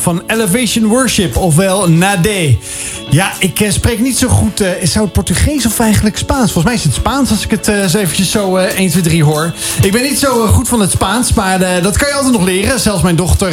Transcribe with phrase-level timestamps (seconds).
[0.00, 2.56] Van Elevation Worship, ofwel Nade.
[3.10, 4.60] Ja, ik eh, spreek niet zo goed.
[4.60, 6.52] Uh, zou het Portugees of eigenlijk Spaans?
[6.52, 9.52] Volgens mij is het Spaans als ik het uh, eventjes zo 1, 2, 3 hoor.
[9.82, 12.80] Ik ben niet zo goed van het Spaans, maar dat kan je altijd nog leren.
[12.80, 13.52] Zelfs mijn dochter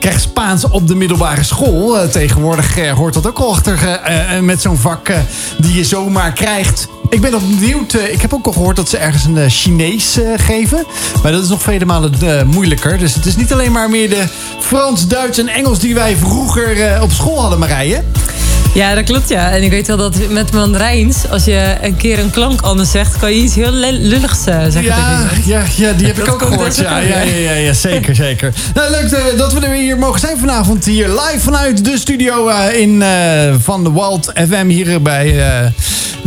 [0.00, 2.08] krijgt Spaans op de middelbare school.
[2.08, 4.00] tegenwoordig hoort dat ook al achter
[4.40, 5.10] met zo'n vak
[5.58, 6.88] die je zomaar krijgt.
[7.16, 7.94] Ik ben nog benieuwd.
[7.94, 10.84] ik heb ook al gehoord dat ze ergens een Chinees geven.
[11.22, 12.12] Maar dat is nog vele malen
[12.46, 12.98] moeilijker.
[12.98, 14.24] Dus het is niet alleen maar meer de
[14.60, 18.02] Frans, Duits en Engels die wij vroeger op school hadden, Marije.
[18.74, 19.50] Ja, dat klopt ja.
[19.50, 23.16] En ik weet wel dat met Mandarijns, als je een keer een klank anders zegt,
[23.18, 24.82] kan je iets heel lulligs zeggen.
[24.82, 26.76] Ja, ja, ja, die heb ik ook gehoord.
[26.76, 28.52] Ja, ja, ja, ja, zeker, zeker.
[28.74, 30.84] Nou, leuk dat we er weer hier mogen zijn vanavond.
[30.84, 33.04] Hier live vanuit de studio uh, in,
[33.62, 35.34] van de Walt FM hier bij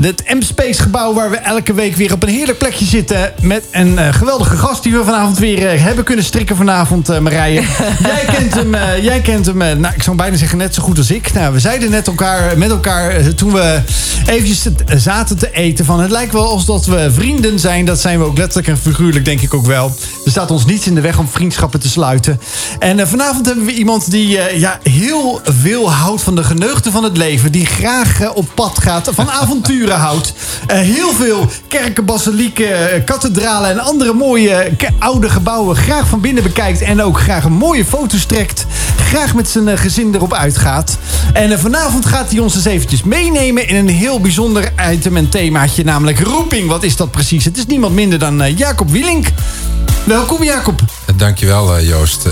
[0.01, 3.33] het M-Space gebouw waar we elke week weer op een heerlijk plekje zitten.
[3.41, 7.61] Met een geweldige gast die we vanavond weer hebben kunnen strikken vanavond, Marije.
[7.99, 11.11] jij kent hem, jij kent hem nou, ik zou bijna zeggen net zo goed als
[11.11, 11.33] ik.
[11.33, 13.81] Nou, we zeiden net elkaar met elkaar eh, toen we
[14.25, 15.85] eventjes zaten te eten.
[15.85, 17.85] Van, het lijkt wel alsof we vrienden zijn.
[17.85, 19.95] Dat zijn we ook letterlijk en figuurlijk, denk ik ook wel.
[20.25, 22.39] Er staat ons niets in de weg om vriendschappen te sluiten.
[22.79, 26.91] En uh, vanavond hebben we iemand die uh, ja, heel veel houdt van de geneugten
[26.91, 27.51] van het leven.
[27.51, 30.33] Die graag uh, op pad gaat, van avonturen houdt.
[30.67, 36.81] heel veel kerken, basilieken, kathedralen en andere mooie oude gebouwen graag van binnen bekijkt.
[36.81, 38.65] En ook graag een mooie foto's trekt.
[38.97, 40.97] Graag met zijn gezin erop uitgaat.
[41.33, 45.83] En vanavond gaat hij ons eens eventjes meenemen in een heel bijzonder item en themaatje,
[45.83, 46.67] namelijk roeping.
[46.67, 47.45] Wat is dat precies?
[47.45, 49.27] Het is niemand minder dan uh, Jacob Wielink.
[50.03, 50.81] Welkom Jacob.
[51.15, 52.27] Dankjewel Joost.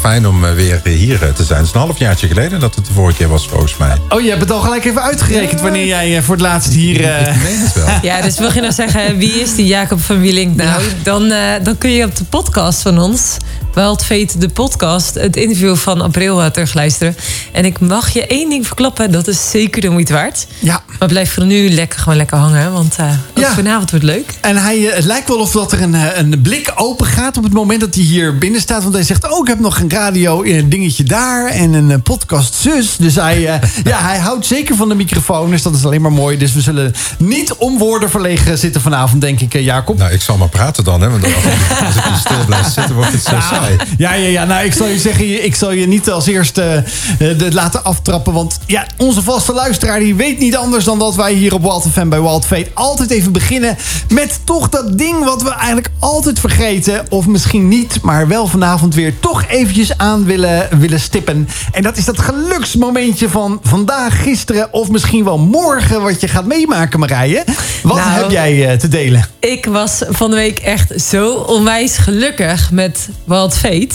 [0.00, 1.58] Fijn om weer hier te zijn.
[1.58, 3.96] Het is een halfjaartje geleden dat het de vorige keer was volgens mij.
[4.08, 7.01] Oh, je hebt het al gelijk even uitgerekend wanneer jij voor het laatst hier...
[7.06, 7.86] Het wel.
[8.10, 10.82] Ja, dus wil je nou zeggen, wie is die Jacob van Wielink nou?
[11.02, 13.36] Dan, dan kun je op de podcast van ons
[13.74, 17.16] Wild Fate, de podcast, het interview van april terugluisteren.
[17.52, 20.46] En ik mag je één ding verklappen, dat is zeker de moeite waard.
[20.58, 20.82] Ja.
[20.98, 23.54] Maar blijf voor nu lekker gewoon lekker hangen, want uh, ja.
[23.54, 24.34] vanavond wordt leuk.
[24.40, 27.36] En hij, eh, het lijkt wel of dat er een, eh, een blik open gaat
[27.36, 28.82] op het moment dat hij hier binnen staat.
[28.82, 32.54] Want hij zegt, oh, ik heb nog een radio een dingetje daar en een podcast
[32.54, 32.96] zus.
[32.96, 33.40] Dus hij,
[33.84, 36.36] ja, hij houdt zeker van de microfoon, dus dat is alleen maar mooi.
[36.38, 36.81] Dus we zullen
[37.18, 39.98] niet om woorden verlegen zitten vanavond, denk ik, Jacob.
[39.98, 43.22] Nou, ik zal maar praten dan, hè, want als ik, stil blijf zitten, wordt het
[43.22, 44.44] zo nou, ja, ja, ja.
[44.44, 46.84] Nou, ik zal je zeggen, ik zal je niet als eerste
[47.18, 48.32] uh, laten aftrappen.
[48.32, 51.86] Want ja, onze vaste luisteraar die weet niet anders dan dat wij hier op Wild
[51.92, 53.76] FM bij Wild Fate altijd even beginnen
[54.08, 57.06] met toch dat ding wat we eigenlijk altijd vergeten.
[57.08, 61.48] Of misschien niet, maar wel vanavond weer toch eventjes aan willen, willen stippen.
[61.72, 66.44] En dat is dat geluksmomentje van vandaag, gisteren of misschien wel morgen wat je gaat
[66.44, 67.44] meemaken, Marije.
[67.82, 69.26] Wat nou, heb jij uh, te delen?
[69.40, 73.94] Ik was van de week echt zo onwijs gelukkig met Wild Fate.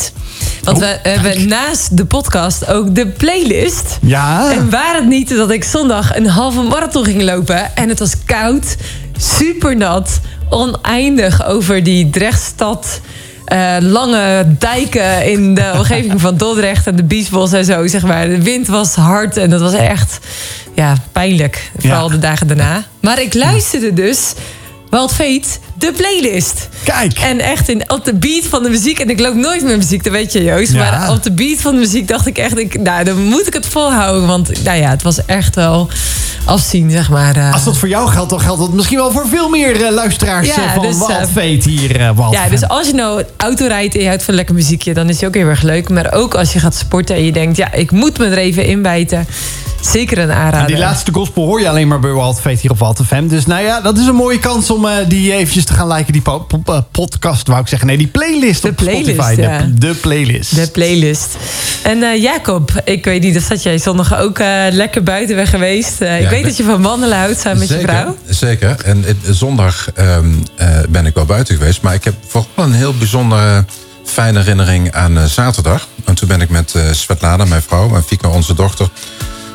[0.63, 3.97] Want we hebben naast de podcast ook de playlist.
[4.01, 4.51] Ja.
[4.51, 7.75] En waar het niet dat ik zondag een halve marathon ging lopen.
[7.75, 8.75] En het was koud,
[9.17, 13.01] super nat, oneindig over die Drechtstad.
[13.53, 18.27] Uh, lange dijken in de omgeving van Dordrecht en de Biesbos en zo, zeg maar.
[18.27, 20.19] De wind was hard en dat was echt
[20.77, 21.71] ja, pijnlijk.
[21.77, 22.83] Vooral de dagen daarna.
[23.01, 24.33] Maar ik luisterde dus
[24.89, 26.69] Wild Fate, de playlist.
[26.83, 27.19] Kijk.
[27.19, 28.99] En echt in, op de beat van de muziek.
[28.99, 30.73] En ik loop nooit met muziek, dat weet je Joost.
[30.73, 32.57] Maar op de beat van de muziek dacht ik echt...
[32.57, 34.27] Ik, nou, dan moet ik het volhouden.
[34.27, 35.89] Want nou ja, het was echt wel
[36.45, 37.38] afzien, zeg maar.
[37.38, 37.53] Uh.
[37.53, 40.47] Als dat voor jou geldt, dan geldt dat misschien wel voor veel meer uh, luisteraars
[40.47, 42.15] ja, uh, van dus, hier.
[42.15, 44.94] Wild ja, dus als je nou auto rijdt en je houdt van lekker muziekje...
[44.94, 45.89] dan is het ook heel erg leuk.
[45.89, 47.57] Maar ook als je gaat sporten en je denkt...
[47.57, 49.27] ja, ik moet me er even inbijten
[49.81, 50.59] Zeker een aanrader.
[50.59, 53.27] En die laatste gospel hoor je alleen maar bij Wild Fate hier op FM.
[53.27, 56.13] Dus nou ja, dat is een mooie kans om uh, die eventjes te gaan liken.
[56.13, 57.88] Die po po uh, podcast, wou ik zeggen.
[57.88, 59.41] Nee, die playlist de op playlist, Spotify.
[59.41, 59.57] Ja.
[59.57, 60.55] De, de, playlist.
[60.55, 61.35] De playlist.
[61.83, 64.39] En uh, Jacob, ik weet niet, dat zat jij zondag ook
[64.72, 66.00] lekker buiten weg geweest.
[66.00, 68.17] Ja, ik weet dat je van wandelen houdt samen met je vrouw.
[68.29, 68.75] Zeker.
[68.83, 70.44] En zondag um,
[70.89, 71.81] ben ik wel buiten geweest.
[71.81, 73.66] Maar ik heb vooral een heel bijzondere
[74.06, 75.88] fijne herinnering aan zaterdag.
[76.06, 78.89] En toen ben ik met Svetlana, mijn vrouw, en Fika, onze dochter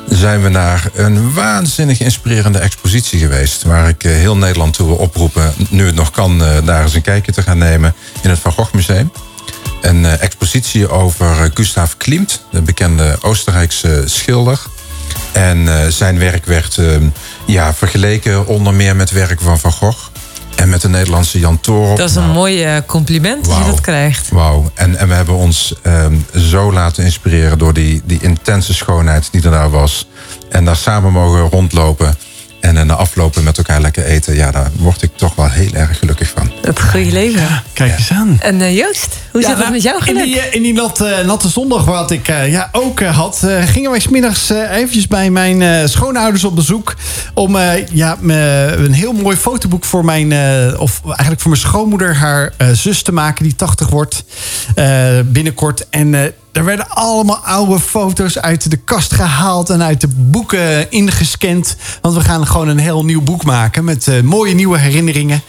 [0.08, 3.62] zijn we naar een waanzinnig inspirerende expositie geweest.
[3.62, 6.94] Waar ik eh, heel Nederland toe wil oproepen, nu het nog kan, eh, daar eens
[6.94, 9.12] een kijkje te gaan nemen in het Van Gogh Museum.
[9.80, 14.60] Een eh, expositie over Gustav Klimt, de bekende Oostenrijkse schilder.
[15.32, 16.78] En zijn werk werd
[17.46, 20.11] ja, vergeleken onder meer met werk van Van Gogh.
[20.62, 21.58] En met de Nederlandse Jan.
[21.96, 24.28] Dat is een nou, mooi eh, compliment wow, dat je dat krijgt.
[24.28, 24.70] Wauw.
[24.74, 29.42] En, en we hebben ons um, zo laten inspireren door die, die intense schoonheid die
[29.42, 30.08] er daar was.
[30.48, 32.16] En daar samen mogen rondlopen.
[32.62, 35.98] En na aflopen met elkaar lekker eten, ja, daar word ik toch wel heel erg
[35.98, 36.52] gelukkig van.
[36.60, 37.40] Het goede leven.
[37.40, 38.36] Ja, kijk eens aan.
[38.40, 40.24] En uh, Joost, hoe zit het nou, met jou geluk?
[40.24, 44.00] In die, in die nat, uh, natte zondag wat ik ja, ook had, gingen wij
[44.00, 46.94] smiddags eventjes bij mijn schoonouders op bezoek.
[47.34, 47.58] Om
[47.92, 50.32] ja, een heel mooi fotoboek voor mijn,
[50.78, 54.24] of eigenlijk voor mijn schoonmoeder, haar zus te maken die 80 wordt
[55.24, 55.86] binnenkort.
[55.90, 61.76] En er werden allemaal oude foto's uit de kast gehaald en uit de boeken ingescand.
[62.00, 65.42] Want we gaan gewoon een heel nieuw boek maken met uh, mooie nieuwe herinneringen.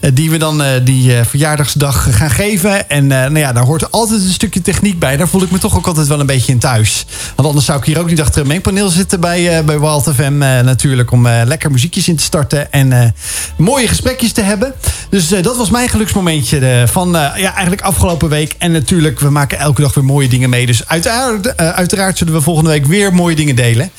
[0.00, 2.88] Uh, die we dan uh, die verjaardagsdag gaan geven.
[2.90, 5.16] En nou ja, daar hoort altijd een stukje techniek bij.
[5.16, 7.06] Daar voel ik me toch ook altijd wel een beetje in thuis.
[7.36, 10.38] Want anders zou ik hier ook niet achter een mengpaneel zitten bij, bij Walt FM.
[10.38, 13.14] natuurlijk om lekker muziekjes in te starten en
[13.56, 14.74] mooie gesprekjes te hebben.
[15.10, 18.54] Dus dat was mijn geluksmomentje van ja, eigenlijk afgelopen week.
[18.58, 22.40] En natuurlijk, we maken elke dag weer mooie dingen Dus uiteraard, uh, uiteraard zullen we
[22.40, 23.90] volgende week weer mooie dingen delen.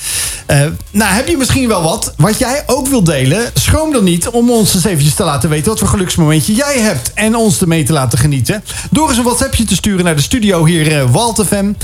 [0.51, 0.62] Uh,
[0.92, 3.50] nou, heb je misschien wel wat wat jij ook wilt delen?
[3.53, 5.69] Schroom dan niet om ons eens eventjes te laten weten...
[5.69, 8.63] wat voor geluksmomentje jij hebt en ons ermee te laten genieten.
[8.89, 11.74] Door eens een WhatsAppje te sturen naar de studio hier uh, Walt FM.
[11.74, 11.77] 0639392050.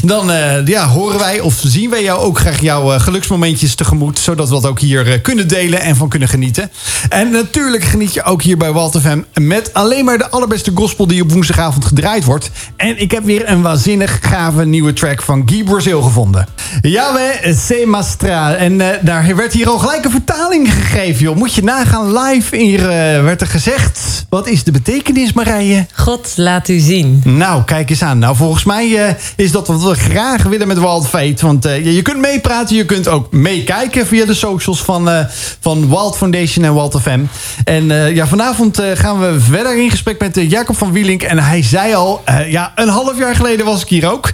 [0.03, 4.19] Dan uh, ja, horen wij of zien wij jou ook graag jouw geluksmomentjes tegemoet...
[4.19, 6.71] zodat we dat ook hier kunnen delen en van kunnen genieten.
[7.09, 11.07] En natuurlijk geniet je ook hier bij Walt FM met alleen maar de allerbeste gospel
[11.07, 12.51] die op woensdagavond gedraaid wordt.
[12.77, 16.47] En ik heb weer een waanzinnig gave nieuwe track van Guy Brazil gevonden.
[16.81, 18.55] Yahweh Se Mastra.
[18.55, 21.37] En uh, daar werd hier al gelijk een vertaling gegeven, joh.
[21.37, 22.87] Moet je nagaan, live hier uh,
[23.25, 24.27] werd er gezegd.
[24.29, 25.87] Wat is de betekenis, Marije?
[25.93, 27.23] God laat u zien.
[27.25, 28.19] Nou, kijk eens aan.
[28.19, 31.47] Nou, volgens mij uh, is dat wat we graag willen met Wild Fate.
[31.47, 35.27] Want je kunt meepraten, je kunt ook meekijken via de socials van,
[35.61, 37.21] van Wild Foundation en Wild FM.
[37.65, 41.23] En ja, vanavond gaan we verder in gesprek met uh, Jacob van Wielink.
[41.23, 44.33] En hij zei al, uh, ja, een half jaar geleden was ik hier ook.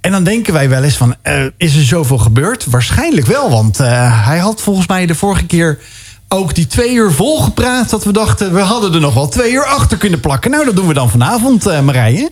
[0.00, 2.64] En dan denken wij wel eens van, uh, is er zoveel gebeurd?
[2.64, 5.78] Waarschijnlijk wel, want hij had volgens mij de vorige keer
[6.28, 7.90] ook die twee uur vol gepraat...
[7.90, 10.50] dat we dachten, we hadden er nog wel twee uur achter kunnen plakken.
[10.50, 12.30] Nou, dat doen we dan vanavond, Marije.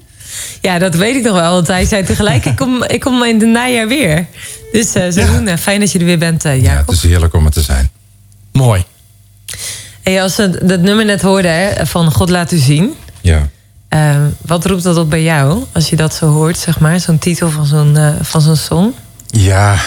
[0.60, 1.52] Ja, dat weet ik nog wel.
[1.52, 4.26] Want hij zei tegelijk, ik kom, ik kom in het najaar weer.
[4.72, 5.58] Dus uh, ja.
[5.58, 6.62] fijn dat je er weer bent, Jacob.
[6.62, 7.90] Ja, het is heerlijk om er te zijn.
[8.52, 8.84] Mooi.
[10.06, 12.94] Hey, als we dat nummer net hoorden hè, van God laat u zien.
[13.20, 13.48] Ja.
[13.90, 17.00] Uh, wat roept dat op bij jou als je dat zo hoort, zeg maar?
[17.00, 18.94] Zo'n titel van zo'n uh, van zo'n song?
[19.26, 19.78] Ja,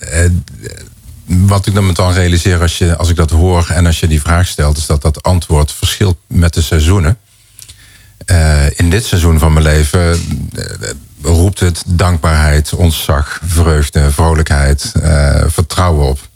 [0.00, 0.30] uh,
[1.24, 4.06] wat ik dan me dan realiseer als, je, als ik dat hoor en als je
[4.06, 7.18] die vraag stelt, is dat dat antwoord verschilt met de seizoenen.
[8.76, 10.20] in dit seizoen van mijn leven
[11.22, 14.92] roept het dankbaarheid, ontzag, vreugde, vrolijkheid,
[15.46, 16.30] vertrouwen op.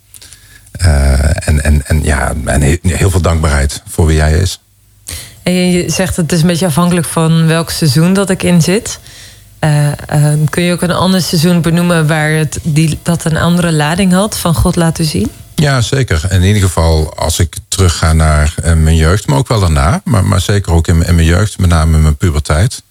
[0.81, 4.59] Uh, en, en, en, ja, en heel veel dankbaarheid voor wie jij is.
[5.43, 8.99] En je zegt het is een beetje afhankelijk van welk seizoen dat ik in zit.
[9.59, 13.71] Uh, uh, kun je ook een ander seizoen benoemen waar het die, dat een andere
[13.71, 15.31] lading had van God laten zien?
[15.55, 16.31] Ja, zeker.
[16.31, 20.01] In ieder geval als ik terugga naar mijn jeugd, maar ook wel daarna.
[20.03, 22.83] Maar, maar zeker ook in, in mijn jeugd, met name in mijn puberteit.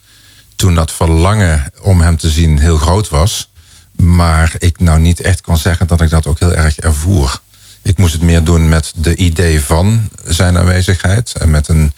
[0.57, 3.51] Toen dat verlangen om hem te zien heel groot was.
[3.97, 7.41] Maar ik nou niet echt kon zeggen dat ik dat ook heel erg ervoer.
[7.87, 11.33] Ik moest het meer doen met de idee van zijn aanwezigheid.
[11.39, 11.93] En met een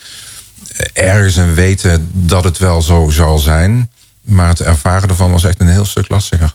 [0.93, 3.90] ergens een weten dat het wel zo zal zijn.
[4.23, 6.55] Maar het ervaren ervan was echt een heel stuk lastiger.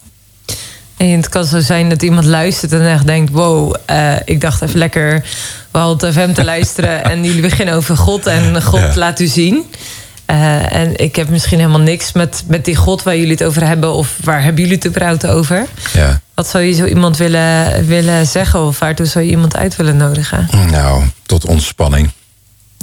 [0.97, 4.62] En het kan zo zijn dat iemand luistert en echt denkt: wow, uh, ik dacht
[4.62, 5.25] even lekker
[5.71, 7.03] wel FM te luisteren.
[7.12, 8.91] en jullie beginnen over God en God ja.
[8.95, 9.65] laat u zien.
[10.27, 13.67] Uh, en ik heb misschien helemaal niks met, met die God waar jullie het over
[13.67, 13.93] hebben.
[13.93, 15.65] Of waar hebben jullie het überhaupt over?
[15.93, 16.22] Ja.
[16.33, 18.65] Wat zou je zo iemand willen, willen zeggen?
[18.65, 20.47] Of waartoe zou je iemand uit willen nodigen?
[20.71, 22.11] Nou, tot ontspanning.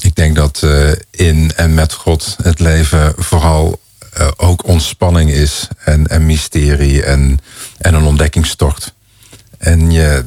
[0.00, 3.80] Ik denk dat uh, in en met God het leven vooral
[4.19, 5.69] uh, ook ontspanning is.
[5.85, 7.38] En, en mysterie en,
[7.78, 8.95] en een ontdekkingstocht.
[9.59, 10.25] En je,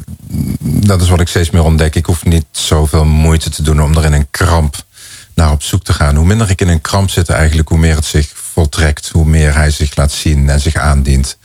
[0.59, 1.95] dat is wat ik steeds meer ontdek.
[1.95, 4.75] Ik hoef niet zoveel moeite te doen om er in een kramp
[5.33, 6.15] naar op zoek te gaan.
[6.15, 9.09] Hoe minder ik in een kramp zit eigenlijk, hoe meer het zich voltrekt.
[9.09, 11.37] Hoe meer hij zich laat zien en zich aandient.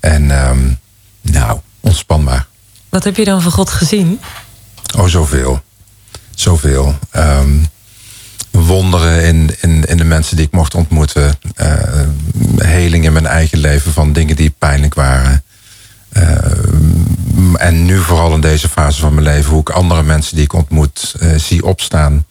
[0.00, 0.78] En um,
[1.20, 2.46] nou, ontspan maar.
[2.88, 4.20] Wat heb je dan van God gezien?
[4.96, 5.62] Oh, zoveel.
[6.34, 6.98] Zoveel.
[7.16, 7.66] Um,
[8.50, 11.38] wonderen in, in, in de mensen die ik mocht ontmoeten.
[11.56, 11.72] Uh,
[12.56, 15.44] heling in mijn eigen leven van dingen die pijnlijk waren.
[16.12, 16.36] Uh,
[17.54, 20.52] en nu vooral in deze fase van mijn leven, hoe ik andere mensen die ik
[20.52, 22.26] ontmoet uh, zie opstaan.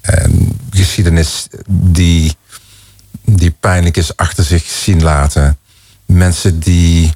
[0.00, 2.36] En geschiedenis die,
[3.24, 5.58] die pijnlijk is achter zich zien laten.
[6.06, 7.14] Mensen die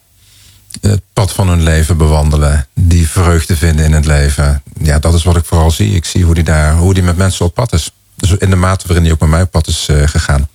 [0.81, 2.67] het pad van hun leven bewandelen.
[2.75, 4.63] Die vreugde vinden in het leven.
[4.81, 5.95] Ja, dat is wat ik vooral zie.
[5.95, 7.91] Ik zie hoe die, daar, hoe die met mensen op pad is.
[8.15, 10.49] Dus in de mate waarin die ook met mij op pad is uh, gegaan.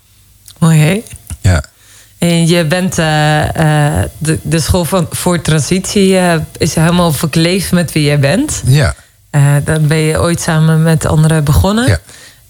[0.60, 1.04] Mooi, hè?
[1.42, 1.64] Ja.
[2.18, 7.72] En je bent eh, eh, de, de school van, voor transitie eh, is helemaal verkleefd
[7.72, 8.62] met wie jij bent.
[8.66, 8.96] Ja,
[9.30, 11.88] Eh dan ben je ooit samen met anderen begonnen.
[11.88, 12.00] Ja.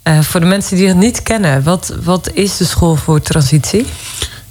[0.03, 3.86] Eh, voor de mensen die het niet kennen, wat, wat is de school voor transitie?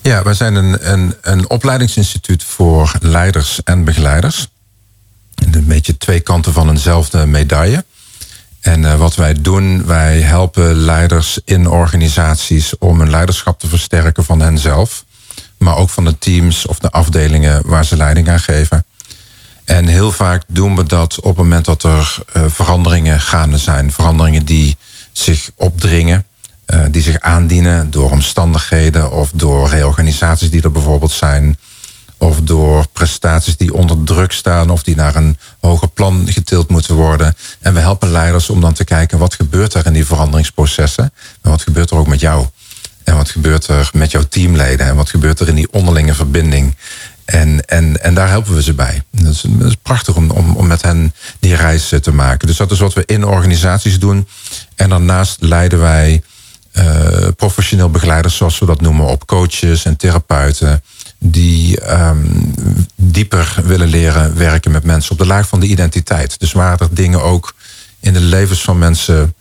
[0.02, 4.48] Ja wij zijn een, een, een opleidingsinstituut voor leiders en begeleiders.
[5.34, 7.84] Een beetje twee kanten van eenzelfde medaille.
[8.60, 14.24] En eh, wat wij doen, wij helpen leiders in organisaties om hun leiderschap te versterken
[14.24, 15.04] van henzelf.
[15.58, 18.84] Maar ook van de teams of de afdelingen waar ze leiding aan geven.
[19.64, 23.92] En heel vaak doen we dat op het moment dat er eh, veranderingen gaande zijn.
[23.92, 24.76] Veranderingen die
[25.12, 26.26] zich opdringen,
[26.64, 31.58] eh, die zich aandienen door omstandigheden of door reorganisaties die er bijvoorbeeld zijn.
[32.18, 36.94] Of door prestaties die onder druk staan of die naar een hoger plan getild moeten
[36.94, 37.36] worden.
[37.60, 41.12] En we helpen leiders om dan te kijken wat gebeurt er in die veranderingsprocessen.
[41.40, 42.46] En wat gebeurt er ook met jou.
[43.04, 44.86] En wat gebeurt er met jouw teamleden?
[44.86, 46.76] En wat gebeurt er in die onderlinge verbinding?
[47.24, 49.02] En, en, en daar helpen we ze bij.
[49.10, 52.46] Dat is, dat is prachtig om, om, om met hen die reis eh, te maken.
[52.46, 54.28] Dus dat is wat we in organisaties doen.
[54.76, 56.22] En daarnaast leiden wij
[56.72, 60.82] eh, professioneel begeleiders, zoals we dat noemen, op coaches en therapeuten.
[61.18, 62.16] Die ehm,
[62.96, 66.40] dieper willen leren werken met mensen op de laag van de identiteit.
[66.40, 67.54] Dus waar er dingen ook
[68.00, 69.34] in de levens van mensen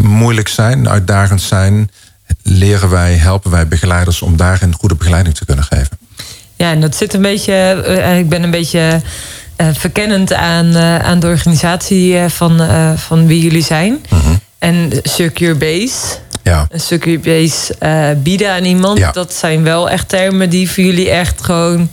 [0.00, 1.90] moeilijk zijn, uitdagend zijn,
[2.42, 5.98] leren wij, helpen wij begeleiders om daarin goede begeleiding te kunnen geven.
[6.56, 7.52] Ja, en dat zit een beetje.
[7.52, 9.00] eh, ik ben een beetje
[9.56, 12.60] eh, verkennend aan, aan de organisatie van,
[12.98, 13.98] van wie jullie zijn.
[14.58, 16.16] En Secure Base.
[16.42, 18.98] Ja, Een Secure Base eh, bieden aan iemand.
[18.98, 19.10] Ja.
[19.12, 21.90] Dat zijn wel echt termen die voor jullie echt gewoon.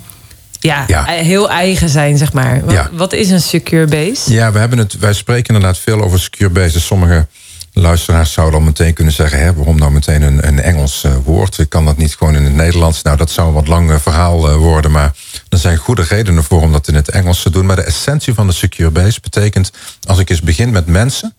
[0.59, 1.03] Ja, Ja.
[1.05, 2.61] heel eigen zijn, zeg maar.
[2.65, 2.89] Wat, Ja.
[2.93, 4.33] wat is een Secure Base?
[4.33, 6.79] ja we hebben het, wij spreken inderdaad veel over secure base.
[6.79, 7.27] Sommige
[7.73, 9.39] luisteraars zouden al meteen kunnen zeggen...
[9.39, 11.57] Hè, waarom nou meteen een, een Engels eh, woord?
[11.57, 13.01] Ik kan dat niet gewoon in het Nederlands?
[13.01, 14.91] Nou, dat zou een wat lang verhaal eh, worden...
[14.91, 15.11] maar
[15.49, 17.65] er zijn goede redenen voor om dat in het Engels te doen.
[17.65, 19.71] Maar de essentie van de secure base betekent...
[20.07, 21.33] als ik eens begin met mensen...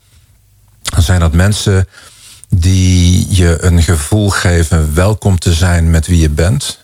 [0.98, 1.88] zijn dat mensen
[2.48, 4.94] die je een gevoel geven...
[4.94, 6.82] welkom te zijn met wie je bent...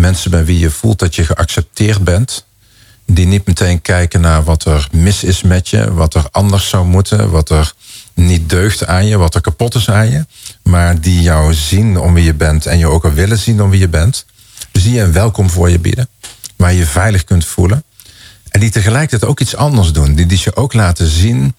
[0.00, 2.44] Mensen bij wie je voelt dat je geaccepteerd bent.
[3.06, 6.86] Die niet meteen kijken naar wat er mis is met je, wat er anders zou
[6.86, 7.72] moeten, wat er
[8.14, 10.26] niet deugt aan je, wat er kapot is aan je.
[10.62, 13.70] Maar die jou zien om wie je bent en je ook al willen zien om
[13.70, 14.24] wie je bent.
[14.70, 16.08] Dus die een welkom voor je bieden,
[16.56, 17.84] waar je je veilig kunt voelen.
[18.48, 20.14] En die tegelijkertijd ook iets anders doen.
[20.14, 21.54] Die, die je ook laten zien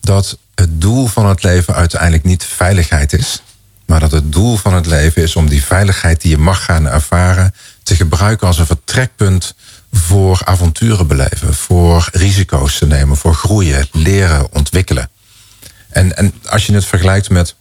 [0.00, 3.42] dat het doel van het leven uiteindelijk niet veiligheid is.
[3.86, 6.86] Maar dat het doel van het leven is om die veiligheid die je mag gaan
[6.88, 9.54] ervaren te gebruiken als een vertrekpunt
[9.92, 15.10] voor avonturen beleven, voor risico's te nemen, voor groeien, leren, ontwikkelen.
[15.88, 17.54] En, en als je het vergelijkt met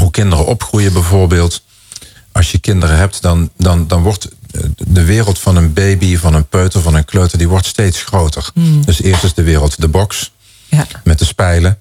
[0.00, 1.62] hoe kinderen opgroeien bijvoorbeeld.
[2.32, 4.28] Als je kinderen hebt, dan, dan, dan wordt
[4.76, 8.50] de wereld van een baby, van een peuter, van een kleuter, die wordt steeds groter.
[8.84, 10.32] Dus eerst is de wereld de box
[10.68, 10.86] Ja.
[11.04, 11.78] met de spijlen.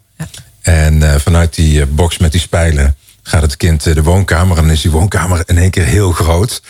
[0.62, 4.58] En eh, vanuit die eh, box met die spijlen gaat het kind eh, de woonkamer.
[4.58, 6.62] En dan is die woonkamer in één keer heel groot.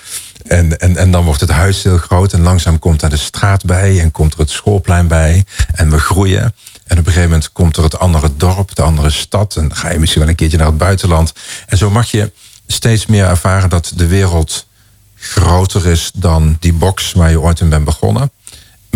[0.48, 2.34] En, en, en dan wordt het huis heel groot.
[2.34, 4.00] En langzaam komt daar de straat bij.
[4.00, 5.46] En komt er het schoolplein bij.
[5.74, 6.44] En we groeien.
[6.88, 9.56] En op een gegeven moment komt er het andere dorp, de andere stad.
[9.56, 11.34] En ga je misschien wel een keertje naar het buitenland.
[11.68, 12.32] En zo mag je
[12.68, 14.68] steeds meer ervaren dat de wereld
[15.16, 18.32] groter is dan die box waar je ooit in bent begonnen.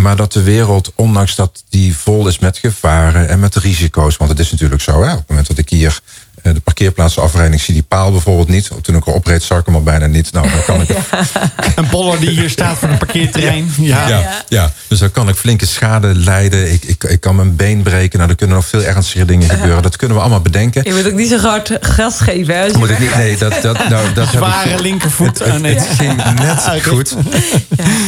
[0.02, 4.18] Maar dat de wereld, ondanks dat die vol is met gevaren en met risico's.
[4.18, 6.00] Want het is natuurlijk zo, hè, op het moment dat ik hier
[6.44, 8.70] eh, de parkeerplaats afrijd, ik zie die paal bijvoorbeeld niet.
[8.82, 10.32] Toen ik erop reed, zag ik hem al bijna niet.
[10.32, 10.90] Nou, dan kan ik
[11.76, 13.74] Een boller die hier staat voor een parkeerterrein.
[13.78, 14.08] Ja.
[14.08, 14.72] ja, ja.
[14.88, 16.72] dus dan kan ik flinke schade lijden.
[16.74, 18.18] Ik, ik, ik kan mijn been breken.
[18.18, 19.84] Nou, er kunnen nog veel ernstige dingen gebeuren.
[19.84, 20.84] Dat kunnen we allemaal bedenken.
[20.84, 22.56] Je moet ook niet zo hard gas geven.
[22.58, 25.42] Hè, Moet ik niet, nee, dat, dat, nou, dat heb ik- Zware linkervoet.
[25.42, 25.76] Oh, nee.
[25.76, 27.16] het ging net goed.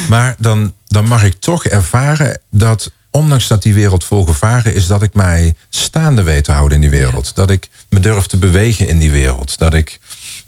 [0.10, 4.88] Maar dan, dan mag ik toch ervaren dat, ondanks dat die wereld vol gevaren is,
[4.88, 7.36] dat ik mij staande weet te houden in die wereld.
[7.36, 9.58] Dat ik me durf te bewegen in die wereld.
[9.58, 10.00] Dat ik,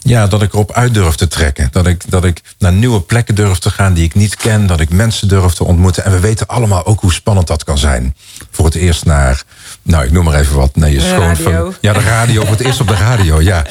[0.03, 1.67] ja, dat ik erop uit durf te trekken.
[1.72, 4.67] Dat ik, dat ik naar nieuwe plekken durf te gaan die ik niet ken.
[4.67, 6.05] Dat ik mensen durf te ontmoeten.
[6.05, 8.15] En we weten allemaal ook hoe spannend dat kan zijn.
[8.51, 9.43] Voor het eerst naar,
[9.81, 11.74] nou, ik noem maar even wat, naar je De schoonfam- radio.
[11.81, 12.41] Ja, de radio.
[12.41, 13.41] Voor het eerst op de radio.
[13.41, 13.65] Ja,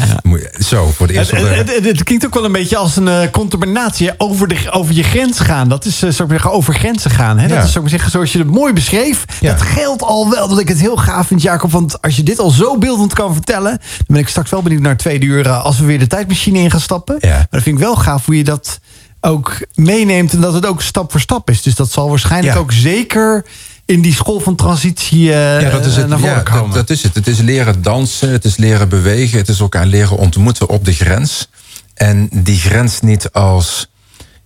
[0.60, 2.96] zo, voor het eerst op de het, het- het klinkt ook wel een beetje als
[2.96, 4.10] een eh, contaminatie.
[4.16, 5.68] Over, de, over je grens gaan.
[5.68, 7.38] Dat is, eh, zou ik zeggen, over grenzen gaan.
[7.38, 7.46] Hè?
[7.46, 7.54] Ja.
[7.54, 9.24] Dat is, zou ik zeggen, zoals je het mooi beschreef.
[9.40, 9.52] Ja.
[9.52, 10.48] Dat geldt al wel.
[10.48, 11.70] Dat ik het heel gaaf vind, Jacob.
[11.72, 13.70] Want als je dit al zo beeldend kan vertellen...
[13.70, 15.46] dan ben ik straks wel benieuwd naar tweede uur...
[15.46, 17.16] eh, als we weer de tijdmachine in gaan stappen.
[17.20, 17.28] Ja.
[17.28, 18.80] Maar dat vind ik wel gaaf hoe je dat
[19.20, 20.32] ook meeneemt...
[20.32, 21.62] en dat het ook stap voor stap is.
[21.62, 22.60] Dus dat zal waarschijnlijk Ja.
[22.60, 23.44] ook zeker...
[23.84, 26.08] in die school van transitie eh, Ja, dat is het.
[26.08, 26.64] naar voren Ja, komen.
[26.66, 27.14] dat, dat is het.
[27.14, 30.92] Het is leren dansen, het is leren bewegen, het is elkaar leren ontmoeten op de
[30.92, 31.48] grens.
[31.94, 33.90] En die grens niet als,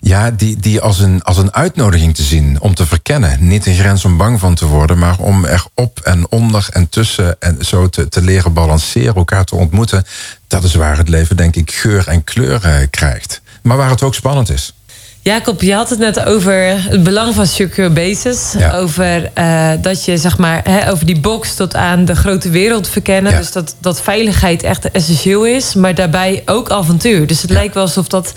[0.07, 3.49] ja, die, die als, een, als een uitnodiging te zien om te verkennen.
[3.49, 6.89] Niet een grens om bang van te worden, maar om er op en onder en
[6.89, 10.05] tussen en zo te, te leren balanceren, elkaar te ontmoeten.
[10.47, 13.41] Dat is waar het leven, denk ik, geur en kleur eh, krijgt.
[13.63, 14.75] Maar waar het ook spannend is.
[15.21, 18.55] Jacob, je had het net over het belang van secure bases.
[18.59, 18.77] Ja.
[18.77, 22.89] Over eh, dat je zeg maar hè, over die box tot aan de grote wereld
[22.89, 23.33] verkennen.
[23.33, 23.39] Ja.
[23.39, 27.27] Dus dat, dat veiligheid echt essentieel is, maar daarbij ook avontuur.
[27.27, 28.33] Dus het lijkt wel alsof dat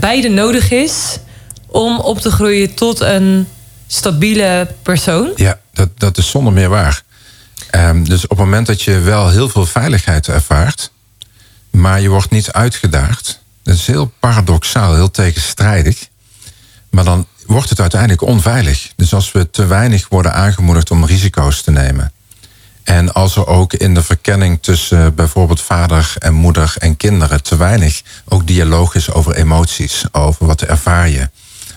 [0.00, 1.18] beide nodig is
[1.66, 3.48] om op te groeien tot een
[3.86, 5.32] stabiele persoon.
[5.36, 7.02] Ja, dat, dat is zonder meer waar.
[7.70, 10.92] Ehm, dus op het moment dat je wel heel veel veiligheid ervaart,
[11.70, 16.08] maar je wordt niet uitgedaagd, dat is heel paradoxaal, heel tegenstrijdig.
[16.90, 18.92] Maar dan wordt het uiteindelijk onveilig.
[18.96, 22.12] Dus als we te weinig worden aangemoedigd om risico's te nemen.
[22.88, 27.56] En als er ook in de verkenning tussen bijvoorbeeld vader en moeder en kinderen te
[27.56, 31.30] weinig ook dialoog is over emoties, over wat ervaar je,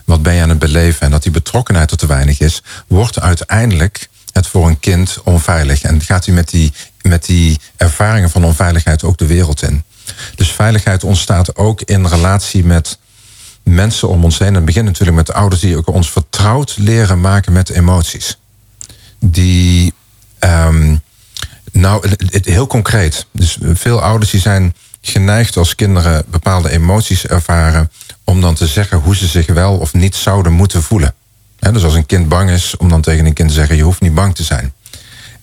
[0.06, 3.20] wat ben je aan het beleven en dat die betrokkenheid er te weinig is, wordt
[3.20, 5.82] uiteindelijk het voor een kind onveilig.
[5.82, 9.84] En gaat hij met die, met die ervaringen van onveiligheid ook de wereld in.
[10.36, 12.98] Dus veiligheid ontstaat ook in relatie met
[13.64, 14.48] mensen om ons heen.
[14.48, 18.38] En het begint natuurlijk met de ouders die ook ons vertrouwd leren maken met emoties.
[19.20, 19.94] Die,
[20.42, 20.96] ehm,
[21.72, 23.26] nou, het- heel concreet.
[23.32, 27.92] Dus veel ouders die zijn geneigd als kinderen bepaalde emoties ervaren,
[28.24, 31.14] om dan te zeggen hoe ze zich wel of niet zouden moeten voelen.
[31.60, 34.02] Dus als een kind bang is, om dan tegen een kind te zeggen: je hoeft
[34.02, 34.74] niet bang te zijn.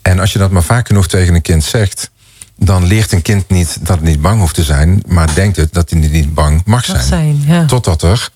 [0.02, 2.10] En als je dat maar vaak genoeg tegen een kind zegt,
[2.56, 5.72] dan leert een kind niet dat het niet bang hoeft te zijn, maar denkt het
[5.72, 6.96] dat hij niet bang mag zijn.
[6.96, 7.64] Mag zijn, ja.
[7.64, 8.28] Totdat er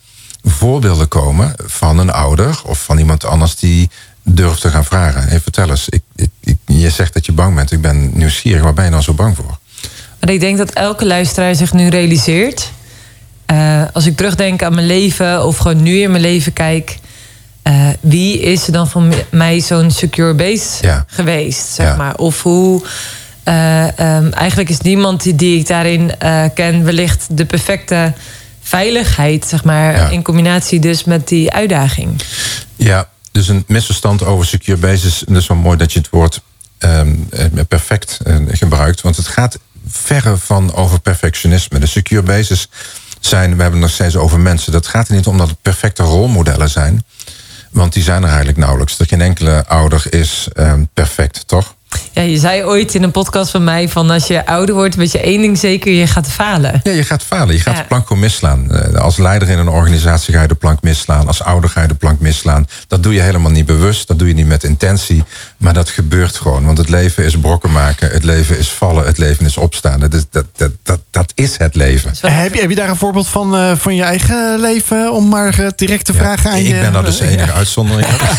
[0.43, 3.91] voorbeelden komen van een ouder of van iemand anders die
[4.23, 5.23] durft te gaan vragen.
[5.23, 8.63] Hey, vertel eens, ik, ik, ik- je zegt dat je bang bent, ik ben nieuwsgierig,
[8.63, 9.59] waar ben je dan zo bang voor?
[10.21, 12.71] Maar ik denk dat elke luisteraar zich nu realiseert.
[13.47, 16.99] eh, als ik terugdenk aan mijn leven of gewoon nu in mijn leven kijk.
[17.63, 21.05] eh, wie is er dan van mij zo'n secure base Ja.
[21.07, 21.67] geweest?
[21.75, 21.97] Zeg Ja.
[21.97, 22.15] maar.
[22.17, 22.83] Of hoe.
[23.43, 26.11] eh, ehm, eigenlijk is niemand die, die ik daarin
[26.55, 28.13] ken, wellicht de perfecte
[28.63, 29.97] veiligheid, zeg maar.
[29.97, 30.09] Ja.
[30.09, 32.23] In combinatie dus met die uitdaging.
[32.77, 35.25] Ja, dus een misverstand over secure bases.
[35.25, 36.41] En dat is wel mooi dat je het woord
[36.79, 39.01] ehm, eh, perfect eh, gebruikt.
[39.01, 41.79] Want het gaat verre van over perfectionisme.
[41.79, 42.69] De secure bases
[43.21, 44.73] zijn, we hebben het nog steeds over mensen.
[44.73, 47.05] Dat gaat er niet om dat het perfecte rolmodellen zijn.
[47.71, 48.99] Want die zijn er eigenlijk nauwelijks.
[48.99, 51.75] Er geen enkele ouder is ehm, perfect, toch?
[52.13, 55.13] Ja, je zei ooit in een podcast van mij van als je ouder wordt, weet
[55.13, 56.81] je één ding zeker, je gaat falen.
[56.83, 57.55] Ja, je gaat falen.
[57.55, 57.81] Je gaat Ja.
[57.83, 58.71] de plank gewoon misslaan.
[58.71, 61.27] Eh, Als leider in een organisatie ga je de plank misslaan.
[61.27, 62.67] Als ouder ga je de plank misslaan.
[62.89, 64.09] Dat doe je helemaal niet bewust.
[64.09, 65.25] Dat doe je niet met intentie.
[65.63, 66.65] Maar dat gebeurt gewoon.
[66.65, 68.11] Want het leven is brokken maken.
[68.11, 69.07] Het leven is vallen.
[69.07, 70.01] Het leven is opstaan.
[70.01, 72.13] Dat is, dat, dat, dat, dat is het leven.
[72.21, 75.13] Heb je, heb je daar een voorbeeld van, eh, van je eigen leven?
[75.13, 76.81] Om maar eh, direct te vragen aan ik je...
[76.81, 78.21] ben daar dus de enige uitzondering op.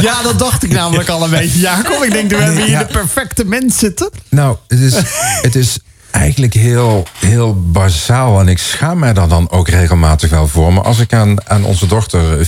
[0.00, 1.58] Ja, dat dacht ik namelijk al een beetje.
[1.58, 2.84] Jacob, ik denk, we hebben hier Ja.
[2.84, 4.10] de perfecte mens zitten.
[4.28, 4.94] Nou, het is,
[5.42, 5.78] het is
[6.10, 8.40] eigenlijk heel, heel bazaal.
[8.40, 10.72] En ik schaam mij daar dan ook regelmatig wel voor.
[10.72, 12.46] Maar als ik aan, aan onze dochter eh,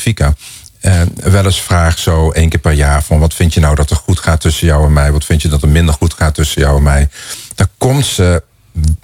[0.81, 3.91] Eh, wel eens vraag, zo één keer per jaar: van wat vind je nou dat
[3.91, 5.13] er goed gaat tussen jou en mij?
[5.13, 7.09] Wat vind je dat er minder goed gaat tussen jou en mij?
[7.55, 8.43] Dan komt ze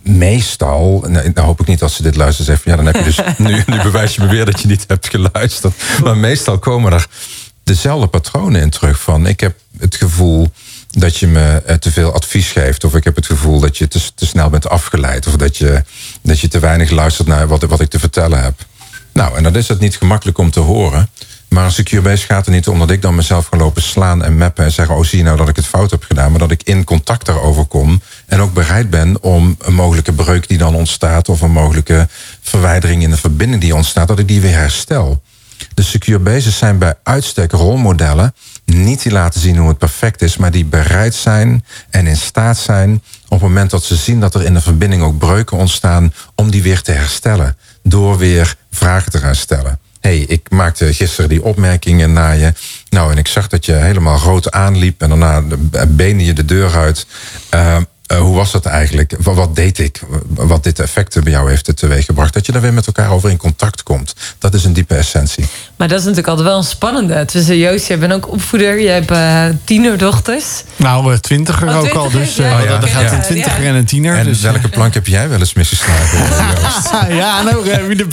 [0.03, 2.97] meestal, nou, dan hoop ik niet dat ze dit luistert, zegt van ja, dan heb
[2.97, 5.75] je dus nu, nu bewijs je me weer dat je niet hebt geluisterd.
[6.03, 7.07] Maar meestal komen er
[7.65, 10.51] dezelfde patronen in terug van ik heb het gevoel
[10.91, 12.85] dat je me eh, te veel advies geeft.
[12.85, 15.27] Of ik heb het gevoel dat je te, te snel bent afgeleid.
[15.27, 15.85] Of dat je,
[16.23, 18.55] dat je te weinig luistert naar wat, wat ik te vertellen heb.
[19.13, 21.11] Nou, en dan is het niet gemakkelijk om te horen.
[21.49, 24.25] Maar een secure base gaat er niet om dat ik dan mezelf ga lopen slaan
[24.25, 26.31] en mappen en zeggen: Oh, zie je nou dat ik het fout heb gedaan?
[26.31, 30.49] Maar dat ik in contact daarover kom en ook bereid ben om een mogelijke breuk
[30.49, 32.09] die dan ontstaat, of een mogelijke
[32.41, 35.23] verwijdering in de verbinding die ontstaat, dat ik die weer herstel.
[35.75, 38.35] De secure bases zijn bij uitstek rolmodellen.
[38.65, 42.59] Niet die laten zien hoe het perfect is, maar die bereid zijn en in staat
[42.59, 46.13] zijn op het moment dat ze zien dat er in de verbinding ook breuken ontstaan,
[46.35, 47.57] om die weer te herstellen.
[47.83, 49.79] Door weer vragen te gaan stellen.
[50.07, 52.53] Hey, ik maakte gisteren die opmerkingen naar je.
[52.89, 55.43] Nou, en ik zag dat je helemaal rood aanliep en daarna
[55.89, 57.07] benen je de deur uit.
[57.55, 57.77] Uh,
[58.13, 59.15] uh, hoe was dat eigenlijk?
[59.19, 60.01] Wat, wat, deed ik?
[60.29, 62.35] Wat dit effect bij jou heeft teweeggebracht?
[62.35, 64.15] Dat je daar weer met elkaar over in contact komt.
[64.39, 65.47] Dat is een diepe essentie.
[65.77, 67.25] Maar dat is natuurlijk altijd wel een spannende.
[67.25, 68.81] Tussen Joost, jij bent ook opvoeder.
[68.81, 70.65] Je hebt uh, tienerdochters.
[70.77, 72.11] Nou, uh, twintiger oh, ook al.
[72.11, 73.13] Dus uh, ja, ja, er gaat ja.
[73.13, 74.17] een twintiger en een tiener.
[74.17, 76.19] En dus, welke plank heb jij wel eens misgeslagen,
[77.17, 78.07] ja, nou, wie de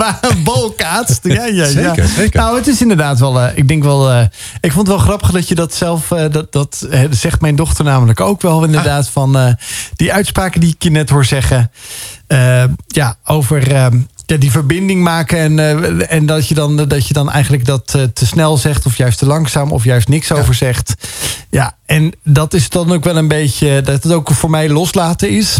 [0.43, 1.19] bal kaatst.
[1.23, 2.39] Ja, ja, zeker, zeker.
[2.39, 3.41] Nou, het is inderdaad wel...
[3.41, 4.11] Uh, ik denk wel...
[4.11, 4.21] Uh,
[4.61, 6.11] ik vond het wel grappig dat je dat zelf...
[6.11, 9.05] Uh, dat, dat zegt mijn dochter namelijk ook wel inderdaad.
[9.05, 9.11] Ah.
[9.11, 9.57] Van,
[9.95, 11.71] die uitspraken die ik je net hoor zeggen.
[12.27, 13.89] eh, ja, over ja,
[14.37, 15.37] die verbinding maken.
[15.37, 18.85] En, eh, en dat, je dan, dat je dan eigenlijk dat eh, te snel zegt.
[18.85, 19.71] Of juist te langzaam.
[19.71, 20.93] Of juist niks over zegt.
[21.49, 23.81] Ja, en dat is dan ook wel een beetje.
[23.81, 25.59] Dat het ook voor mij loslaten is.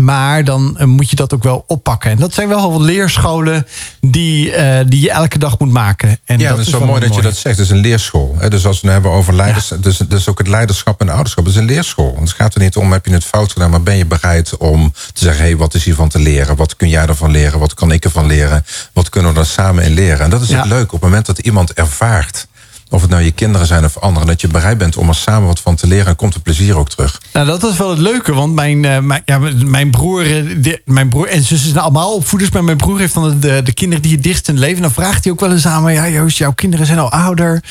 [0.00, 2.10] Maar dan eh, moet je dat ook wel oppakken.
[2.10, 3.66] En dat zijn wel wat leerscholen
[4.00, 6.18] die, eh, die je elke dag moet maken.
[6.24, 7.56] En ja, dat is zo mooi dat je dat zegt.
[7.56, 8.36] Het is een leerschool.
[8.38, 8.50] Hè?
[8.50, 11.44] Dus als we het hebben over leiders, dus, dus ook het leiderschap en ouderschap.
[11.44, 12.14] Het is een leerschool.
[12.14, 14.56] Want het gaat er niet om, heb je het fout gedaan, maar ben je bereid
[14.56, 16.56] om te zeggen, hé, hey, wat is hiervan te leren?
[16.56, 17.58] Wat kun jij ervan leren?
[17.58, 18.64] Wat kan ik ervan leren?
[18.92, 20.20] Wat kunnen we daar samen in leren?
[20.20, 20.58] En dat is Ja.
[20.58, 20.84] het leuke.
[20.94, 22.46] Op het moment dat iemand ervaart,
[22.94, 25.46] of het nou je kinderen zijn of anderen, dat je bereid bent om er samen
[25.46, 27.20] wat van te leren, en komt het plezier ook terug.
[27.32, 31.28] Nou, dat is wel het leuke, want mijn, eh, ja, mijn, broer, eh, mijn broer
[31.28, 34.22] en zus zijn allemaal opvoeders, maar mijn broer heeft dan de, de kinderen die het
[34.22, 34.82] dichtst in leven.
[34.82, 37.62] Dan vraagt hij ook wel eens aan Ja, Joost, jouw kinderen zijn al ouder.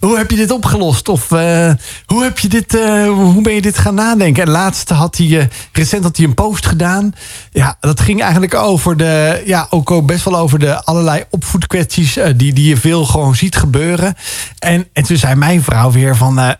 [0.00, 1.08] Hoe heb je dit opgelost?
[1.08, 1.72] Of eh,
[2.06, 2.72] hoe, heb je dit,
[3.06, 4.42] hoe ben je dit gaan nadenken?
[4.42, 7.14] En laatst had hij, recent had hij een post gedaan.
[7.50, 12.52] Ja, dat ging eigenlijk over de, ja, ook, best wel over de allerlei opvoedkwesties die,
[12.52, 14.14] die je veel gewoon ziet gebeuren.
[14.58, 16.50] En, en toen zei mijn vrouw weer van, eh,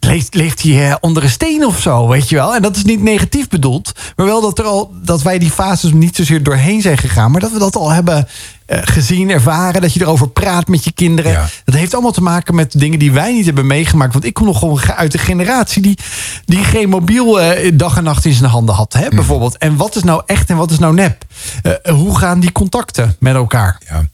[0.00, 2.54] leeft, leeft hij eh, onder een steen of zo, weet je wel?
[2.54, 5.92] En dat is niet negatief bedoeld, maar wel dat, er al, dat wij die fases
[5.92, 8.28] niet zozeer doorheen zijn gegaan, maar dat we dat al hebben
[8.66, 11.32] gezien, ervaren, dat je erover praat met je kinderen.
[11.32, 11.48] Ja.
[11.64, 14.12] Dat heeft allemaal te maken met dingen die wij niet hebben meegemaakt.
[14.12, 15.98] Want ik kom nog gewoon uit de generatie die,
[16.44, 19.58] die geen mobiel eh, dag en nacht in zijn handen had, hè, bijvoorbeeld.
[19.58, 21.24] En wat is nou echt en wat is nou nep?
[21.62, 23.80] Eh, hoe gaan die contacten met elkaar?
[23.88, 24.04] Ja.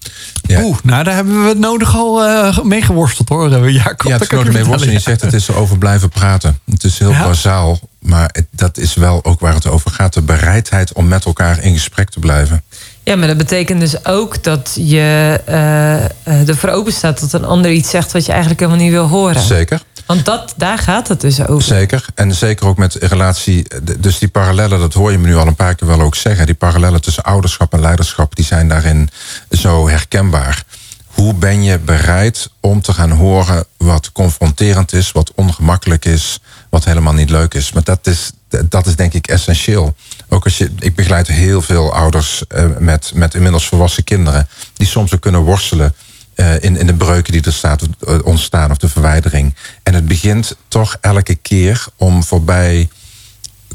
[0.42, 0.62] Ja.
[0.62, 4.08] Oeh, nou daar hebben we het nodig al eh mee geworsteld hoor, eh, Jacob.
[4.08, 4.94] Ja, het is je mee worstelen.
[4.94, 6.58] Je zegt het is erover blijven praten.
[6.70, 7.24] Het is heel Ja.
[7.24, 10.14] bazaal, maar het- dat is wel ook waar het over gaat.
[10.14, 12.62] De bereidheid om met elkaar in gesprek te blijven.
[13.04, 17.70] Ja, maar dat betekent dus ook dat je eh, ervoor open staat dat een ander
[17.70, 19.40] iets zegt wat je eigenlijk helemaal niet wil horen.
[19.42, 21.62] Zeker, Want dat, daar gaat het dus over.
[21.62, 22.04] zeker.
[22.14, 23.66] En zeker ook met relatie.
[23.98, 26.46] Dus die parallellen, dat hoor je me nu al een paar keer wel ook zeggen.
[26.46, 29.10] Die parallellen tussen ouderschap en leiderschap, die zijn daarin
[29.50, 30.62] zo herkenbaar.
[31.06, 36.84] Hoe ben je bereid om te gaan horen wat confronterend is, wat ongemakkelijk is, wat
[36.84, 37.72] helemaal niet leuk is?
[37.72, 38.30] Maar dat is,
[38.68, 39.94] dat is denk ik essentieel.
[40.32, 44.86] Ook als je, ik begeleid heel veel ouders eh, met, met inmiddels volwassen kinderen, die
[44.86, 45.94] soms ook kunnen worstelen
[46.34, 49.54] eh, in, in de breuken die er staat, eh, ontstaan of de verwijdering.
[49.82, 52.88] En het begint toch elke keer om voorbij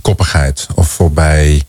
[0.02, 1.64] koppigheid of voorbij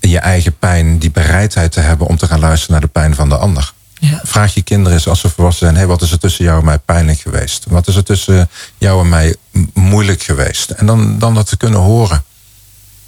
[0.00, 3.28] je eigen pijn, die bereidheid te hebben om te gaan luisteren naar de pijn van
[3.28, 3.72] de ander.
[3.98, 4.20] Ja.
[4.24, 6.64] Vraag je kinderen eens als ze volwassen zijn: hey, wat is er tussen jou en
[6.64, 7.64] mij pijnlijk geweest?
[7.68, 9.36] Wat is er tussen jou en mij
[9.74, 10.70] moeilijk geweest?
[10.70, 12.24] En dan, dan dat te kunnen horen.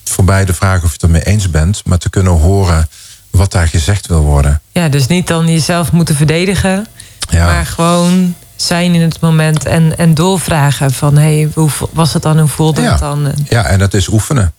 [0.04, 2.88] Voorbij de vraag of je het ermee eens bent, maar te kunnen horen
[3.30, 4.60] wat daar gezegd wil worden.
[4.72, 6.86] Ja, dus niet dan jezelf moeten verdedigen,
[7.30, 7.44] Ja.
[7.46, 12.22] maar gewoon zijn in het moment en, en doorvragen van hé, hey, hoe was het
[12.22, 12.90] dan, hoe voelde Ja.
[12.90, 13.32] het dan?
[13.48, 14.52] Ja, en dat is oefenen.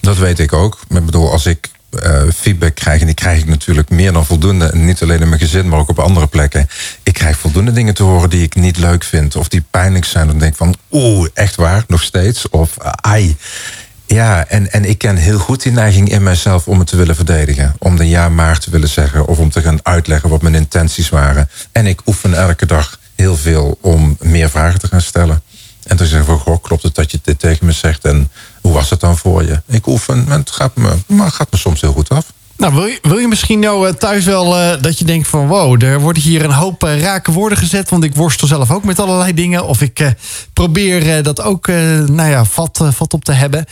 [0.00, 0.78] Dat weet ik ook.
[0.88, 4.66] Ik bedoel, als ik eh, feedback krijg, en die krijg ik natuurlijk meer dan voldoende,
[4.70, 6.68] en niet alleen in mijn gezin, maar ook op andere plekken.
[7.02, 10.26] Ik krijg voldoende dingen te horen die ik niet leuk vind, of die pijnlijk zijn.
[10.26, 12.48] Dan denk ik van, oeh, echt waar, nog steeds?
[12.48, 13.36] Of eh, ai.
[14.12, 17.14] Ja, en, en ik ken heel goed die neiging in mijzelf om het te willen
[17.14, 17.74] verdedigen.
[17.78, 21.08] Om de ja maar te willen zeggen, of om te gaan uitleggen wat mijn intenties
[21.08, 21.50] waren.
[21.72, 25.42] En ik oefen elke dag heel veel om meer vragen te gaan stellen.
[25.82, 28.04] En te zeggen van, goh, klopt het dat je dit tegen me zegt?
[28.04, 29.62] En hoe was het dan voor je?
[29.66, 32.32] Ik oefen, en het gaat me, maar het gaat me soms heel goed af.
[32.62, 35.46] Nou, wil je, wil je misschien nou eh, thuis wel eh, dat je denkt van...
[35.46, 37.90] wow, er worden hier een hoop eh, rake woorden gezet...
[37.90, 39.66] want ik worstel zelf ook met allerlei dingen...
[39.66, 40.14] of ik
[40.52, 41.66] probeer dat ook
[42.06, 43.64] nou ja, vat, vat op te hebben.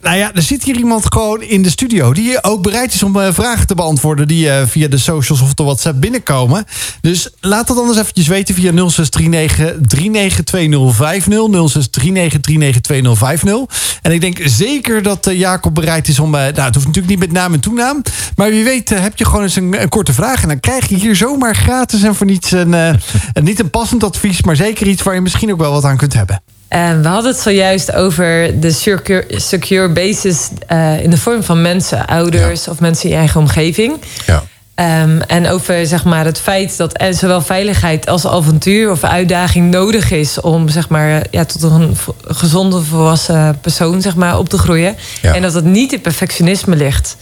[0.00, 2.12] Nou ja, er zit hier iemand gewoon in de studio...
[2.12, 4.28] die ook bereid is om vragen te beantwoorden...
[4.28, 6.64] die via de socials of de WhatsApp binnenkomen.
[7.00, 11.32] Dus laat dat anders eventjes weten via 0639 392050...
[11.32, 13.98] 0639 392050.
[14.02, 16.30] En ik denk zeker dat Jacob bereid is om...
[16.30, 18.02] nou, het hoeft natuurlijk niet met naam en toenaam...
[18.36, 20.42] maar wie weet eh, heb je gewoon eens een, een korte vraag...
[20.42, 22.92] en dan krijg je hier zomaar gratis en voor niets een, eh,
[23.32, 24.42] een- niet een passend advies...
[24.42, 26.42] maar zeker iets waar je misschien ook wel wat aan kunt hebben.
[26.68, 31.62] En we hadden het zojuist over de secure, secure basis eh, in de vorm van
[31.62, 33.96] mensen, ouders of mensen in je eigen omgeving.
[34.26, 34.42] Ja.
[34.74, 39.70] Ehm, en over zeg maar, het feit dat en zowel veiligheid als avontuur of uitdaging
[39.70, 44.58] nodig is om zeg maar, ja, tot een gezonde, volwassen persoon zeg maar, op te
[44.58, 44.96] groeien.
[45.22, 45.34] Ja.
[45.34, 47.16] En dat het niet in perfectionisme ligt.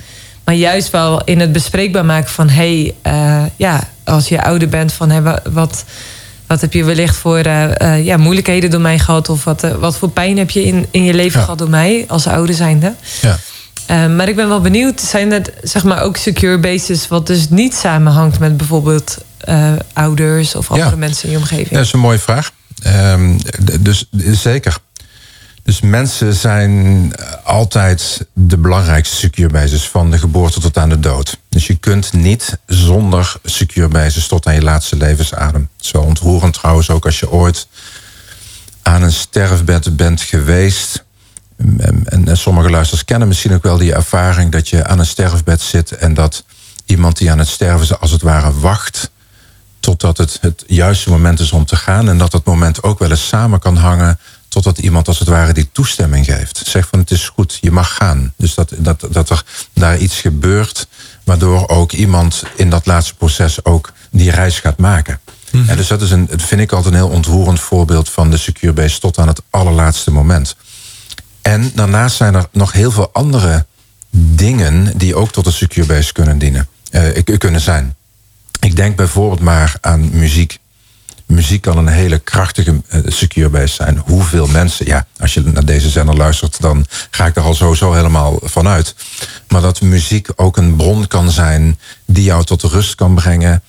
[0.49, 4.93] Maar juist wel in het bespreekbaar maken van hey, eh, ja, als je ouder bent,
[4.93, 5.85] van hey, wa- wat,
[6.47, 9.29] wat heb je wellicht voor eh, eh, ja, moeilijkheden door mij gehad?
[9.29, 11.45] Of wat, wat voor pijn heb je in, in je leven Ja.
[11.45, 12.95] gehad door mij als ouder zijnde?
[13.21, 13.39] Ja.
[14.09, 17.75] Maar ik ben wel benieuwd, zijn dat zeg maar ook secure bases wat dus niet
[17.75, 19.19] samenhangt met bijvoorbeeld
[19.93, 20.97] ouders of andere Ja.
[20.97, 21.69] mensen in je omgeving?
[21.69, 22.51] Dat is een mooie vraag.
[22.83, 23.39] Ehm,
[23.81, 24.77] dus zeker.
[25.69, 27.13] Dus mensen zijn
[27.45, 31.39] altijd de belangrijkste secure basis van de geboorte tot aan de dood.
[31.49, 35.69] Dus je kunt niet zonder secure basis tot aan je laatste levensadem.
[35.77, 37.67] Zo ontroerend trouwens ook als je ooit
[38.83, 41.05] aan een sterfbed bent geweest.
[42.07, 45.93] En, sommige luisteraars kennen misschien ook wel die ervaring dat je aan een sterfbed zit
[45.93, 46.45] en dat
[46.85, 49.11] iemand die aan het sterven is als het ware wacht
[49.81, 53.11] totdat het het juiste moment is om te gaan en dat dat moment ook wel
[53.11, 54.19] eens samen kan hangen
[54.63, 56.63] totdat iemand als het ware die toestemming geeft.
[56.67, 58.33] Zegt van het is goed, je mag gaan.
[58.37, 60.89] Dus dat, dat, dat er daar iets gebeurt
[61.25, 65.21] waardoor ook iemand in dat laatste proces ook die reis gaat maken.
[65.67, 68.73] En dus dat is een, vind ik altijd een heel ontroerend voorbeeld van de secure
[68.73, 70.57] base tot aan het allerlaatste moment.
[71.43, 73.67] En daarnaast zijn er nog heel veel andere
[74.11, 77.97] dingen die ook tot een secure base kunnen dienen, uh, kunnen zijn.
[78.61, 80.59] Ik denk bijvoorbeeld maar aan muziek.
[81.29, 84.03] Muziek kan een hele krachtige uh, secure base zijn.
[84.05, 87.93] Hoeveel mensen, ja, als je naar deze zender luistert, dan ga ik er al sowieso
[87.93, 88.95] helemaal vanuit.
[89.49, 93.63] Maar dat muziek ook een bron kan zijn die jou tot rust kan brengen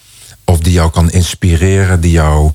[0.44, 2.52] of die jou kan inspireren, die jou,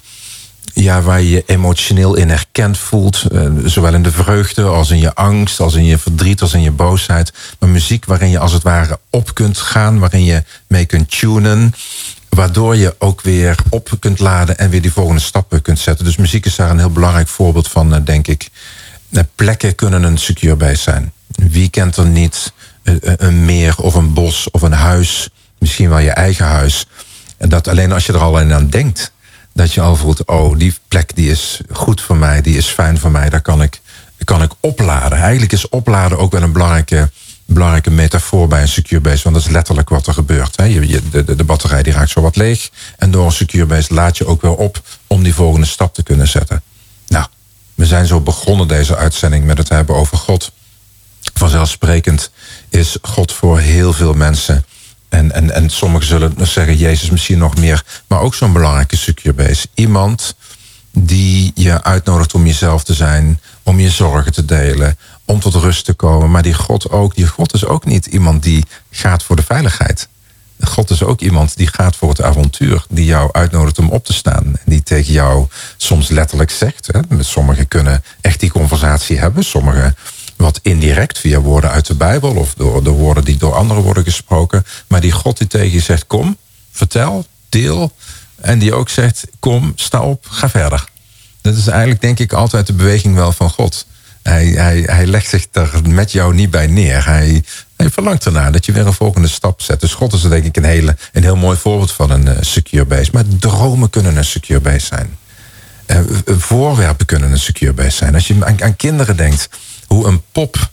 [0.74, 3.24] ja, waar je je emotioneel in herkend voelt.
[3.32, 6.62] Uh, zowel in de vreugde als in je angst, als in je verdriet, als in
[6.62, 7.32] je boosheid.
[7.58, 11.74] Maar muziek waarin je als het ware op kunt gaan, waarin je mee kunt tunen.
[12.34, 16.04] Waardoor je ook weer op kunt laden en weer die volgende stappen kunt zetten.
[16.04, 18.48] Dus muziek is daar een heel belangrijk voorbeeld van, uh, denk ik.
[19.10, 21.12] Uh, plekken kunnen een secure base zijn.
[21.26, 25.28] Wie kent er niet een meer of een bos of een huis?
[25.58, 26.86] Misschien wel je eigen huis
[27.36, 29.12] en dat alleen als je er al aan denkt,
[29.52, 32.98] dat je al voelt, oh, die plek die is goed voor mij, die is fijn
[32.98, 33.80] voor mij, daar kan ik,
[34.24, 35.18] kan ik opladen.
[35.18, 37.10] Eigenlijk is opladen ook wel een belangrijke,
[37.46, 40.56] belangrijke metafoor bij een secure base, want dat is letterlijk wat er gebeurt.
[40.56, 40.64] Hè.
[40.64, 44.16] Je, de, de, batterij die raakt zo wat leeg en door een secure base laat
[44.16, 46.62] je ook weer op om die volgende stap te kunnen zetten.
[47.06, 47.26] Nou,
[47.74, 50.52] we zijn zo begonnen deze uitzending met het hebben over God.
[51.34, 52.30] Vanzelfsprekend
[52.68, 54.64] is God voor heel veel mensen
[55.14, 57.84] en, en, en sommigen zullen zeggen, Jezus misschien nog meer.
[58.06, 59.66] Maar ook zo'n belangrijke secure base.
[59.74, 60.34] Iemand
[60.92, 63.40] die je uitnodigt om jezelf te zijn.
[63.62, 64.98] Om je zorgen te delen.
[65.24, 66.30] Om tot rust te komen.
[66.30, 67.14] Maar die God ook.
[67.14, 70.08] Die God is ook niet iemand die gaat voor de veiligheid.
[70.60, 72.84] God is ook iemand die gaat voor het avontuur.
[72.88, 74.44] Die jou uitnodigt om op te staan.
[74.44, 76.88] En die tegen jou soms letterlijk zegt.
[76.92, 77.22] Hè.
[77.22, 79.44] Sommigen kunnen echt die conversatie hebben.
[79.44, 79.96] Sommigen
[80.36, 84.04] wat indirect via woorden uit de Bijbel of door de woorden die door anderen worden
[84.04, 84.64] gesproken.
[84.86, 86.36] Maar die God die tegen je zegt: kom,
[86.70, 87.92] vertel, deel.
[88.40, 90.84] En die ook zegt: kom, sta op, ga verder.
[91.40, 93.86] Dat is eigenlijk, denk ik, altijd de beweging wel van God.
[94.24, 97.04] Hij, hij, hij legt zich er met jou niet bij neer.
[97.06, 97.44] Hij,
[97.76, 99.92] hij verlangt ernaar dat je weer een volgende stap zet.
[99.92, 102.84] God is er denk ik een, hele, een heel mooi voorbeeld van een uh, secure
[102.84, 103.10] base.
[103.12, 105.16] Maar dromen kunnen een secure base zijn.
[105.86, 108.14] Uh, voorwerpen kunnen een secure base zijn.
[108.14, 109.48] Als je aan, aan kinderen denkt,
[109.86, 110.70] hoe een pop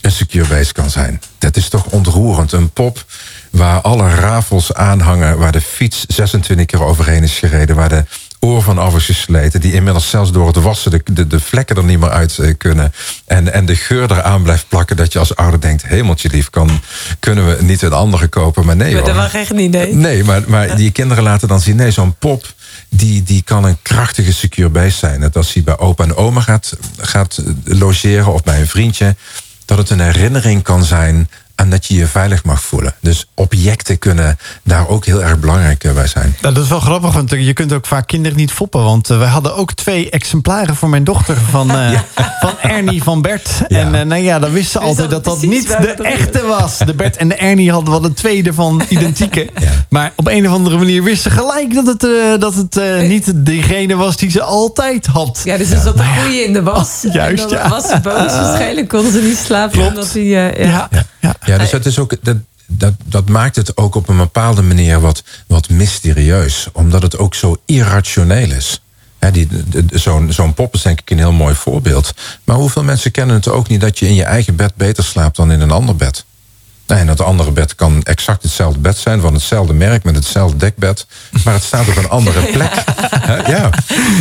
[0.00, 1.20] een secure base kan zijn.
[1.38, 2.52] Dat is toch ontroerend.
[2.52, 3.04] Een pop
[3.50, 8.04] waar alle rafels aanhangen, waar de fiets 26 keer overheen is gereden, waar de
[8.40, 11.76] oor van af is gesleten, die inmiddels zelfs door het wassen de, de, de vlekken
[11.76, 12.92] er niet meer uit eh, kunnen.
[13.26, 16.80] En, en de geur eraan blijft plakken, dat je als ouder denkt, hemeltje lief, kan,
[17.18, 18.66] kunnen we niet een andere kopen.
[18.66, 18.94] Maar nee.
[18.94, 19.94] Maar dat mag echt niet, nee.
[19.94, 22.46] Nee, maar, maar die kinderen laten dan zien, nee, zo'n pop
[22.88, 25.20] die, die kan een krachtige secure base zijn.
[25.20, 29.16] Dat als hij bij opa en oma gaat, gaat logeren of bij een vriendje,
[29.64, 31.28] dat het een herinnering kan zijn
[31.60, 32.94] en dat je je veilig mag voelen.
[33.00, 36.36] Dus objecten kunnen daar ook heel erg belangrijk eh, bij zijn.
[36.40, 38.82] Nou, dat is wel grappig, want je kunt ook vaak kinderen niet foppen.
[38.82, 42.00] Want uh, wij hadden ook twee exemplaren voor mijn dochter van, uh,
[42.40, 43.50] van Ernie van Bert.
[43.68, 43.78] Ja.
[43.78, 46.78] En uh, nou ja, dan wisten ze altijd dat dat niet de echte was.
[46.78, 49.48] De Bert en de Ernie hadden wel een tweede van identieke.
[49.58, 49.70] Ja.
[49.88, 52.00] Maar op een of andere manier wisten ze gelijk dat het,
[52.40, 55.40] dat het niet degene was die ze altijd had.
[55.44, 57.02] Ja, dus er zat een goeie in de was.
[57.06, 57.68] Oh, juist, ja.
[57.68, 58.14] was ze boos.
[58.14, 60.22] Waarschijnlijk konden ze niet slapen omdat hij...
[60.22, 60.88] ja.
[61.20, 61.36] Ja.
[61.44, 65.00] Ja, dus dat, is ook, dat, dat, dat maakt het ook op een bepaalde manier
[65.00, 66.68] wat, wat mysterieus.
[66.72, 68.80] Omdat het ook zo irrationeel is.
[69.90, 72.14] Zo'n zo'n pop is denk ik een heel mooi voorbeeld.
[72.44, 75.36] Maar hoeveel mensen kennen het ook niet dat je in je eigen bed beter slaapt
[75.36, 76.24] dan in een ander bed?
[76.98, 81.06] En dat andere bed kan exact hetzelfde bed zijn, van hetzelfde merk, met hetzelfde dekbed.
[81.44, 82.72] Maar het staat op een andere plek.
[83.54, 83.70] ja.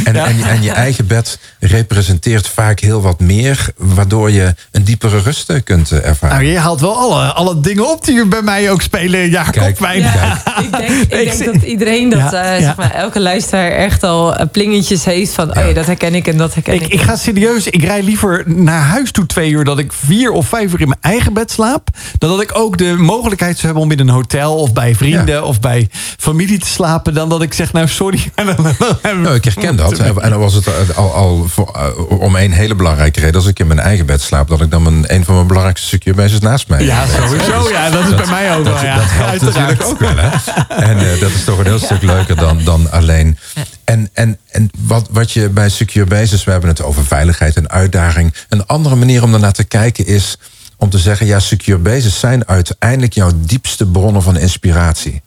[0.03, 5.19] En, En, en, je eigen bed representeert vaak heel wat meer, waardoor je een diepere
[5.19, 6.37] rust kunt eh, ervaren.
[6.37, 9.79] Nou, je haalt wel alle, alle dingen op die bij mij ook spelen, Ja, kijk,
[9.79, 9.91] ja,
[10.61, 14.45] ik denk, ik denk dat iedereen, dat, uh, zeg maar, elke luisteraar echt al eh,
[14.51, 16.81] plingetjes heeft van, oh ja, dat herken ik en dat herken ik.
[16.81, 20.31] Ik, ik ga serieus, ik rij liever naar huis toe twee uur, dat ik vier
[20.31, 23.65] of vijf uur in mijn eigen bed slaap, dan dat ik ook de mogelijkheid zou
[23.65, 27.41] hebben om in een hotel of bij vrienden of bij familie te slapen, dan dat
[27.41, 28.31] ik zeg, nou sorry.
[29.03, 29.97] nou, ik herken dat.
[30.19, 33.35] En dan was het al, al voor, uh, om een hele belangrijke reden.
[33.35, 35.87] Als ik in mijn eigen bed slaap, dat ik dan mijn, een van mijn belangrijkste
[35.87, 36.83] secure naast mij.
[36.83, 37.69] Ja, sowieso.
[37.69, 38.83] Ja, dat is bij mij ook dat, wel.
[38.83, 38.95] Ja.
[38.95, 40.15] Dat helpt natuurlijk ook wel.
[40.17, 40.29] Hè?
[40.67, 43.37] En uh, dat is toch een heel stuk leuker dan, dan alleen.
[43.83, 47.69] En, en, en wat, wat je bij Secure Basis, we hebben het over veiligheid en
[47.69, 48.33] uitdaging.
[48.49, 50.37] Een andere manier om daarnaar te kijken is
[50.79, 55.21] om te zeggen: ja, Secure Basis zijn uiteindelijk jouw diepste bronnen van inspiratie.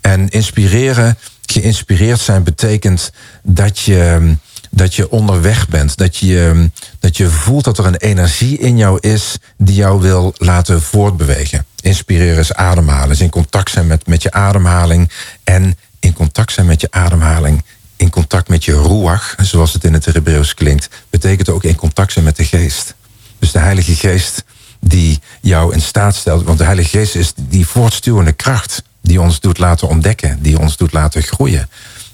[0.00, 4.34] En inspireren, geïnspireerd zijn, betekent dat je,
[4.70, 5.96] dat je onderweg bent.
[5.96, 6.70] Dat je,
[7.00, 11.66] dat je voelt dat er een energie in jou is die jou wil laten voortbewegen.
[11.80, 15.10] Inspireren is ademhalen, is in contact zijn met, met je ademhaling.
[15.44, 17.62] En in contact zijn met je ademhaling
[17.98, 22.12] in contact met je ruach, zoals het in het Hebreeuws klinkt, betekent ook in contact
[22.12, 22.94] zijn met de geest.
[23.38, 24.44] Dus de Heilige Geest
[24.80, 29.40] die jou in staat stelt, want de Heilige Geest is die voortstuwende kracht die ons
[29.40, 31.68] doet laten ontdekken, die ons doet laten groeien.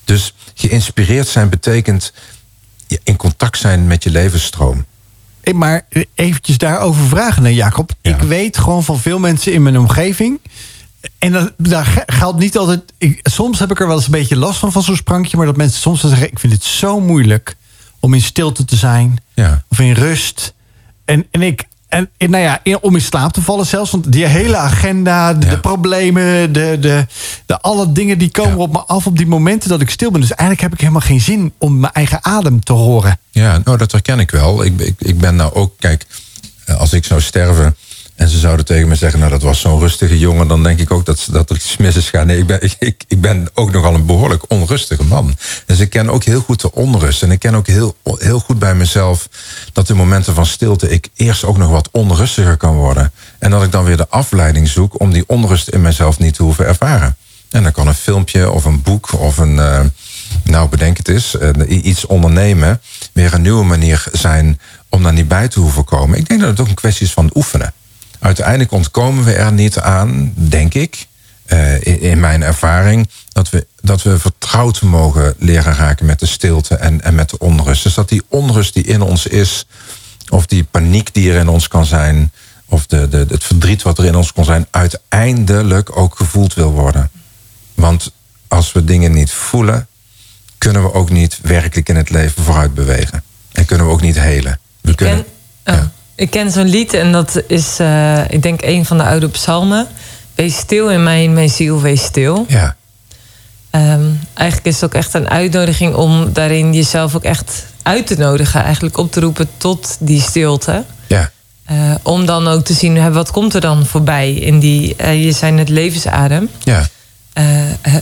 [0.05, 2.12] Dus geïnspireerd zijn betekent
[3.03, 4.85] in contact zijn met je levensstroom.
[5.55, 7.92] Maar eventjes daarover vragen, Jacob.
[8.00, 8.14] Ja.
[8.14, 10.40] Ik weet gewoon van veel mensen in mijn omgeving
[11.18, 12.92] en dat, daar geldt niet altijd.
[12.98, 15.37] Ik, soms heb ik er wel eens een beetje last van, van zo'n sprankje.
[15.37, 17.57] Maar dat mensen soms zeggen: Ik vind het zo moeilijk
[18.00, 19.16] om in stilte te zijn.
[19.35, 19.64] Ja.
[19.68, 20.55] Of in rust.
[21.05, 21.64] En, en ik.
[21.95, 23.91] En, nou ja, om in slaap te vallen zelfs.
[23.91, 25.53] Want die hele agenda, de, ja.
[25.53, 27.07] de problemen, de, de,
[27.47, 28.63] de, alle dingen die komen ja.
[28.63, 30.21] op me af op die momenten dat ik stil ben.
[30.21, 33.19] Dus eigenlijk heb ik helemaal geen zin om mijn eigen adem te horen.
[33.31, 34.65] Ja, nou dat herken ik wel.
[34.65, 36.07] Ik, ik, ik ben nou ook, kijk,
[36.79, 37.77] als ik zou sterven
[38.14, 40.90] en ze zouden tegen me zeggen, nou dat was zo'n rustige jongen, dan denk ik
[40.90, 42.27] ook dat, dat er iets mis is gaan.
[42.27, 45.37] Nee, ik ben, ik, ik ben ook nogal een behoorlijk onrustige man.
[45.66, 47.22] Dus ik ken ook heel goed de onrust.
[47.22, 49.29] En ik ken ook heel, heel goed bij mezelf
[49.72, 53.12] dat in momenten van stilte ik eerst ook nog wat onrustiger kan worden.
[53.38, 56.42] En dat ik dan weer de afleiding zoek om die onrust in mezelf niet te
[56.42, 57.16] hoeven ervaren.
[57.50, 59.81] En dan kan een filmpje of een boek of een, uh,
[60.42, 62.81] nou bedenk het eens, uh, iets ondernemen
[63.12, 66.18] weer een nieuwe manier zijn om daar niet bij te hoeven komen.
[66.18, 67.72] Ik denk dat het ook een kwestie is van oefenen
[68.25, 71.07] uiteindelijk ontkomen we er niet aan, denk ik,
[71.47, 76.27] uh, in, in, mijn ervaring, dat we, dat we vertrouwd mogen leren raken met de
[76.27, 77.83] stilte en, en met de onrust.
[77.83, 79.67] Dus dat die onrust die in ons is,
[80.29, 82.33] of die paniek die er in ons kan zijn,
[82.67, 86.71] of de, de, het verdriet wat er in ons kan zijn, uiteindelijk ook gevoeld wil
[86.71, 87.11] worden.
[87.75, 88.13] Want
[88.49, 89.87] als we dingen niet voelen,
[90.59, 93.23] kunnen we ook niet werkelijk in het leven vooruit bewegen.
[93.53, 94.59] En kunnen we ook niet helen.
[94.81, 95.25] We ik kunnen.
[95.65, 95.81] Ken, oh.
[95.81, 95.93] ja.
[96.16, 99.87] Ik ken zo'n lied en dat is, uh, ik denk, een van de oude psalmen.
[100.35, 102.46] Wees stil in mijn, mijn ziel, wees stil.
[102.48, 102.77] Ja.
[103.70, 108.16] Um, eigenlijk is het ook echt een uitnodiging om daarin jezelf ook echt uit te
[108.16, 108.62] nodigen.
[108.62, 110.85] Eigenlijk op te roepen tot die stilte.
[111.07, 111.31] Ja.
[111.70, 115.33] Uh, om dan ook te zien, wat komt er dan voorbij in die, uh, je
[115.33, 116.48] zijn het levensadem.
[116.62, 116.87] Ja.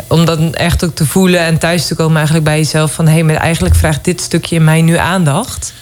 [0.07, 3.07] om dan echt ook te voelen en thuis te komen eigenlijk bij jezelf van...
[3.07, 5.73] hé, hey, maar eigenlijk vraagt dit stukje in mij nu aandacht.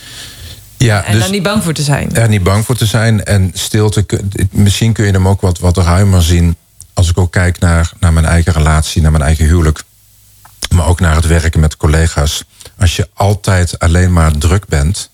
[0.84, 2.14] Ja, en dus, daar niet bang voor te zijn.
[2.14, 3.24] Er niet bang voor te zijn.
[3.24, 4.06] En stilte,
[4.50, 6.56] misschien kun je hem ook wat, wat ruimer zien.
[6.94, 9.82] Als ik ook kijk naar, naar mijn eigen relatie, naar mijn eigen huwelijk.
[10.74, 12.44] Maar ook naar het werken met collega's.
[12.78, 15.10] Als je altijd alleen maar druk bent,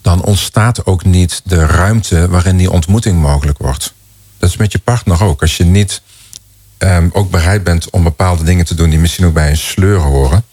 [0.00, 3.94] dan ontstaat ook niet de ruimte waarin die ontmoeting mogelijk wordt.
[4.38, 5.40] Dat is met je partner ook.
[5.40, 6.02] Als je niet
[6.78, 9.98] um, ook bereid bent om bepaalde dingen te doen die misschien ook bij een sleur
[9.98, 10.44] horen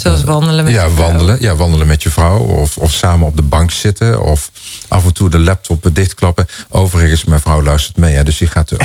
[0.00, 1.06] Zoals wandelen met ja, je vrouw.
[1.06, 2.38] wandelen, ja, wandelen met je vrouw.
[2.38, 4.22] Of, of samen op de bank zitten.
[4.22, 4.50] Of
[4.88, 6.46] af en toe de laptop dichtklappen.
[6.68, 8.14] Overigens, mijn vrouw luistert mee.
[8.14, 8.72] Hè, dus die gaat...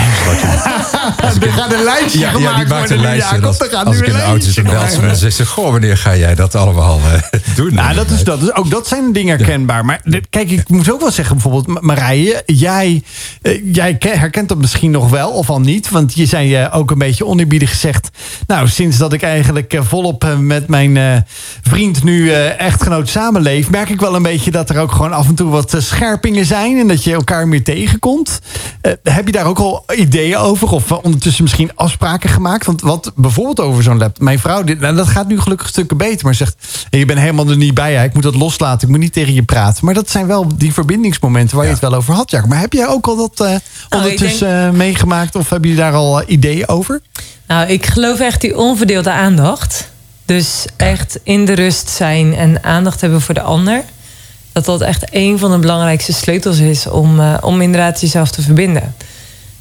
[1.21, 3.41] Als, er gaat een lijstje ja, gemaakt ja, die maakt een lijstje.
[3.41, 5.45] Als, als ik in de een auto zit, belt ze me en zegt ze...
[5.45, 7.73] Goh, wanneer ga jij dat allemaal uh, doen?
[7.73, 8.39] Nou, dat is dat.
[8.39, 9.85] Dus ook dat zijn dingen herkenbaar.
[9.85, 11.81] Maar kijk, ik moet ook wel zeggen, bijvoorbeeld...
[11.81, 13.03] Marije, jij,
[13.41, 15.89] uh, jij herkent dat misschien nog wel, of al niet.
[15.89, 18.09] Want je zei uh, ook een beetje oneerbiedig gezegd...
[18.47, 20.97] Nou, sinds dat ik eigenlijk volop met mijn
[21.61, 25.27] vriend nu uh, echtgenoot samenleeft, merk ik wel een beetje dat er ook gewoon af
[25.27, 28.39] en toe wat uh, scherpingen zijn en dat je elkaar meer tegenkomt.
[28.81, 32.65] Uh, heb je daar ook al ideeën over of ondertussen misschien afspraken gemaakt?
[32.65, 34.23] Want wat bijvoorbeeld over zo'n laptop.
[34.23, 36.55] Mijn vrouw, dit, nou, dat gaat nu gelukkig stukken beter, maar zegt:
[36.89, 37.91] hey, Je bent helemaal er niet bij.
[37.91, 38.87] Ja, ik moet dat loslaten.
[38.87, 39.85] Ik moet niet tegen je praten.
[39.85, 41.71] Maar dat zijn wel die verbindingsmomenten waar ja.
[41.71, 42.31] je het wel over had.
[42.31, 42.43] Ja.
[42.47, 44.73] Maar heb jij ook al dat nou, ondertussen denk...
[44.73, 47.01] meegemaakt of hebben jullie daar al ideeën over?
[47.47, 49.93] Nou, ik geloof echt die onverdeelde aandacht.
[50.25, 53.83] Dus echt in de rust zijn en aandacht hebben voor de ander.
[54.51, 58.41] Dat dat echt een van de belangrijkste sleutels is om, uh, om inderdaad jezelf te
[58.41, 58.95] verbinden.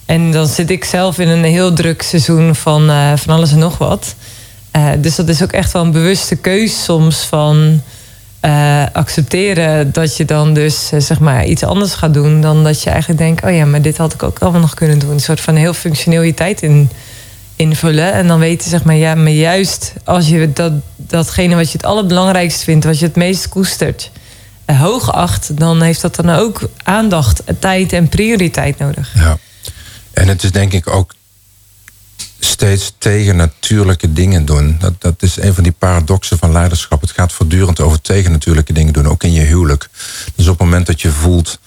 [0.06, 3.58] En dan zit ik zelf in een heel druk seizoen van, uh, van alles en
[3.58, 4.14] nog wat.
[4.76, 7.82] Uh, dus dat is ook echt wel een bewuste keus soms van...
[8.44, 12.82] eh, accepteren dat je dan dus eh, zeg maar iets anders gaat doen dan dat
[12.82, 15.10] je eigenlijk denkt: oh ja, maar dit had ik ook allemaal nog kunnen doen.
[15.10, 16.90] Een soort van heel functioneel je tijd in,
[17.56, 18.12] invullen.
[18.12, 21.86] En dan weten zeg maar, ja, maar juist als je dat, datgene wat je het
[21.86, 24.10] allerbelangrijkste vindt, wat je het meest koestert,
[24.64, 29.14] eh, hoog acht, dan heeft dat dan ook aandacht, tijd en prioriteit nodig.
[29.14, 29.38] Ja.
[30.12, 31.14] En het is denk ik ook
[32.38, 34.76] steeds tegen natuurlijke dingen doen.
[34.78, 37.00] Dat, dat is een van die paradoxen van leiderschap.
[37.00, 39.88] Het gaat voortdurend over tegen natuurlijke dingen doen, ook in je huwelijk.
[40.34, 41.58] Dus op het moment dat je voelt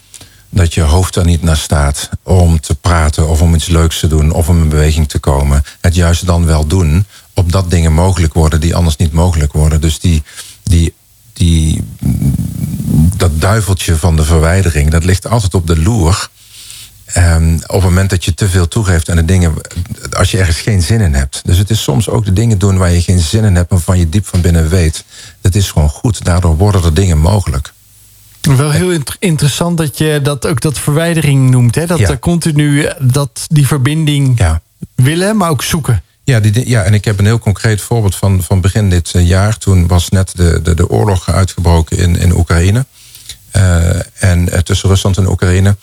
[0.57, 4.07] dat je hoofd er niet naar staat om te praten of om iets leuks te
[4.07, 8.33] doen of om in beweging te komen, het juist dan wel doen, opdat dingen mogelijk
[8.33, 9.81] worden die anders niet mogelijk worden.
[9.81, 10.23] Dus die,
[10.63, 10.93] die,
[11.33, 11.83] die,
[13.17, 16.29] dat duiveltje van de verwijdering, dat ligt altijd op de loer.
[17.17, 19.53] Um, op het moment dat je te veel toegeeft aan de dingen,
[20.11, 21.41] als je ergens geen zin in hebt.
[21.45, 23.79] Dus het is soms ook de dingen doen waar je geen zin in hebt, maar
[23.79, 25.03] van je diep van binnen weet.
[25.41, 26.25] Dat is gewoon goed.
[26.25, 27.73] Daardoor worden er dingen mogelijk.
[28.55, 31.75] Wel heel interessant dat je dat ook dat verwijdering noemt.
[31.75, 31.85] Hè?
[31.85, 34.61] Dat er continu dat die verbinding ja.
[34.95, 36.01] willen, maar ook zoeken.
[36.23, 39.27] Ja, die, ja, en ik heb een heel concreet voorbeeld van, van begin dit eh,
[39.27, 39.57] jaar.
[39.57, 42.85] Toen was net de, de, de oorlog uitgebroken in, in Oekraïne.
[43.55, 45.75] Uh, en tussen Rusland en Oekraïne.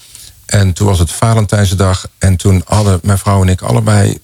[0.47, 2.07] En toen was het Valentijnsdag.
[2.19, 4.19] En toen hadden mijn vrouw en ik allebei,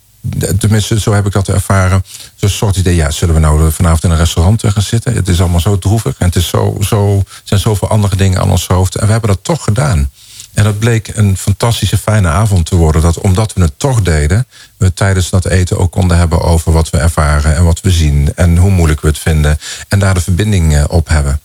[0.59, 2.05] tenminste zo heb ik dat ervaren,
[2.35, 5.15] zo'n soort idee, ja, zullen we nou vanavond in een restaurant gaan zitten?
[5.15, 8.51] Het is allemaal zo droevig en het is zo, zo, zijn zoveel andere dingen aan
[8.51, 8.97] ons hoofd.
[8.97, 10.11] En we hebben dat toch gedaan.
[10.53, 13.03] En dat bleek een fantastische fijne avond te worden.
[13.03, 14.47] Dat omdat we het toch deden,
[14.77, 18.33] we tijdens dat eten ook konden hebben over wat we ervaren en wat we zien
[18.35, 19.59] en hoe moeilijk we het vinden.
[19.89, 21.41] En daar de verbinding eh, op hebben.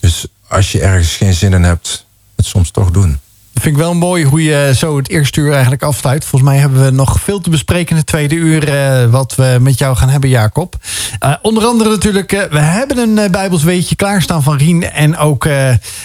[0.00, 2.06] Dus als je ergens geen zin in hebt,
[2.36, 3.20] het soms toch doen
[3.60, 6.24] vind ik wel mooi hoe je zo het eerste uur eigenlijk afsluit.
[6.24, 8.68] Volgens mij hebben we nog veel te bespreken in het tweede uur...
[8.68, 10.76] Uh, wat we met jou gaan hebben, Jacob.
[11.24, 14.92] Uh, onder andere natuurlijk, uh, we hebben een Bijbels weetje klaarstaan van Rien...
[14.92, 15.48] en ook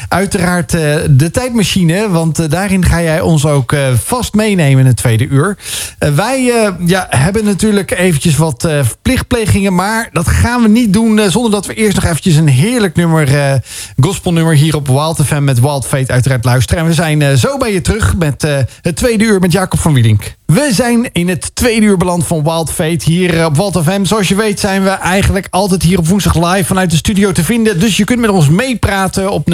[0.08, 0.72] uiteraard
[1.10, 2.10] de tijdmachine.
[2.10, 5.58] Want daarin ga jij ons ook vast meenemen in het tweede uur.
[5.98, 8.68] wij ja, hebben natuurlijk eventjes wat
[9.02, 9.76] plichtplegingen...
[9.76, 12.36] maar dat gaan we niet doen zonder dat we eerst nog eventjes...
[12.36, 13.62] een heerlijk nummer,
[14.00, 15.44] gospelnummer hier op Wild FM...
[15.44, 16.82] met Wild Fate uiteraard luisteren.
[16.82, 19.94] En we zijn zo ben je terug met uh, het tweede uur met Jacob van
[19.94, 20.36] Wielink.
[20.46, 24.04] We zijn in het tweede uur beland van Wild Fate hier eh, op Walt FM.
[24.04, 27.44] Zoals je weet zijn we eigenlijk altijd hier op woensdag live vanuit de studio te
[27.44, 27.80] vinden.
[27.80, 29.54] Dus je kunt met ons meepraten op 0639392050.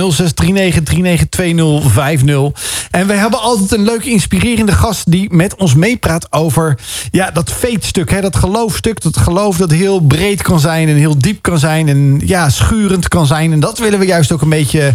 [2.91, 6.79] En we hebben altijd een leuke inspirerende gast die met ons meepraat over
[7.11, 8.21] ja, dat Fate-stuk.
[8.21, 9.01] Dat geloofstuk.
[9.01, 11.87] Dat geloof dat heel breed kan zijn en heel diep kan zijn.
[11.87, 13.51] En ja, schurend kan zijn.
[13.51, 14.93] En dat willen we juist ook een beetje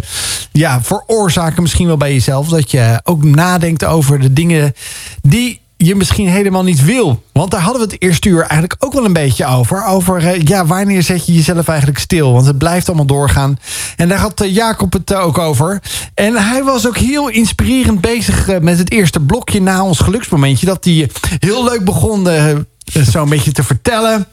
[0.51, 2.47] ja, veroorzaken misschien wel bij jezelf.
[2.47, 4.73] Dat je ook nadenkt over de dingen
[5.21, 7.23] die je misschien helemaal niet wil.
[7.31, 9.85] Want daar hadden we het eerste uur eigenlijk ook wel een beetje over.
[9.85, 12.33] Over eh, ja, wanneer zet je jezelf eigenlijk stil?
[12.33, 13.57] Want het blijft allemaal doorgaan.
[13.95, 15.81] En daar had eh, Jacob het eh, ook over.
[16.13, 20.65] En hij was ook heel inspirerend bezig met het eerste blokje na ons geluksmomentje.
[20.65, 21.09] Dat hij
[21.39, 22.27] heel leuk begon
[22.85, 24.27] zo'n beetje te vertellen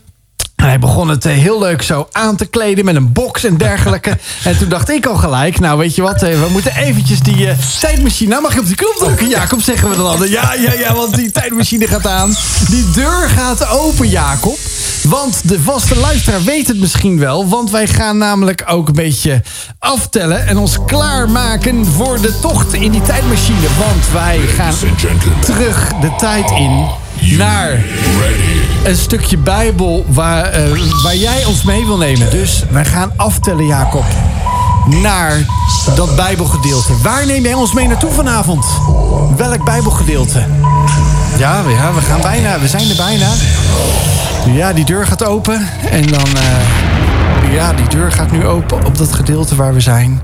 [0.65, 4.19] hij begon het eh, heel leuk zo aan te kleden met een box en dergelijke.
[4.45, 7.47] en toen dacht ik al gelijk, nou weet je wat, eh, we moeten eventjes die
[7.47, 8.31] uh, tijdmachine...
[8.31, 10.31] Nou mag je op die knop drukken, Jacob, zeggen we dan altijd.
[10.31, 12.35] Ja, ja, ja, want die tijdmachine gaat aan.
[12.69, 14.59] Die deur gaat open, Jacob.
[15.03, 17.49] Want de vaste luisteraar weet het misschien wel.
[17.49, 19.43] Want wij gaan namelijk ook een beetje
[19.79, 23.69] aftellen en ons klaarmaken voor de tocht in die tijdmachine.
[23.79, 24.75] Want wij gaan
[25.41, 27.85] terug de tijd in naar
[28.85, 32.31] een stukje Bijbel waar, uh, waar jij ons mee wil nemen.
[32.31, 34.05] Dus wij gaan aftellen, Jacob,
[34.87, 35.47] naar
[35.95, 36.93] dat Bijbelgedeelte.
[37.03, 38.67] Waar neem jij ons mee naartoe vanavond?
[39.37, 40.45] Welk Bijbelgedeelte?
[41.39, 42.61] Ja, ja, we gaan bijna.
[42.61, 43.29] We zijn er bijna.
[44.53, 45.69] Ja, die deur gaat open.
[45.91, 46.27] En dan...
[46.37, 46.93] Uh,
[47.55, 50.23] ja, die deur gaat nu open op dat gedeelte waar we zijn.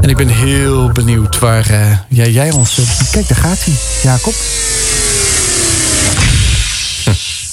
[0.00, 2.80] En ik ben heel benieuwd waar uh, ja, jij ons...
[3.10, 4.34] kijk, daar gaat hij, Jacob.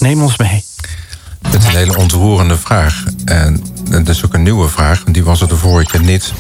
[0.03, 0.63] Neem ons mee.
[1.41, 3.03] Het is een hele ontroerende vraag.
[3.25, 6.33] En het is ook een nieuwe vraag, die was er de vorige keer niet.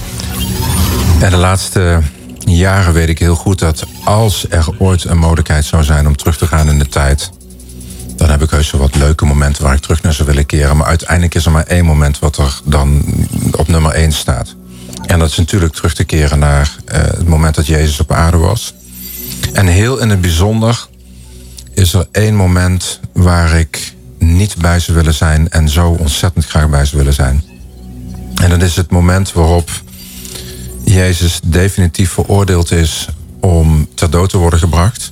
[1.19, 2.01] En de laatste
[2.39, 6.37] jaren weet ik heel goed dat als er ooit een mogelijkheid zou zijn om terug
[6.37, 7.29] te gaan in de tijd,
[8.15, 10.77] dan heb ik heus wel wat leuke momenten waar ik terug naar zou willen keren.
[10.77, 13.03] Maar uiteindelijk is er maar één moment wat er dan
[13.57, 14.55] op nummer één staat.
[15.05, 18.37] En dat is natuurlijk terug te keren naar uh, het moment dat Jezus op aarde
[18.37, 18.73] was.
[19.53, 20.87] En heel in het bijzonder
[21.73, 26.69] is er één moment waar ik niet bij zou willen zijn en zo ontzettend graag
[26.69, 27.43] bij zou willen zijn.
[28.41, 29.69] En dat is het moment waarop
[30.83, 33.07] Jezus definitief veroordeeld is
[33.39, 35.11] om ter dood te worden gebracht.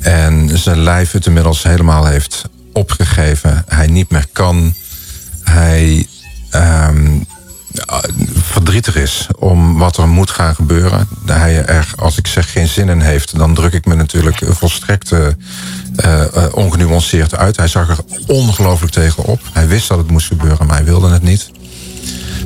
[0.00, 3.64] En zijn lijf het inmiddels helemaal heeft opgegeven.
[3.66, 4.74] Hij niet meer kan.
[5.42, 6.06] Hij,
[6.54, 7.26] um,
[8.34, 11.08] verdrietig is om wat er moet gaan gebeuren.
[11.26, 15.12] Hij er, als ik zeg, geen zin in heeft, dan druk ik me natuurlijk volstrekt
[16.04, 17.56] uh, ongenuanceerd uit.
[17.56, 19.40] Hij zag er ongelooflijk tegenop.
[19.52, 21.50] Hij wist dat het moest gebeuren, maar hij wilde het niet.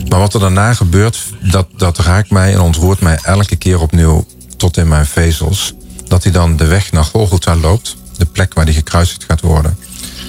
[0.09, 1.19] Maar wat er daarna gebeurt,
[1.51, 4.27] dat, dat raakt mij en ontroert mij elke keer opnieuw
[4.57, 5.75] tot in mijn vezels.
[6.09, 9.79] Dat hij dan de weg naar Golgotha loopt, de plek waar hij gekruisigd gaat worden.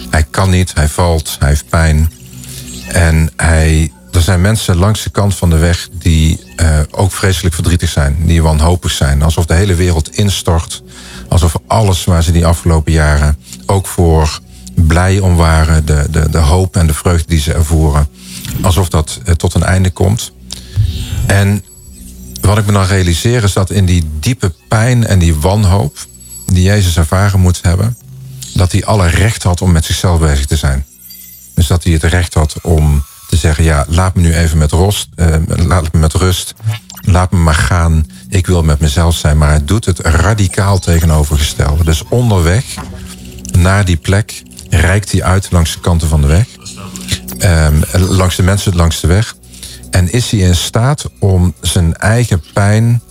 [0.10, 2.12] Hij kan niet, hij valt, hij heeft pijn.
[2.88, 7.56] En hij, er zijn mensen langs de kant van de weg die uh, ook vreselijk
[7.56, 9.22] verdrietig zijn, die wanhopig zijn.
[9.22, 10.84] Alsof de hele wereld instort.
[11.28, 14.40] Alsof alles waar ze die afgelopen jaren ook voor
[14.76, 18.08] blij om waren, de, de, de hoop en de vreugde die ze ervoeren,
[18.62, 20.34] alsof dat uh, tot een einde komt.
[21.28, 21.64] En
[22.42, 25.98] wat ik me dan realiseer is dat in die diepe pijn en die wanhoop
[26.46, 27.98] die Jezus ervaren moet hebben,
[28.54, 30.86] dat hij alle recht had om met zichzelf bezig te zijn.
[31.56, 34.72] Dus dat hij het recht had om te zeggen: ja, laat me nu even met
[34.72, 36.54] rust, uh, laat me met rust,
[37.02, 38.06] laat me maar gaan.
[38.34, 41.84] Ik wil met mezelf zijn, maar hij doet het radicaal tegenovergestelde.
[41.84, 42.66] Dus onderweg
[43.52, 46.48] naar die plek reikt hij uit langs de kanten van de weg,
[47.40, 49.36] um, langs de mensen langs de weg,
[49.90, 53.02] en is hij in staat om zijn eigen pijn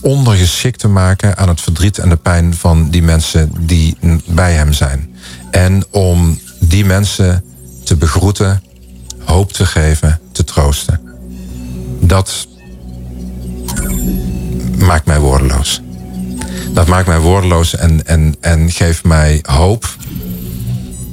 [0.00, 3.96] ondergeschikt te maken aan het verdriet en de pijn van die mensen die
[4.26, 5.14] bij hem zijn.
[5.50, 7.44] En om die mensen
[7.84, 8.62] te begroeten,
[9.24, 11.00] hoop te geven, te troosten.
[12.00, 12.46] Dat
[14.82, 15.82] maakt mij woordeloos.
[16.72, 19.96] Dat maakt mij woordeloos en, en, en geeft mij hoop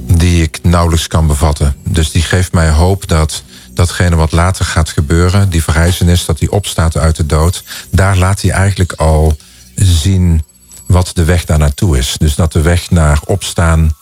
[0.06, 1.76] die ik nauwelijks kan bevatten.
[1.84, 3.42] Dus die geeft mij hoop dat
[3.74, 8.40] datgene wat later gaat gebeuren, die verrijzenis, dat hij opstaat uit de dood, daar laat
[8.40, 9.36] hij eigenlijk al
[9.74, 10.44] zien
[10.86, 12.14] wat de weg daar naartoe is.
[12.18, 13.92] Dus dat de weg naar opstaan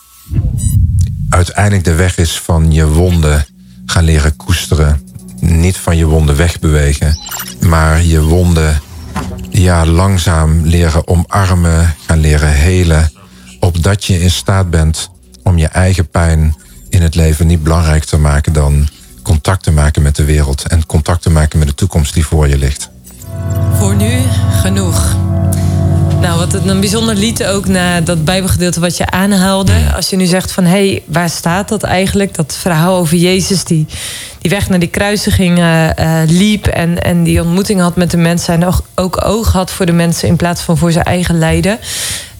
[1.29, 3.45] uiteindelijk de weg is van je wonden
[3.85, 5.01] gaan leren koesteren.
[5.39, 7.19] Niet van je wonden wegbewegen,
[7.59, 8.81] maar je wonden
[9.49, 13.11] ja, langzaam leren omarmen, gaan leren helen.
[13.59, 15.09] Opdat je in staat bent
[15.43, 16.55] om je eigen pijn
[16.89, 18.87] in het leven niet belangrijk te maken dan
[19.23, 22.47] contact te maken met de wereld en contact te maken met de toekomst die voor
[22.47, 22.89] je ligt.
[23.73, 24.21] Voor nu
[24.61, 25.15] genoeg.
[26.21, 29.73] Nou, wat een bijzonder lied ook na dat Bijbelgedeelte wat je aanhaalde.
[29.95, 32.35] Als je nu zegt van hé, hey, waar staat dat eigenlijk?
[32.35, 33.85] Dat verhaal over Jezus die,
[34.39, 35.89] die weg naar die kruisiging uh,
[36.25, 39.85] liep en, en die ontmoeting had met de mensen en ook, ook oog had voor
[39.85, 41.79] de mensen in plaats van voor zijn eigen lijden.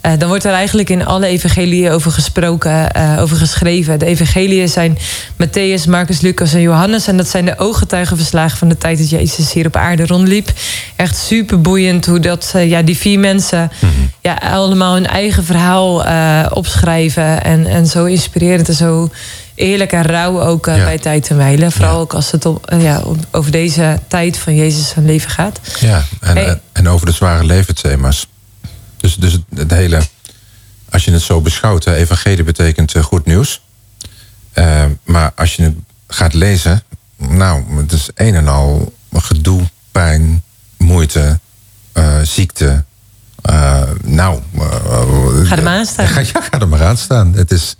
[0.06, 3.98] Uh, dan wordt er eigenlijk in alle evangeliën over gesproken, uh, over geschreven.
[3.98, 4.98] De evangeliën zijn
[5.32, 7.06] Matthäus, Marcus, Lucas en Johannes.
[7.06, 10.52] En dat zijn de ooggetuigenverslagen van de tijd dat Jezus hier op aarde rondliep.
[10.96, 14.10] Echt super boeiend hoe dat, uh, ja, die vier mensen mm -hmm.
[14.20, 16.04] ja, allemaal hun eigen verhaal
[16.50, 17.42] opschrijven.
[17.44, 19.10] En, en zo inspirerend en zo
[19.54, 20.84] eerlijk en rauw ook ja.
[20.84, 21.72] bij tijd en wijlen.
[21.72, 22.00] Vooral ja.
[22.00, 25.60] ook als het op, ja, over deze tijd van Jezus zijn leven gaat.
[25.78, 26.60] Ja, en, hey.
[26.72, 28.26] en over de zware levensthema's.
[29.00, 30.02] Dus, dus het, het, hele,
[30.90, 33.60] als je het zo beschouwt, hè, evangelie betekent uh, goed nieuws.
[34.54, 35.74] Uh, maar als je het
[36.06, 36.82] gaat lezen,
[37.16, 40.42] nou, het is een en al gedoe, pijn,
[40.76, 41.38] moeite,
[41.94, 42.84] uh, ziekte.
[44.02, 44.40] nou,
[45.44, 46.06] ga er maar aan staan.
[46.32, 47.34] Ja, ga er maar aan staan.
[47.34, 47.76] Het is,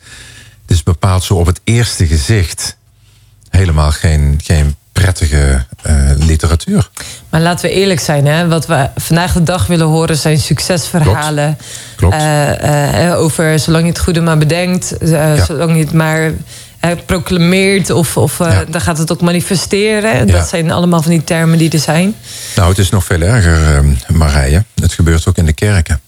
[0.62, 2.76] het is bepaald zo op het eerste gezicht
[3.50, 6.90] helemaal geen, geen prettige uh, literatuur.
[7.28, 8.48] Maar laten we eerlijk zijn, hè?
[8.48, 11.56] wat we vandaag de dag willen horen zijn succesverhalen.
[11.96, 12.16] Klopt.
[12.16, 12.24] Klopt.
[12.64, 15.44] Uh, uh, over zolang je het goede maar bedenkt, ja.
[15.44, 16.32] zolang je het maar
[17.06, 18.64] proclameert of, of ja.
[18.64, 20.26] dan gaat het ook manifesteren.
[20.26, 20.32] Ja.
[20.32, 22.14] Dat zijn allemaal van die termen die er zijn.
[22.56, 24.64] Nou, het is nog veel erger, Marije.
[24.80, 26.00] Het gebeurt ook in de kerken.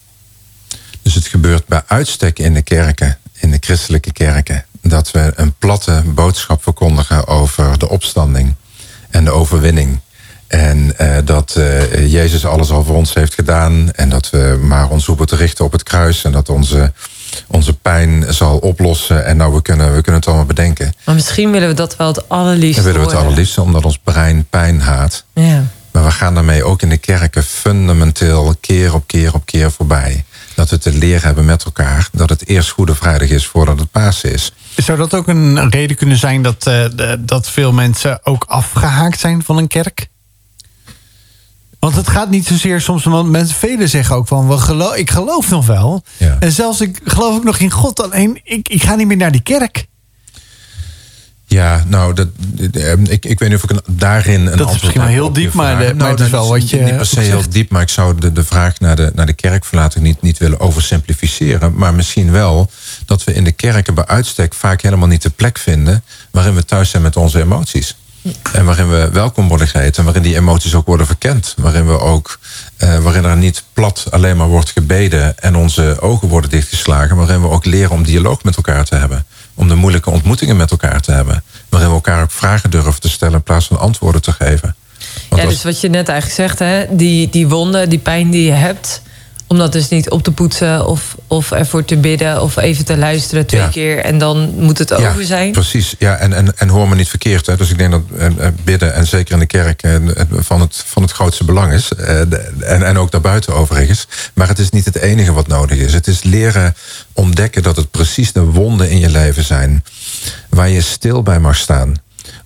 [1.03, 5.55] Dus het gebeurt bij uitstek in de kerken, in de christelijke kerken, dat we een
[5.59, 8.55] platte boodschap verkondigen over de opstanding
[9.13, 10.01] en de overwinning.
[10.47, 13.93] En uh, dat uh, Jezus alles al voor ons heeft gedaan.
[13.93, 16.25] En dat we maar ons hoeven te richten op het kruis.
[16.25, 16.93] En dat onze,
[17.47, 19.25] onze pijn zal oplossen.
[19.25, 20.95] En nou, we kunnen, we kunnen het allemaal bedenken.
[21.05, 22.83] Maar misschien willen we dat wel het allerliefste.
[22.83, 25.25] Dan willen we het allerliefste, omdat ons brein pijn haat.
[25.33, 25.65] Ja.
[25.93, 30.25] Maar we gaan daarmee ook in de kerken fundamenteel keer op keer op keer voorbij.
[30.55, 33.91] Dat we te leren hebben met elkaar dat het eerst Goede Vrijdag is voordat het
[33.91, 34.53] Pasen is.
[34.77, 39.43] Zou dat ook een reden kunnen zijn dat, uh, dat veel mensen ook afgehaakt zijn
[39.43, 40.11] van een kerk?
[41.79, 45.11] Want het gaat niet zozeer soms, want mensen, velen zeggen ook van, we geloof, ik
[45.11, 46.05] geloof nog wel.
[46.17, 46.37] Ja.
[46.41, 49.33] En zelfs ik geloof ook nog in God, alleen ik, ik ga niet meer naar
[49.33, 49.87] die kerk.
[51.53, 52.29] Ja, nou, dat,
[53.09, 55.53] ik, ik weet niet of ik een, daarin een Dat is misschien wel heel diep,
[55.53, 56.77] maar, de, maar nou, het is wel wat je...
[56.77, 59.33] Niet per se heel diep, maar ik zou de, de vraag naar de, naar de
[59.33, 61.75] kerkverlating niet, niet willen oversimplificeren.
[61.75, 62.71] Maar misschien wel
[63.07, 66.05] dat we in de kerken bij uitstek vaak helemaal niet de plek vinden...
[66.31, 67.97] waarin we thuis zijn met onze emoties.
[68.53, 69.99] En waarin we welkom worden geheten.
[69.99, 71.55] En waarin die emoties ook worden verkend.
[71.57, 72.39] Waarin, we ook,
[72.79, 77.17] uh, waarin er niet plat alleen maar wordt gebeden en onze ogen worden dichtgeslagen.
[77.17, 79.27] Waarin we ook leren om dialoog met elkaar te hebben.
[79.55, 81.43] Om de moeilijke ontmoetingen met elkaar te hebben.
[81.69, 84.75] Waarin we elkaar ook vragen durven te stellen in plaats van antwoorden te geven.
[85.29, 88.45] Want ja, dus wat je net eigenlijk zegt, hè, die, die wonden, die pijn die
[88.45, 89.03] je hebt
[89.53, 92.97] om dat dus niet op te poetsen of, of ervoor te bidden of even te
[92.97, 95.53] luisteren twee keer en dan moet het over zijn.
[95.53, 97.47] Precies, ja, en, en, en hoor me niet verkeerd.
[97.47, 97.57] Hè.
[97.57, 99.95] Dus ik denk dat eh, eh, bidden en zeker in de kerk eh,
[100.31, 101.93] van, het, van het grootste belang is.
[101.93, 104.07] en, en ook daarbuiten overigens.
[104.35, 105.93] Maar het is niet het enige wat nodig is.
[105.93, 106.75] Het is leren
[107.13, 109.85] ontdekken dat het precies de wonden in je leven zijn
[110.49, 111.95] waar je stil bij mag staan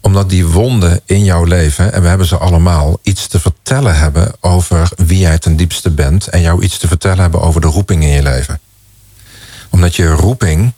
[0.01, 4.33] omdat die wonden in jouw leven, en we hebben ze allemaal, iets te vertellen hebben
[4.41, 6.27] over wie jij ten diepste bent.
[6.27, 8.61] En jou iets te vertellen hebben over de roeping in je leven.
[9.71, 10.73] Omdat je roeping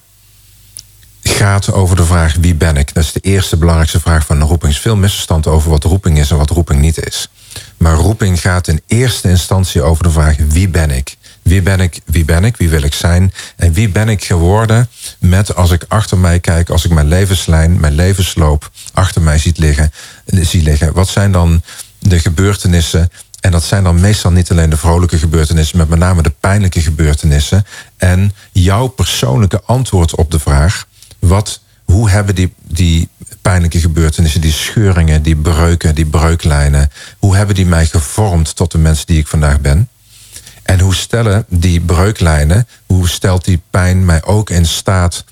[1.23, 2.95] gaat over de vraag wie ben ik.
[2.95, 4.71] Dat is de eerste belangrijkste vraag van de roeping.
[4.71, 7.31] Er is veel misverstand over wat roeping is en wat roeping niet is.
[7.77, 11.17] Maar roeping gaat in eerste instantie over de vraag wie ben ik.
[11.49, 12.01] Wie ben ik?
[12.05, 12.57] Wie ben ik?
[12.57, 13.33] Wie wil ik zijn?
[13.57, 14.89] En wie ben ik geworden
[15.19, 19.59] met als ik achter mij kijk, als ik mijn levenslijn, mijn levensloop achter mij ziet
[19.59, 19.93] liggen,
[20.27, 20.93] zie liggen.
[20.93, 21.63] Wat zijn dan
[21.99, 26.23] de gebeurtenissen en dat zijn dan meestal niet alleen de vrolijke gebeurtenissen, maar met name
[26.23, 27.67] de pijnlijke gebeurtenissen.
[27.97, 30.87] En jouw persoonlijke antwoord op de vraag:
[31.19, 33.09] wat, hoe hebben die, die
[33.43, 38.79] pijnlijke gebeurtenissen, die scheuringen, die breuken, die breuklijnen, hoe hebben die mij gevormd tot de
[38.79, 39.89] mens die ik vandaag ben?
[40.69, 45.25] En hoe stellen die breuklijnen, hoe stelt die pijn mij ook in staat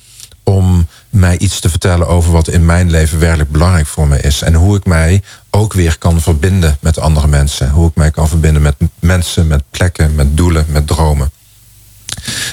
[0.43, 4.43] om mij iets te vertellen over wat in mijn leven werkelijk belangrijk voor me is.
[4.43, 7.71] En hoe ik mij ook weer kan verbinden met andere mensen.
[7.71, 11.31] Hoe ik mij kan verbinden met mensen, met plekken, met doelen, met dromen.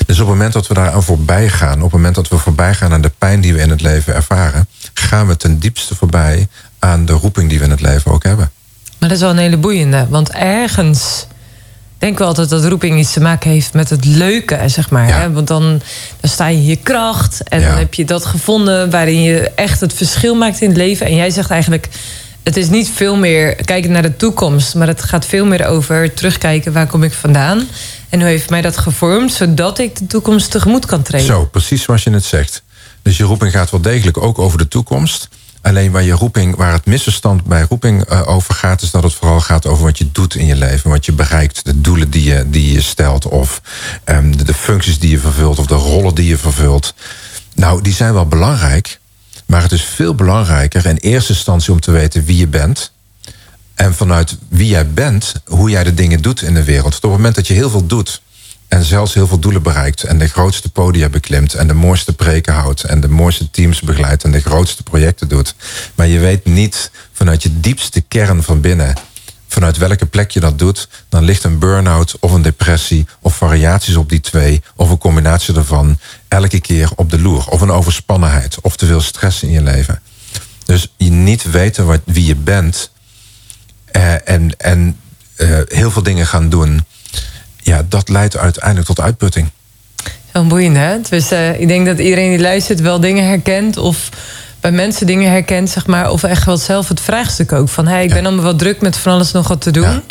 [0.06, 2.74] Dus op het moment dat we daaraan voorbij gaan, op het moment dat we voorbij
[2.74, 6.48] gaan aan de pijn die we in het leven ervaren, gaan we ten diepste voorbij
[6.80, 8.52] aan de roeping die we in het leven ook hebben.
[9.00, 11.28] Maar dat is wel een hele boeiende, want ergens
[12.04, 15.20] denk wel altijd dat roeping iets te maken heeft met het leuke, zeg maar.
[15.20, 15.32] Hè?
[15.32, 15.82] Want dan,
[16.20, 19.80] dan sta je in je kracht en dan heb je dat gevonden waarin je echt
[19.80, 21.06] het verschil maakt in het leven.
[21.06, 21.90] En jij zegt eigenlijk,
[22.44, 26.14] het is niet veel meer kijken naar de toekomst, maar het gaat veel meer over
[26.14, 27.68] terugkijken waar kom ik vandaan.
[28.10, 31.28] En hoe heeft mij dat gevormd, zodat ik de toekomst tegemoet kan treden.
[31.28, 32.64] Zo, precies zoals je het zegt.
[33.02, 35.30] Dus je roeping gaat wel degelijk ook over de toekomst.
[35.64, 39.14] Alleen waar je roeping, waar het misverstand bij roeping uh, over gaat, is dat het
[39.14, 42.24] vooral gaat over wat je doet in je leven, wat je bereikt, de doelen die
[42.24, 43.62] je, die je stelt, of
[44.06, 46.94] um, de, de functies die je vervult, of de rollen die je vervult.
[47.56, 49.00] Nou, die zijn wel belangrijk,
[49.46, 52.92] maar het is veel belangrijker in eerste instantie om te weten wie je bent.
[53.76, 56.96] En vanuit wie jij bent, hoe jij de dingen doet in de wereld.
[56.96, 58.22] Op het moment dat je heel veel doet,
[58.74, 62.54] en zelfs heel veel doelen bereikt en de grootste podia beklimt en de mooiste preken
[62.54, 65.56] houdt en de mooiste teams begeleidt en de grootste projecten doet.
[65.96, 68.94] Maar je weet niet vanuit je diepste kern van binnen,
[69.48, 73.96] vanuit welke plek je dat doet, dan ligt een burn-out of een depressie of variaties
[73.96, 77.48] op die twee of een combinatie daarvan elke keer op de loer.
[77.48, 80.02] Of een overspannenheid of te veel stress in je leven.
[80.66, 82.92] Dus je niet weten wat, wie je bent
[83.86, 85.00] eh, en, en
[85.38, 86.86] uh, heel veel dingen gaan doen
[87.64, 89.50] ja, dat leidt uiteindelijk tot uitputting.
[90.34, 91.00] Zo boeiend, hè?
[91.10, 93.78] Dus uh, ik denk dat iedereen die luistert wel dingen herkent...
[93.78, 94.10] of
[94.60, 96.12] bij mensen dingen herkent, zeg maar...
[96.12, 97.70] of echt wel zelf het vraagstuk ook.
[97.70, 99.84] Van, hey, ik ben allemaal wat druk met van alles nog wat te doen...
[99.84, 100.02] Ja.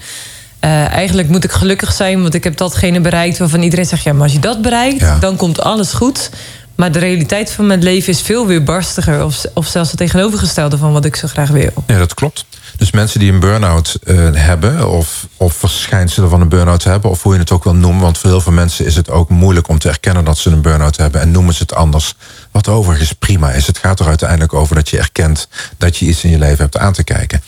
[0.65, 4.13] Uh, eigenlijk moet ik gelukkig zijn, want ik heb datgene bereikt waarvan iedereen zegt: ja,
[4.13, 5.19] maar als je dat bereikt, ja.
[5.19, 6.31] dan komt alles goed.
[6.75, 10.79] Maar de realiteit van mijn leven is veel weer barstiger, of, of zelfs het tegenovergestelde
[10.79, 11.73] van wat ik zo graag wil.
[11.87, 12.45] Ja, dat klopt.
[12.77, 17.23] Dus mensen die een burn-out uh, hebben, of, of verschijnselen van een burn-out hebben, of
[17.23, 19.68] hoe je het ook wil noemen, want voor heel veel mensen is het ook moeilijk
[19.68, 22.14] om te erkennen dat ze een burn-out hebben en noemen ze het anders.
[22.51, 23.66] Wat overigens prima is.
[23.66, 25.49] Het gaat er uiteindelijk over dat je erkent
[25.79, 27.43] dat je iets in je leven hebt aan te kijken.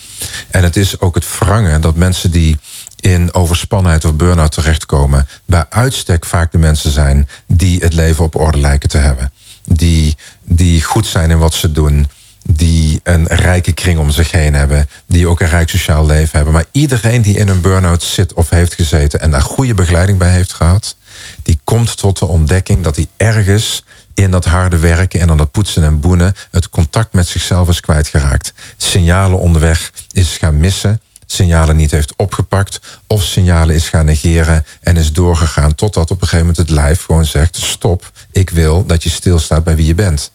[0.49, 2.57] En het is ook het verrangen dat mensen die
[3.05, 8.35] in overspannenheid of burn-out terechtkomen, bij uitstek vaak de mensen zijn die het leven op
[8.35, 9.31] orde lijken te hebben.
[9.65, 12.07] Die, die goed zijn in wat ze doen
[12.49, 16.53] die een rijke kring om zich heen hebben, die ook een rijk sociaal leven hebben.
[16.53, 20.31] Maar iedereen die in een burn-out zit of heeft gezeten en daar goede begeleiding bij
[20.31, 20.95] heeft gehad,
[21.43, 23.83] die komt tot de ontdekking dat hij ergens
[24.13, 27.79] in dat harde werken en dan dat poetsen en boenen het contact met zichzelf is
[27.79, 28.53] kwijtgeraakt.
[28.77, 34.97] Signalen onderweg is gaan missen signalen niet heeft opgepakt of signalen is gaan negeren en
[34.97, 39.03] is doorgegaan totdat op een gegeven moment het lijf gewoon zegt stop, ik wil dat
[39.03, 40.31] je stilstaat bij wie je bent.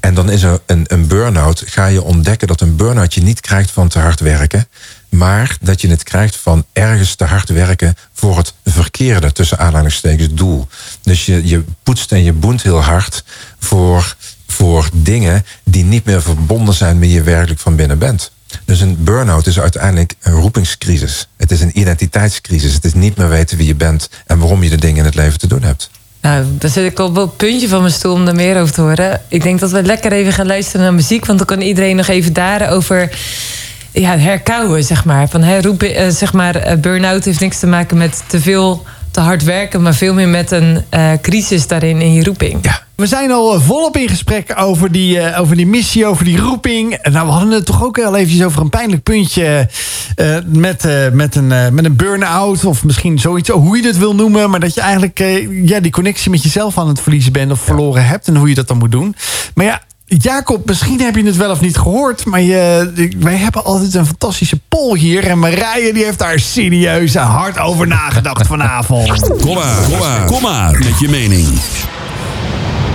[0.00, 3.40] En dan is er een, een burn-out, ga je ontdekken dat een burn-out je niet
[3.40, 4.68] krijgt van te hard werken,
[5.08, 10.34] maar dat je het krijgt van ergens te hard werken voor het verkeerde tussen aanhalingstekens
[10.34, 10.66] doel.
[11.02, 13.24] Dus je, je poetst en je boent heel hard
[13.58, 14.16] voor,
[14.46, 18.32] voor dingen die niet meer verbonden zijn met je werkelijk van binnen bent.
[18.64, 21.28] Dus een burn-out is uiteindelijk een roepingscrisis.
[21.36, 22.74] Het is een identiteitscrisis.
[22.74, 25.14] Het is niet meer weten wie je bent en waarom je de dingen in het
[25.14, 25.90] leven te doen hebt.
[26.20, 28.80] Nou, daar zit ik op het puntje van mijn stoel om er meer over te
[28.80, 29.20] horen.
[29.28, 31.26] Ik denk dat we lekker even gaan luisteren naar muziek.
[31.26, 33.10] Want dan kan iedereen nog even daarover
[33.90, 35.28] ja, herkauwen, zeg maar.
[35.28, 38.84] Van, hè, roepen, eh, zeg maar eh, burn-out heeft niks te maken met te veel,
[39.14, 39.82] te hard werken...
[39.82, 42.58] maar veel meer met een eh, crisis daarin in je roeping.
[42.62, 42.82] Ja.
[42.94, 46.98] We zijn al volop in gesprek over die, uh, over die missie, over die roeping.
[47.02, 49.68] Nou, we hadden het toch ook al eventjes over een pijnlijk puntje...
[50.46, 54.50] Met, met een, met een burn-out of misschien zoiets, hoe je het wil noemen...
[54.50, 55.18] maar dat je eigenlijk
[55.64, 58.28] ja, die connectie met jezelf aan het verliezen bent of verloren hebt...
[58.28, 59.16] en hoe je dat dan moet doen.
[59.54, 62.24] Maar ja, Jacob, misschien heb je het wel of niet gehoord...
[62.24, 65.26] maar je, wij hebben altijd een fantastische poll hier...
[65.26, 69.20] en Marije die heeft daar serieus hard over nagedacht vanavond.
[69.40, 71.48] Kom maar, kom maar, kom maar met je mening.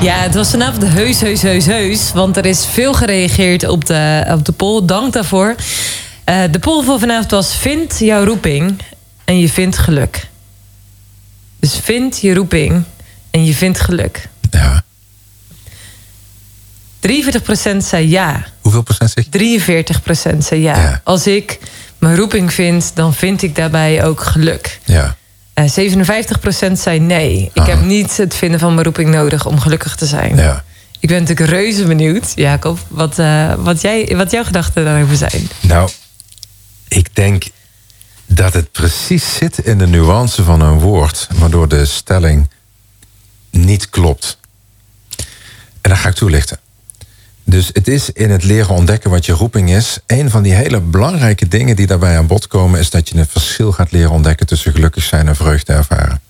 [0.01, 2.11] Ja, het was vanavond heus, heus, heus, heus.
[2.13, 4.85] Want er is veel gereageerd op de, op de poll.
[4.85, 5.55] Dank daarvoor.
[6.25, 7.55] Uh, de poll voor vanavond was...
[7.55, 8.81] Vind jouw roeping
[9.25, 10.27] en je vindt geluk.
[11.59, 12.83] Dus vind je roeping
[13.31, 14.27] en je vindt geluk.
[16.99, 17.33] Ja.
[17.75, 18.45] 43% zei ja.
[18.61, 19.25] Hoeveel procent zeg
[20.33, 20.81] 43% zei ja.
[20.81, 21.01] ja.
[21.03, 21.59] Als ik
[21.97, 24.79] mijn roeping vind, dan vind ik daarbij ook geluk.
[24.83, 25.15] Ja.
[25.55, 25.93] Uh,
[26.69, 27.51] 57% zei nee.
[27.53, 30.35] Ik heb niet het vinden van mijn roeping nodig om gelukkig te zijn.
[30.35, 30.63] Ja.
[30.99, 35.49] Ik ben natuurlijk reuze benieuwd, Jacob, wat, uh, wat, jij, wat jouw gedachten daarover zijn.
[35.61, 35.89] Nou,
[36.87, 37.43] ik denk
[38.25, 42.49] dat het precies zit in de nuance van een woord, waardoor de stelling
[43.49, 44.37] niet klopt.
[45.81, 46.59] En dat ga ik toelichten.
[47.49, 49.99] Dus het is in het leren ontdekken wat je roeping is.
[50.05, 53.29] Een van die hele belangrijke dingen die daarbij aan bod komen, is dat je het
[53.31, 56.21] verschil gaat leren ontdekken tussen gelukkig zijn en vreugde ervaren.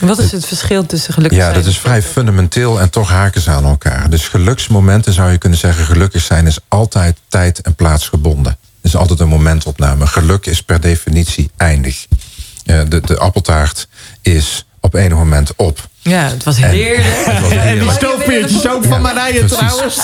[0.00, 1.56] Wat is het verschil tussen gelukkig ja, zijn?
[1.58, 4.10] dat is vrij fundamenteel en toch haken ze aan elkaar.
[4.10, 8.52] Dus geluksmomenten zou je kunnen zeggen, gelukkig zijn is altijd tijd en plaats gebonden.
[8.52, 10.06] Het is altijd een momentopname.
[10.06, 12.06] Geluk is per definitie eindig.
[12.64, 13.88] Uh, de, de appeltaart
[14.22, 15.88] is op enig moment op.
[16.00, 17.06] Ja, het was heerlijk.
[17.26, 17.64] En, het was heerlijk.
[17.64, 19.58] En die stoofpeertjes ook van Marije precies.
[19.58, 19.96] trouwens.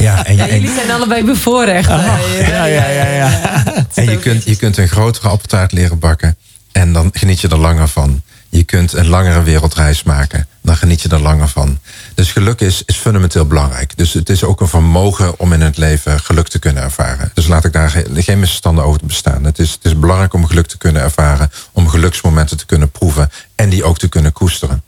[0.00, 1.88] Ja, en je, Ja, jullie zijn allebei bevoorrecht.
[1.88, 3.64] ja, ja, ja, ja.
[3.94, 6.36] En je kunt, je kunt een grotere appeltaart leren bakken.
[6.72, 8.22] En dan geniet je er langer van.
[8.52, 10.46] Je kunt een langere wereldreis maken.
[10.62, 11.78] Dan geniet je er langer van.
[12.14, 13.96] Dus geluk is, is fundamenteel belangrijk.
[13.96, 17.30] Dus het is ook een vermogen om in het leven geluk te kunnen ervaren.
[17.34, 19.44] Dus laat ik daar geen, misverstanden over bestaan.
[19.44, 21.50] Het is, het is belangrijk om geluk te kunnen ervaren.
[21.72, 23.30] Om geluksmomenten te kunnen proeven.
[23.54, 24.82] En die ook te kunnen koesteren.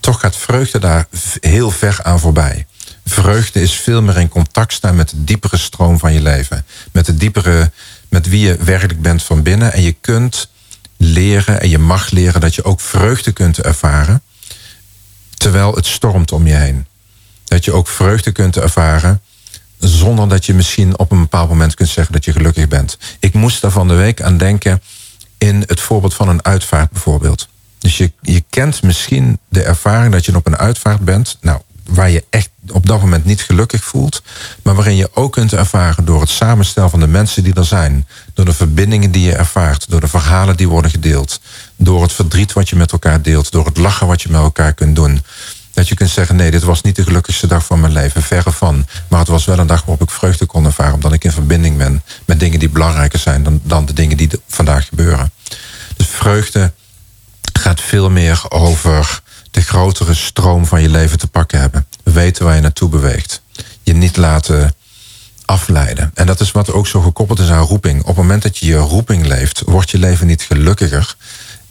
[0.00, 1.06] Toch gaat vreugde daar
[1.40, 2.66] heel ver aan voorbij.
[3.04, 6.64] Vreugde is veel meer in contact staan met de diepere stroom van je leven.
[6.92, 7.70] Met de diepere,
[8.08, 9.72] met wie je werkelijk bent van binnen.
[9.72, 10.48] En je kunt
[11.06, 14.22] leren en je mag leren dat je ook vreugde kunt ervaren.
[15.34, 16.86] Terwijl het stormt om je heen.
[17.44, 19.20] Dat je ook vreugde kunt ervaren.
[19.78, 22.98] Zonder dat je misschien op een bepaald moment kunt zeggen dat je gelukkig bent.
[23.18, 24.82] Ik moest daar van de week aan denken
[25.38, 27.48] in het voorbeeld van een uitvaart bijvoorbeeld.
[27.78, 31.38] Dus je, je kent misschien de ervaring dat je op een uitvaart bent.
[31.40, 34.22] Nou, waar je echt op dat moment niet gelukkig voelt.
[34.62, 38.06] Maar waarin je ook kunt ervaren door het samenstellen van de mensen die er zijn.
[38.34, 39.90] Door de verbindingen die je ervaart.
[39.90, 41.40] Door de verhalen die worden gedeeld.
[41.76, 43.52] Door het verdriet wat je met elkaar deelt.
[43.52, 45.22] Door het lachen wat je met elkaar kunt doen.
[45.72, 48.22] Dat je kunt zeggen, nee, dit was niet de gelukkigste dag van mijn leven.
[48.22, 48.86] Verre van.
[49.08, 50.94] Maar het was wel een dag waarop ik vreugde kon ervaren.
[50.94, 54.30] Omdat ik in verbinding ben met dingen die belangrijker zijn dan, dan de dingen die
[54.48, 55.32] vandaag gebeuren.
[55.96, 56.72] Dus vreugde
[57.52, 59.20] gaat veel meer over
[59.56, 61.86] de grotere stroom van je leven te pakken hebben.
[62.02, 63.42] Weten waar je naartoe beweegt.
[63.82, 64.74] Je niet laten
[65.44, 66.10] afleiden.
[66.14, 68.00] En dat is wat ook zo gekoppeld is aan roeping.
[68.00, 71.16] Op het moment dat je je roeping leeft, wordt je leven niet gelukkiger.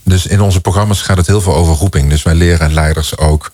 [0.04, 2.10] Dus in onze programma's gaat het heel veel over roeping.
[2.10, 3.52] Dus wij leren leiders ook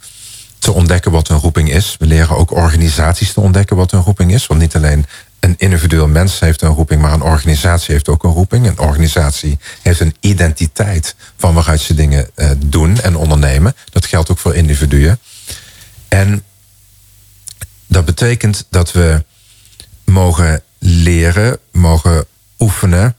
[0.59, 1.95] te ontdekken wat hun roeping is.
[1.99, 4.47] We leren ook organisaties te ontdekken wat hun roeping is.
[4.47, 5.05] Want niet alleen
[5.41, 8.67] een individueel mens heeft een roeping, maar een organisatie heeft ook een roeping.
[8.67, 13.75] Een organisatie heeft een identiteit van waaruit ze dingen uh, doen en ondernemen.
[13.89, 15.19] Dat geldt ook voor individuen.
[16.07, 16.43] En
[17.87, 19.23] dat betekent dat we
[20.03, 22.25] mogen leren, mogen
[22.59, 23.15] oefenen.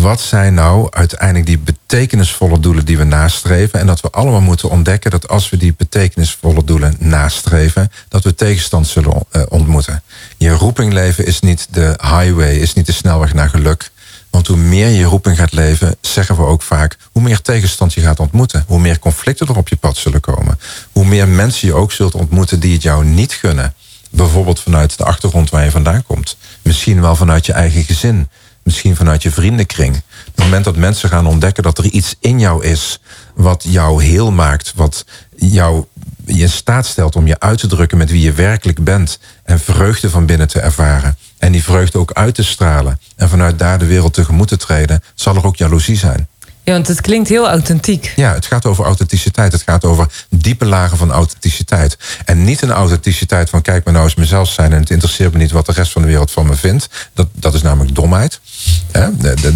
[0.00, 3.80] Wat zijn nou uiteindelijk die betekenisvolle doelen die we nastreven?
[3.80, 8.34] En dat we allemaal moeten ontdekken dat als we die betekenisvolle doelen nastreven, dat we
[8.34, 10.02] tegenstand zullen uh, ontmoeten.
[10.36, 13.90] Je roeping leven is niet de highway, is niet de snelweg naar geluk.
[14.30, 18.00] Want hoe meer je roeping gaat leven, zeggen we ook vaak, hoe meer tegenstand je
[18.00, 18.64] gaat ontmoeten.
[18.66, 20.58] Hoe meer conflicten er op je pad zullen komen.
[20.92, 23.74] Hoe meer mensen je ook zult ontmoeten die het jou niet gunnen.
[24.10, 26.36] Bijvoorbeeld vanuit de achtergrond waar je vandaan komt.
[26.62, 28.28] Misschien wel vanuit je eigen gezin.
[28.66, 29.96] Misschien vanuit je vriendenkring.
[29.96, 30.02] Op
[30.34, 33.00] het moment dat mensen gaan ontdekken dat er iets in jou is
[33.34, 35.04] wat jou heel maakt, wat
[35.36, 35.84] jou
[36.24, 39.18] in staat stelt om je uit te drukken met wie je werkelijk bent.
[39.44, 41.16] En vreugde van binnen te ervaren.
[41.38, 43.00] En die vreugde ook uit te stralen.
[43.16, 46.28] En vanuit daar de wereld tegemoet te treden, zal er ook jaloezie zijn.
[46.66, 48.12] Ja, want het klinkt heel authentiek.
[48.16, 49.52] Ja, het gaat over authenticiteit.
[49.52, 51.98] Het gaat over diepe lagen van authenticiteit.
[52.24, 55.38] En niet een authenticiteit van kijk maar nou eens mezelf zijn en het interesseert me
[55.38, 56.88] niet wat de rest van de wereld van me vindt.
[57.14, 58.40] Dat, dat is namelijk domheid.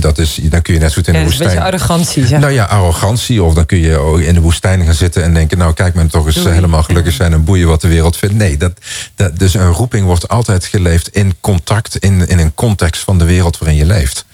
[0.01, 1.49] Dat is, dan kun je net zo goed in Ja, de is een woestijn.
[1.49, 2.27] beetje arrogantie.
[2.27, 2.41] Zeg.
[2.41, 3.43] Nou ja, arrogantie.
[3.43, 5.59] Of dan kun je in de woestijn gaan zitten en denken...
[5.59, 6.55] nou, kijk, men toch eens Doei.
[6.55, 7.33] helemaal gelukkig zijn...
[7.33, 8.35] en boeien wat de wereld vindt.
[8.35, 8.73] Nee, dat,
[9.15, 11.97] dat, dus een roeping wordt altijd geleefd in contact...
[11.97, 14.25] in, in een context van de wereld waarin je leeft.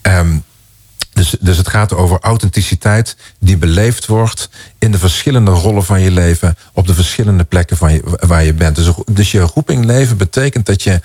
[0.00, 0.36] Ehm,
[1.30, 4.48] dus, dus het gaat over authenticiteit die beleefd wordt...
[4.78, 6.56] in de verschillende rollen van je leven...
[6.72, 8.76] op de verschillende plekken van je, waar je bent.
[8.76, 11.00] Dus, dus je roeping leven betekent dat je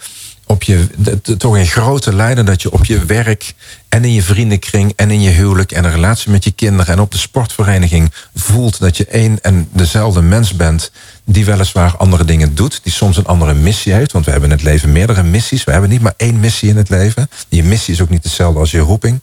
[0.45, 3.53] op je, de- de- toch in grote lijnen dat je op je werk
[3.89, 6.99] en in je vriendenkring en in je huwelijk en een relatie met je kinderen en
[6.99, 10.91] op de sportvereniging voelt dat je één en dezelfde mens bent
[11.25, 14.55] die weliswaar andere dingen doet, die soms een andere missie heeft, want we hebben in
[14.55, 17.29] het leven meerdere missies, we hebben niet maar één missie in het leven.
[17.47, 19.21] Je missie is ook niet hetzelfde als je roeping.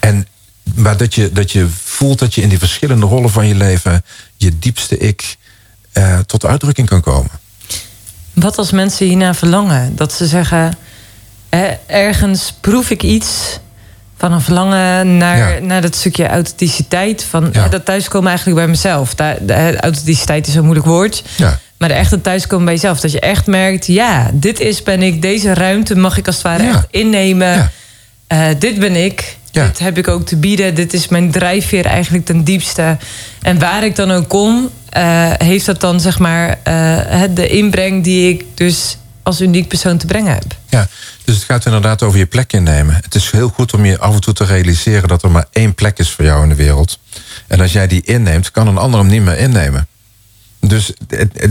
[0.00, 0.26] En
[0.74, 4.04] maar dat je, dat je voelt dat je in die verschillende rollen van je leven
[4.36, 5.36] je diepste ik
[5.92, 7.30] eh, tot uitdrukking kan komen.
[8.32, 9.96] Wat als mensen hierna verlangen?
[9.96, 10.76] Dat ze zeggen,
[11.48, 13.58] eh, ergens proef ik iets
[14.16, 15.66] van een verlangen naar, Ja.
[15.66, 17.24] naar dat stukje authenticiteit.
[17.24, 17.68] Van Ja.
[17.68, 19.14] dat thuiskomen eigenlijk bij mezelf.
[19.14, 21.22] De, authenticiteit is een moeilijk woord.
[21.36, 21.58] Ja.
[21.78, 23.00] Maar de echte thuiskomen bij jezelf.
[23.00, 25.22] Dat je echt merkt, ja, dit is ben ik.
[25.22, 27.70] Deze ruimte mag ik als het ware echt innemen.
[28.26, 29.36] Eh, dit ben ik.
[29.52, 29.66] Ja.
[29.66, 30.74] Dit heb ik ook te bieden.
[30.74, 32.96] Dit is mijn drijfveer eigenlijk ten diepste.
[33.42, 38.04] En waar ik dan ook kom, eh, heeft dat dan zeg maar eh, de inbreng
[38.04, 40.56] die ik dus als uniek persoon te brengen heb.
[40.68, 40.88] Ja,
[41.24, 42.94] dus het gaat inderdaad over je plek innemen.
[42.94, 45.74] Het is heel goed om je af en toe te realiseren dat er maar één
[45.74, 46.98] plek is voor jou in de wereld.
[47.46, 49.86] En als jij die inneemt, kan een ander hem niet meer innemen.
[50.60, 50.92] Dus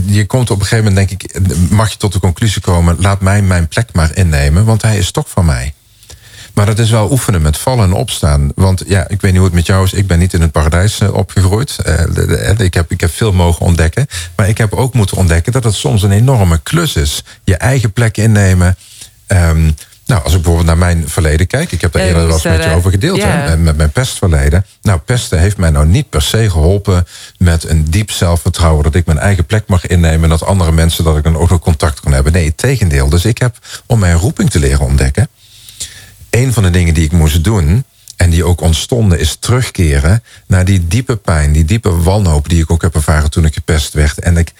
[0.05, 1.39] je komt op een gegeven moment, denk ik,
[1.69, 5.11] mag je tot de conclusie komen: laat mij mijn plek maar innemen, want hij is
[5.11, 5.73] toch van mij.
[6.53, 8.51] Maar dat is wel oefenen met vallen en opstaan.
[8.55, 9.93] Want ja, ik weet niet hoe het met jou is.
[9.93, 11.77] Ik ben niet in het paradijs eh, opgegroeid.
[11.83, 14.07] Eh, ik, heb, ik heb veel mogen ontdekken.
[14.35, 17.23] Maar ik heb ook moeten ontdekken dat het soms een enorme klus is.
[17.43, 18.77] Je eigen plek innemen.
[19.27, 19.71] Ehm,
[20.05, 21.71] nou, als ik bijvoorbeeld naar mijn verleden kijk.
[21.71, 23.17] Ik heb daar Ja, eerder wel eens met je eh, over gedeeld.
[23.17, 23.27] ja.
[23.27, 24.65] Hè, met mijn pestverleden.
[24.81, 28.83] Nou, pesten heeft mij nou niet per se geholpen met een diep zelfvertrouwen.
[28.83, 30.23] Dat ik mijn eigen plek mag innemen.
[30.23, 32.33] En dat andere mensen, dat ik dan ook nog contact kan hebben.
[32.33, 33.09] Nee, het tegendeel.
[33.09, 35.27] Dus ik heb, om mijn roeping te leren ontdekken
[36.31, 37.83] een van de dingen die ik moest doen.
[38.15, 42.71] En die ook ontstonden, is terugkeren naar die diepe pijn, die diepe wanhoop die ik
[42.71, 44.19] ook heb ervaren toen ik gepest werd.
[44.19, 44.53] En ik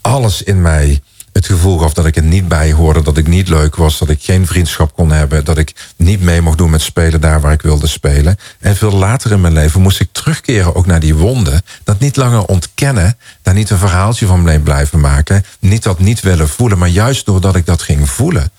[0.00, 1.00] alles in mij
[1.32, 4.08] het gevoel gaf dat ik er niet bij hoorde, dat ik niet leuk was, dat
[4.08, 7.52] ik geen vriendschap kon hebben, dat ik niet mee mocht doen met spelen daar waar
[7.52, 8.36] ik wilde spelen.
[8.60, 11.62] En veel later in mijn leven moest ik terugkeren ook naar die wonden.
[11.84, 16.20] Dat niet langer ontkennen, daar niet een verhaaltje van bleef blijven maken, niet dat niet
[16.20, 18.50] willen voelen, maar juist doordat ik dat ging voelen.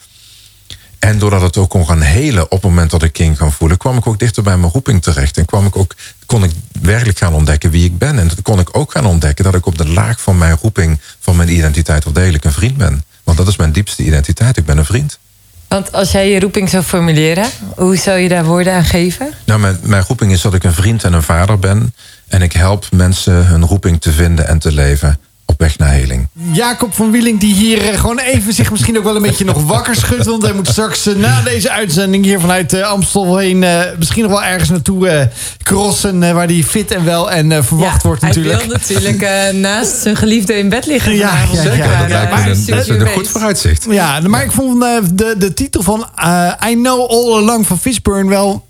[1.03, 3.77] En doordat het ook kon gaan helen op het moment dat ik ging gaan voelen,
[3.77, 5.37] kwam ik ook dichter bij mijn roeping terecht.
[5.37, 5.95] En kwam ik ook,
[6.25, 6.51] kon ik
[6.81, 8.19] werkelijk gaan ontdekken wie ik ben.
[8.19, 11.35] En kon ik ook gaan ontdekken dat ik op de laag van mijn roeping, van
[11.35, 13.03] mijn identiteit, wel degelijk een vriend ben.
[13.23, 14.57] Want dat is mijn diepste identiteit.
[14.57, 15.19] Ik ben een vriend.
[15.67, 19.33] Want als jij je roeping zou formuleren, hoe zou je daar woorden aan geven?
[19.45, 21.93] Nou, mijn, mijn roeping is dat ik een vriend en een vader ben.
[22.27, 26.27] En ik help mensen hun roeping te vinden en te leven op weg naar heling.
[26.51, 29.63] Jacob van Wieling die hier eh, gewoon even zich misschien ook wel een beetje nog
[29.63, 30.25] wakker schudt.
[30.25, 33.63] Want hij moet straks eh, na deze uitzending hier vanuit eh, Amstel heen...
[33.63, 35.25] eh, misschien nog wel ergens naartoe eh,
[35.63, 36.19] crossen...
[36.33, 38.57] waar hij fit en wel en eh, verwacht wordt natuurlijk.
[38.59, 41.57] Hij wil natuurlijk naast zijn geliefde in bed liggen Ja, vanavond.
[41.57, 43.85] ja, ja, Zeker, dat maar, lijkt me een- dat goed vooruitzicht.
[43.89, 47.79] Ja, maar ik vond eh, de, de titel van eh, I Know All Along van
[47.79, 48.65] Fishburne wel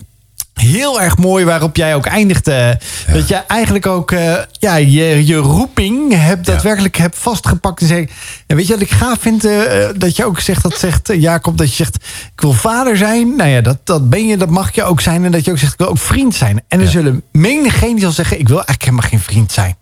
[0.54, 2.80] heel erg mooi waarop jij ook eindigde.
[3.14, 6.51] Dat jij eigenlijk ook eh, ja, je, je roeping hebt, Ja.
[6.54, 7.82] daadwerkelijk hebt vastgepakt.
[7.82, 8.06] En zeg,
[8.47, 9.45] en weet je wat ik gaaf vind?
[9.45, 11.95] eh, dat je ook zegt, dat zegt eh, Jacob, dat je zegt,
[12.36, 13.36] ik wil vader zijn.
[13.36, 15.26] Nou ja, dat, dat ben je, dat mag je ook zijn.
[15.26, 16.62] En dat je ook zegt, ik wil ook vriend zijn.
[16.68, 16.91] En er Ja.
[16.91, 19.76] zullen menigeen die zal zeggen, ik wil eigenlijk helemaal geen vriend zijn.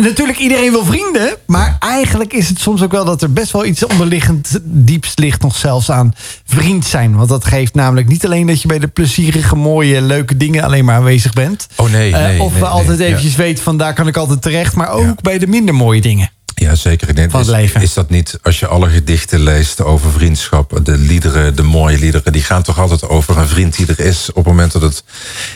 [0.00, 1.36] Natuurlijk, iedereen wil vrienden.
[1.46, 5.42] Maar eigenlijk is het soms ook wel dat er best wel iets onderliggend diepst ligt
[5.42, 6.12] nog zelfs aan
[6.46, 7.16] vriend zijn.
[7.16, 10.84] Want dat geeft namelijk niet alleen dat je bij de plezierige, mooie, leuke dingen alleen
[10.84, 11.66] maar aanwezig bent.
[11.76, 12.40] Oh nee, Eh, nee.
[12.42, 13.04] of nee, we altijd ja.
[13.04, 14.74] eventjes weet van daar kan ik altijd terecht.
[14.74, 15.14] Maar ook Ja.
[15.22, 16.30] bij de minder mooie dingen.
[16.66, 17.30] Ja, zeker.
[17.30, 21.62] Van het is dat niet, als je alle gedichten leest over vriendschap, de liederen, de
[21.62, 24.72] mooie liederen, die gaan toch altijd over een vriend die er is op het moment
[24.72, 25.04] dat het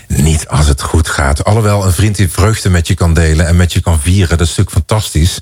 [0.06, 1.44] niet als het goed gaat.
[1.44, 4.46] Alhoewel een vriend die vreugde met je kan delen en met je kan vieren, dat
[4.46, 5.40] is natuurlijk fantastisch.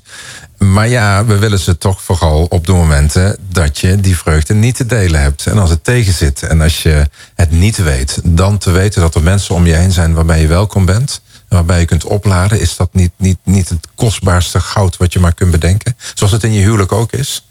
[0.57, 4.75] Maar ja, we willen ze toch vooral op de momenten dat je die vreugde niet
[4.75, 5.45] te delen hebt.
[5.45, 9.15] En als het tegen zit en als je het niet weet, dan te weten dat
[9.15, 11.21] er mensen om je heen zijn waarbij je welkom bent.
[11.49, 15.33] Waarbij je kunt opladen, is dat niet, niet, niet het kostbaarste goud wat je maar
[15.33, 15.97] kunt bedenken?
[16.13, 17.47] Zoals het in je huwelijk ook is.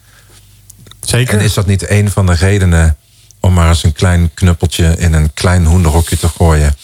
[1.01, 1.39] Zeker.
[1.39, 2.97] En is dat niet een van de redenen
[3.41, 6.77] om maar eens een klein knuppeltje in een klein hoenderhokje te gooien?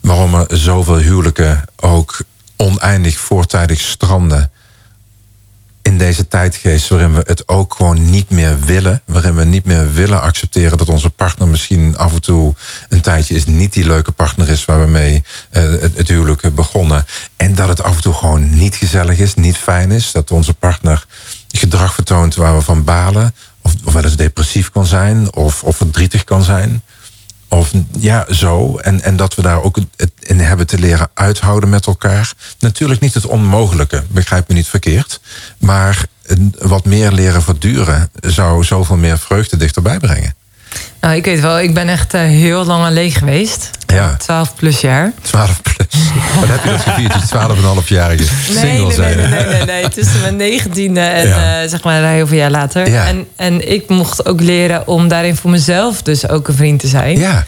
[0.00, 2.18] Waarom er zoveel huwelijken ook
[2.56, 4.50] oneindig voortijdig stranden
[5.94, 9.02] in deze tijdgeest waarin we het ook gewoon niet meer willen.
[9.04, 12.54] Waarin we niet meer willen accepteren dat onze partner misschien af en toe
[12.88, 16.54] een tijdje is niet die leuke partner is waar we mee uh, het, het huwelijk
[16.54, 17.06] begonnen.
[17.36, 20.12] En dat het af en toe gewoon niet gezellig is, niet fijn is.
[20.12, 21.06] Dat onze partner
[21.48, 23.34] gedrag vertoont waar we van balen.
[23.62, 26.82] Of, of wel eens depressief kan zijn of, of verdrietig kan zijn.
[27.48, 28.78] Of ja, zo.
[28.78, 32.32] En, en dat we daar ook het in hebben te leren uithouden met elkaar.
[32.58, 35.20] Natuurlijk niet het onmogelijke, begrijp me niet verkeerd.
[35.58, 36.06] Maar
[36.58, 40.34] wat meer leren verduren zou zoveel meer vreugde dichterbij brengen.
[41.00, 43.70] Nou, ik weet wel, ik ben echt uh, heel lang alleen geweest.
[43.86, 44.16] Ja.
[44.16, 45.12] 12 plus jaar.
[45.22, 46.02] 12 plus.
[46.40, 47.12] Wat heb je dat gevierd?
[47.12, 47.30] Dus
[47.82, 49.16] 12,5 jarige nee, single nee, zijn.
[49.16, 51.62] Nee, nee, nee, nee, Tussen mijn negentiende en Ja.
[51.62, 52.88] uh, zeg maar heel veel jaar later.
[52.90, 53.06] Ja.
[53.06, 56.86] En, en ik mocht ook leren om daarin voor mezelf dus ook een vriend te
[56.88, 57.18] zijn.
[57.18, 57.46] Ja,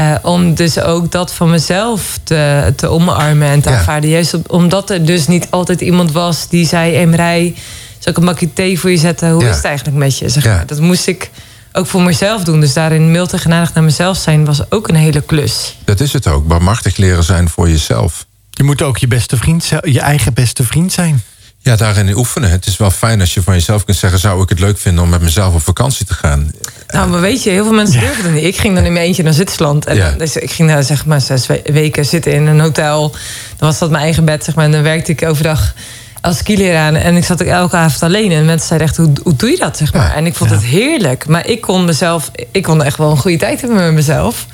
[0.00, 3.76] Uh, om dus ook dat van mezelf te, te omarmen en te Ja.
[3.76, 4.10] aanvaarden.
[4.10, 6.96] Juist op- omdat er dus niet altijd iemand was die zei...
[6.96, 7.54] Emerij,
[7.98, 9.30] zal ik een bakje thee voor je zetten?
[9.30, 10.28] Hoe is het eigenlijk met je?
[10.28, 10.66] Zeg maar.
[10.66, 11.30] Dat moest ik
[11.76, 12.60] ook voor mezelf doen.
[12.60, 14.44] Dus daarin mild en genadig naar mezelf zijn...
[14.44, 15.76] was ook een hele klus.
[15.84, 16.46] dat is het ook.
[16.46, 18.26] Barmachtig leren zijn voor jezelf.
[18.50, 21.22] Je moet ook je beste vriend, zijn- je eigen beste vriend zijn.
[21.58, 22.50] Ja, daarin oefenen.
[22.50, 24.18] Het is wel fijn als je van jezelf kunt zeggen...
[24.18, 26.50] zou ik het leuk vinden om met mezelf op vakantie te gaan?
[26.86, 28.44] Nou, maar weet je, heel veel mensen durven dat niet.
[28.44, 29.86] Ik ging dan in mijn eentje naar Zwitserland.
[29.86, 30.08] En Ja.
[30.08, 33.10] dan- dus ik ging daar zeg maar zes we- weken zitten in een hotel.
[33.56, 34.64] Dan was dat mijn eigen bed, zeg maar.
[34.64, 35.74] En dan werkte ik overdag
[36.26, 36.94] als skileraar.
[36.94, 38.32] En ik zat ook elke avond alleen.
[38.32, 40.08] En mensen zeiden echt, hoe, hoe doe je dat, zeg maar?
[40.08, 40.14] Ja.
[40.14, 41.26] En ik vond het heerlijk.
[41.26, 42.30] Maar ik kon mezelf...
[42.50, 44.46] Ik kon echt wel een goede tijd hebben met mezelf.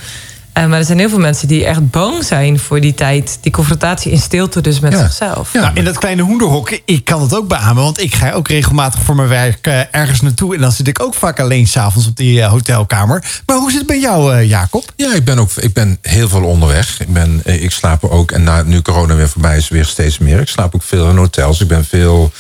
[0.53, 3.39] Eh, maar er zijn heel veel mensen die echt bang zijn voor die tijd.
[3.41, 4.99] Die confrontatie in stilte dus met Ja.
[4.99, 5.53] zichzelf.
[5.53, 5.61] Ja.
[5.61, 7.83] nou, in dat kleine hoenderhok, ik kan het ook beamen.
[7.83, 10.55] Want ik ga ook regelmatig voor mijn werk eh, ergens naartoe.
[10.55, 13.25] En dan zit ik ook vaak alleen s'avonds op die eh, hotelkamer.
[13.47, 14.93] Maar hoe zit het bij jou, eh, Jacob?
[14.97, 17.01] Ja, ik ben ook ik ben heel veel onderweg.
[17.01, 20.41] Ik, ben, ik slaap ook, en na, nu corona weer voorbij is, weer steeds meer.
[20.41, 21.61] Ik slaap ook veel in hotels.
[21.61, 22.33] Ik ben veel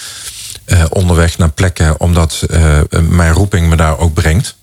[0.64, 4.56] eh, onderweg naar plekken, omdat eh, mijn roeping me daar ook brengt.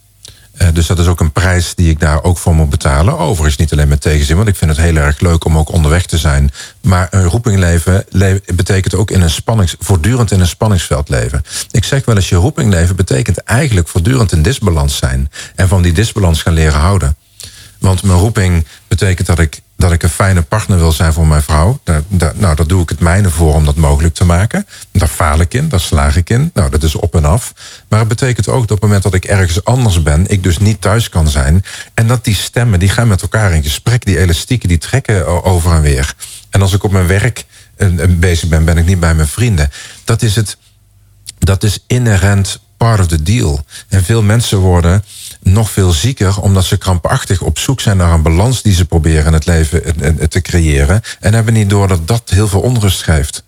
[0.60, 3.18] Eh, dus dat is ook een prijs die ik daar ook voor moet betalen.
[3.18, 6.06] Overigens niet alleen met tegenzin, want ik vind het heel erg leuk om ook onderweg
[6.06, 6.52] te zijn.
[6.82, 11.44] Maar een roeping leven le- betekent ook in een spannings, voortdurend in een spanningsveld leven.
[11.72, 15.32] Ik zeg wel eens, je roeping leven betekent eigenlijk voortdurend in disbalans zijn.
[15.56, 17.16] En van die disbalans gaan leren houden.
[17.78, 21.42] Want mijn roeping betekent dat ik, dat ik een fijne partner wil zijn voor mijn
[21.42, 21.80] vrouw.
[21.84, 24.68] Daar, daar, nou, daar doe ik het mijne voor om dat mogelijk te maken.
[24.92, 26.52] Daar faal ik in, daar slaag ik in.
[26.54, 27.54] Nou, dat is op en af.
[27.88, 30.28] Maar het betekent ook dat op het moment dat ik ergens anders ben...
[30.28, 31.64] ik dus niet thuis kan zijn.
[31.94, 34.06] En dat die stemmen, die gaan met elkaar in gesprek.
[34.06, 36.14] Die elastieken, die trekken over en weer.
[36.50, 39.28] En als ik op mijn werk eh, eh, bezig ben, ben ik niet bij mijn
[39.28, 39.72] vrienden.
[40.04, 40.58] Dat is het
[41.38, 43.66] dat is inherent part of the deal.
[43.88, 45.04] En veel mensen worden
[45.40, 49.26] nog veel zieker omdat ze krampachtig op zoek zijn naar een balans die ze proberen
[49.26, 51.02] in het leven eh, eh, te creëren.
[51.20, 53.44] En hebben niet door dat dat heel veel onrust geeft.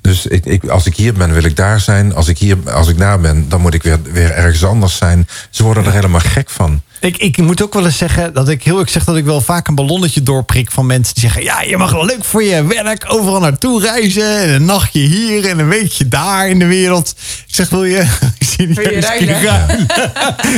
[0.00, 2.14] Dus ik, ik, als ik hier ben, wil ik daar zijn.
[2.14, 5.28] Als ik, hier, als ik daar ben, dan moet ik weer, weer ergens anders zijn.
[5.50, 6.82] Ze worden er helemaal gek van.
[7.00, 9.40] Ik, ik moet ook wel eens zeggen dat ik heel ik zeg dat ik wel
[9.40, 12.66] vaak een ballonnetje doorprik van mensen die zeggen: Ja, je mag wel leuk voor je
[12.66, 14.36] werk overal naartoe reizen.
[14.40, 17.14] En een nachtje hier en een weekje daar in de wereld.
[17.48, 18.04] Ik zeg: Wil je,
[18.38, 19.86] serieus Wil je kunnen ruilen?
[19.86, 19.86] gaan?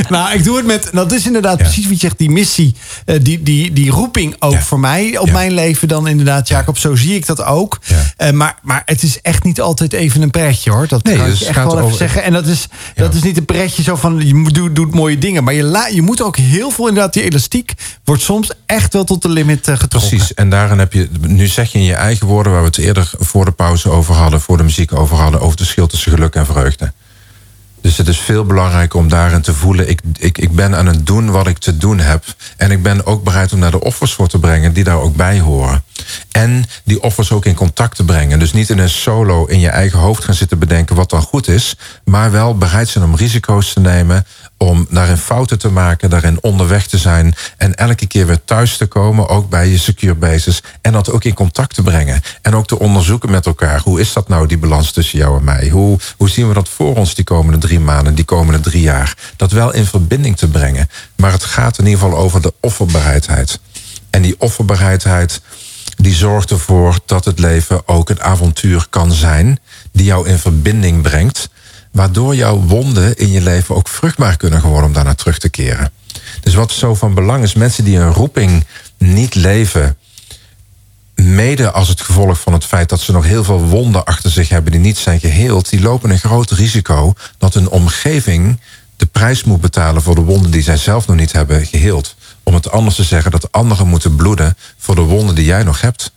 [0.09, 0.89] nou, ik doe het met.
[0.93, 1.63] Dat is inderdaad Ja.
[1.63, 2.75] precies wat je zegt, die missie,
[3.05, 4.61] eh, die, die, die roeping ook Ja.
[4.61, 5.33] voor mij op Ja.
[5.33, 6.77] mijn leven dan inderdaad, Jacob.
[6.77, 7.79] Zo zie ik dat ook.
[7.85, 7.95] Ja.
[8.17, 10.87] Eh, maar, maar het is echt niet altijd even een pretje hoor.
[10.87, 12.23] Dat Nee, kan dus ik het echt gaat wel even over- zeggen.
[12.23, 15.17] En dat is, dat is niet een pretje zo van je moet, doet, doet mooie
[15.17, 15.43] dingen.
[15.43, 17.73] Maar je, la, je moet ook heel veel inderdaad, die elastiek
[18.03, 20.09] wordt soms echt wel tot de limit eh, getrokken.
[20.09, 22.77] Precies, en daarin heb je, nu zeg je in je eigen woorden, waar we het
[22.77, 26.11] eerder voor de pauze over hadden, voor de muziek over hadden, over het verschil tussen
[26.11, 26.93] geluk en vreugde.
[27.83, 31.05] Dus het is veel belangrijker om daarin te voelen, ik, ik, ik ben aan het
[31.05, 32.23] doen wat ik te doen heb.
[32.57, 35.15] En ik ben ook bereid om daar de offers voor te brengen die daar ook
[35.15, 35.83] bij horen.
[36.31, 38.39] En die offers ook in contact te brengen.
[38.39, 41.47] Dus niet in een solo in je eigen hoofd gaan zitten bedenken wat dan goed
[41.47, 41.75] is.
[42.05, 44.25] Maar wel bereid zijn om risico's te nemen.
[44.63, 47.35] Om daarin fouten te maken, daarin onderweg te zijn.
[47.57, 50.63] En elke keer weer thuis te komen, ook bij je secure basis.
[50.81, 52.21] En dat ook in contact te brengen.
[52.41, 53.79] En ook te onderzoeken met elkaar.
[53.79, 55.69] Hoe is dat nou, die balans tussen jou en mij?
[55.69, 59.17] Hoe, hoe zien we dat voor ons die komende drie maanden, die komende drie jaar?
[59.35, 60.89] Dat wel in verbinding te brengen.
[61.15, 63.59] Maar het gaat in ieder geval over de offerbereidheid.
[64.09, 65.41] En die offerbereidheid
[65.97, 69.59] die zorgt ervoor dat het leven ook een avontuur kan zijn.
[69.91, 71.49] Die jou in verbinding brengt.
[71.93, 75.91] Waardoor jouw wonden in je leven ook vruchtbaar kunnen worden om daarna terug te keren.
[76.41, 78.65] Dus wat zo van belang is, mensen die een roeping
[78.97, 79.97] niet leven
[81.15, 84.49] mede als het gevolg van het feit dat ze nog heel veel wonden achter zich
[84.49, 88.59] hebben die niet zijn geheeld, die lopen een groot risico dat hun omgeving
[88.95, 92.15] de prijs moet betalen voor de wonden die zij zelf nog niet hebben geheeld.
[92.43, 95.81] Om het anders te zeggen, dat anderen moeten bloeden voor de wonden die jij nog
[95.81, 96.11] hebt.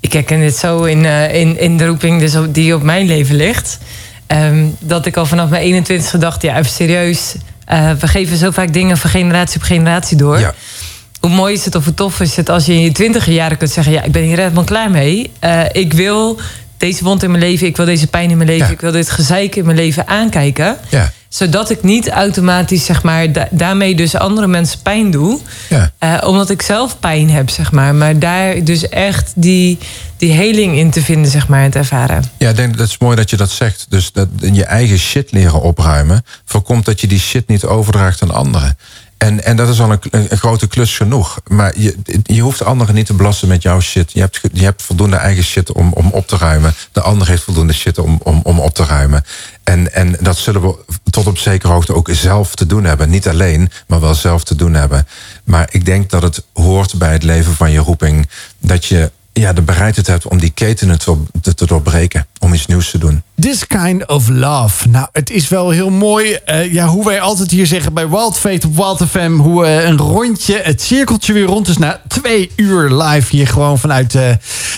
[0.00, 3.06] Ik herken dit zo in, uh, in, in de roeping dus op, die op mijn
[3.06, 3.78] leven ligt.
[4.26, 7.34] Um, dat ik al vanaf mijn 21ste dacht, ja, even serieus.
[7.72, 10.38] Uh, we geven zo vaak dingen van generatie op generatie door.
[10.38, 10.54] Ja.
[11.20, 13.56] Hoe mooi is het of hoe tof is het als je in je twintige jaren
[13.56, 13.92] kunt zeggen...
[13.92, 15.30] ja, ik ben hier helemaal klaar mee.
[15.44, 16.40] Uh, ik wil
[16.78, 18.66] deze wond in mijn leven, ik wil deze pijn in mijn leven...
[18.66, 18.72] Ja.
[18.72, 20.76] ik wil dit gezeik in mijn leven aankijken.
[20.88, 21.12] Ja.
[21.28, 25.40] Zodat ik niet automatisch, zeg maar, da daarmee dus andere mensen pijn doe.
[25.68, 25.90] Ja.
[26.00, 27.94] Uh, omdat ik zelf pijn heb, zeg maar.
[27.94, 29.78] Maar daar dus echt die,
[30.16, 32.24] die heling in te vinden, zeg maar, en te ervaren.
[32.36, 33.86] Ja, ik denk dat het is mooi dat je dat zegt.
[33.88, 36.24] Dus dat je eigen shit leren opruimen...
[36.44, 38.76] voorkomt dat je die shit niet overdraagt aan anderen.
[39.18, 41.40] En, en dat is al een, grote klus genoeg.
[41.46, 44.12] Maar je, je hoeft anderen niet te belasten met jouw shit.
[44.12, 46.74] Je hebt, je hebt voldoende eigen shit om, om op te ruimen.
[46.92, 49.24] De ander heeft voldoende shit om, om, om op te ruimen.
[49.64, 50.76] En, en dat zullen we
[51.10, 53.10] tot op zekere hoogte ook zelf te doen hebben.
[53.10, 55.06] Niet alleen, maar wel zelf te doen hebben.
[55.44, 58.28] Maar ik denk dat het hoort bij het leven van je roeping...
[58.58, 61.16] dat je ja, de bereidheid hebt om die ketenen te,
[61.54, 62.26] te, doorbreken.
[62.38, 63.22] Om iets nieuws te doen.
[63.40, 64.88] This kind of love.
[64.88, 66.38] Nou, het is wel heel mooi.
[66.46, 69.32] Uh, ja, hoe wij altijd hier zeggen bij Wild Fate op Wild FM.
[69.32, 71.78] Hoe uh, een rondje, het cirkeltje weer rond is.
[71.78, 74.22] Na twee uur live hier gewoon vanuit uh,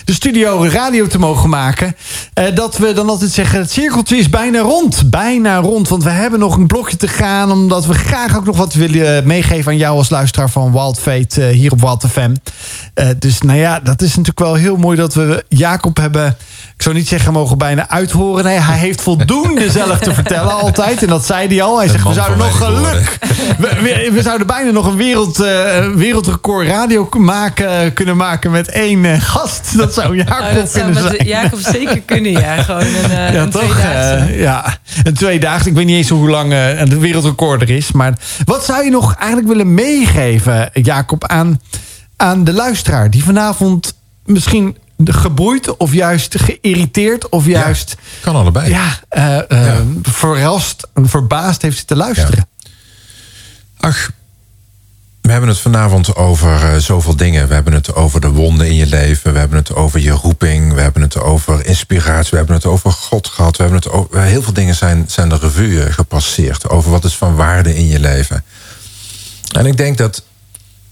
[0.04, 1.96] de studio radio te mogen maken.
[2.54, 5.10] dat we dan altijd zeggen, het cirkeltje is bijna rond.
[5.10, 7.50] Bijna rond, want we hebben nog een blokje te gaan.
[7.50, 11.44] Omdat we graag ook nog wat willen meegeven aan jou als luisteraar van Wild Fate
[11.44, 12.34] hier op Wild FM.
[13.18, 16.36] dus nou ja, dat is natuurlijk wel heel mooi dat we Jacob hebben...
[16.76, 18.44] Ik zou niet zeggen mogen bijna uithoren.
[18.44, 21.02] Nee, hij heeft voldoende zelf te vertellen altijd.
[21.02, 21.78] En dat zei hij al.
[21.78, 23.18] Hij zegt, we zouden nog geluk...
[23.58, 25.46] We, we, we, zouden bijna nog een wereld, uh,
[25.94, 29.76] wereldrecord radio maken, kunnen maken met één uh, gast.
[29.76, 31.26] Dat zou Jacob oh, dat kunnen zou zijn.
[31.26, 32.62] Jacob zeker kunnen, ja.
[32.62, 33.80] Gewoon een, uh, ja, een toch?
[34.32, 35.68] ja, een tweedaagse.
[35.68, 37.92] Ik weet niet eens hoe lang het wereldrecord er is.
[37.92, 38.12] Maar
[38.44, 41.60] wat zou je nog eigenlijk willen meegeven, Jacob, aan,
[42.16, 43.10] aan de luisteraar...
[43.10, 47.96] die vanavond misschien geboeid of juist geïrriteerd of juist...
[47.98, 48.70] Ja, kan allebei.
[48.70, 49.82] Ja, uh, uh, ja.
[50.02, 52.48] verrast en verbaasd heeft zitten luisteren.
[52.56, 52.70] Ja.
[53.88, 54.10] Ach,
[55.20, 57.48] we hebben het vanavond over uh, zoveel dingen.
[57.48, 59.32] We hebben het over de wonden in je leven.
[59.32, 60.72] We hebben het over je roeping.
[60.72, 62.30] We hebben het over inspiratie.
[62.30, 63.56] We hebben het over God gehad.
[63.56, 66.68] We hebben het over, heel veel dingen zijn, zijn de revue gepasseerd.
[66.68, 68.44] Over wat is van waarde in je leven.
[69.52, 70.22] En ik denk dat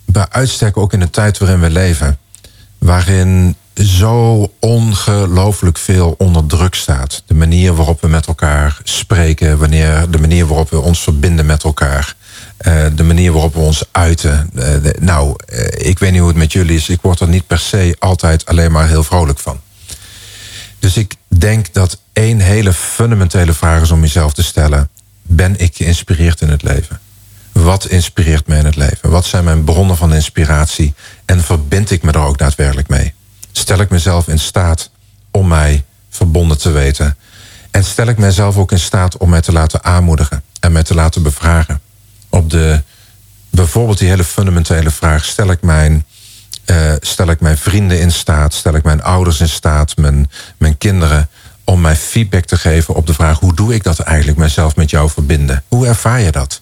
[0.05, 2.19] bij uitstek ook in de tijd waarin we leven...
[2.79, 7.23] waarin zo ongelooflijk veel onder druk staat.
[7.27, 11.65] De manier waarop we met elkaar spreken, wanneer, de manier waarop we ons verbinden met
[11.65, 12.15] elkaar.
[12.67, 14.51] Uh, de manier waarop we ons uiten.
[14.53, 16.89] De, nou, uh, ik weet niet hoe het met jullie is.
[16.89, 19.61] Ik word er niet per se altijd alleen maar heel vrolijk van.
[20.79, 24.89] Dus ik denk dat één hele fundamentele vraag is om jezelf te stellen.
[25.23, 27.01] Ben ik geïnspireerd in het leven?
[27.63, 29.11] Wat inspireert mij in het leven?
[29.11, 30.95] Wat zijn mijn bronnen van inspiratie?
[31.25, 33.15] En verbind ik me er ook daadwerkelijk mee?
[33.53, 34.91] Stel ik mezelf in staat
[35.31, 37.17] om mij verbonden te weten?
[37.71, 40.95] En stel ik mezelf ook in staat om mij te laten aanmoedigen en mij te
[40.95, 41.81] laten bevragen?
[42.29, 42.83] Op de
[43.51, 46.05] bijvoorbeeld die hele fundamentele vraag: stel ik mijn,
[46.67, 50.79] uh, stel ik mijn vrienden in staat, stel ik mijn ouders in staat, mijn, mijn
[50.79, 51.29] kinderen,
[51.65, 54.91] om mij feedback te geven op de vraag: hoe doe ik dat eigenlijk mezelf met
[54.91, 55.63] jou verbinden?
[55.69, 56.61] Hoe ervaar je dat?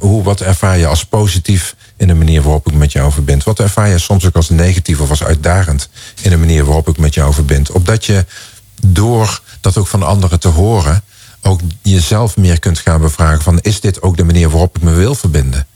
[0.00, 3.44] Hoe, wat ervaar je als positief in de manier waarop ik met jou verbind?
[3.44, 5.88] Wat ervaar je soms ook als negatief of als uitdagend
[6.20, 7.70] in de manier waarop ik met jou verbind?
[7.70, 8.24] Opdat je
[8.86, 11.02] door dat ook van anderen te horen,
[11.42, 14.92] ook jezelf meer kunt gaan bevragen van is dit ook de manier waarop ik me
[14.92, 15.66] wil verbinden?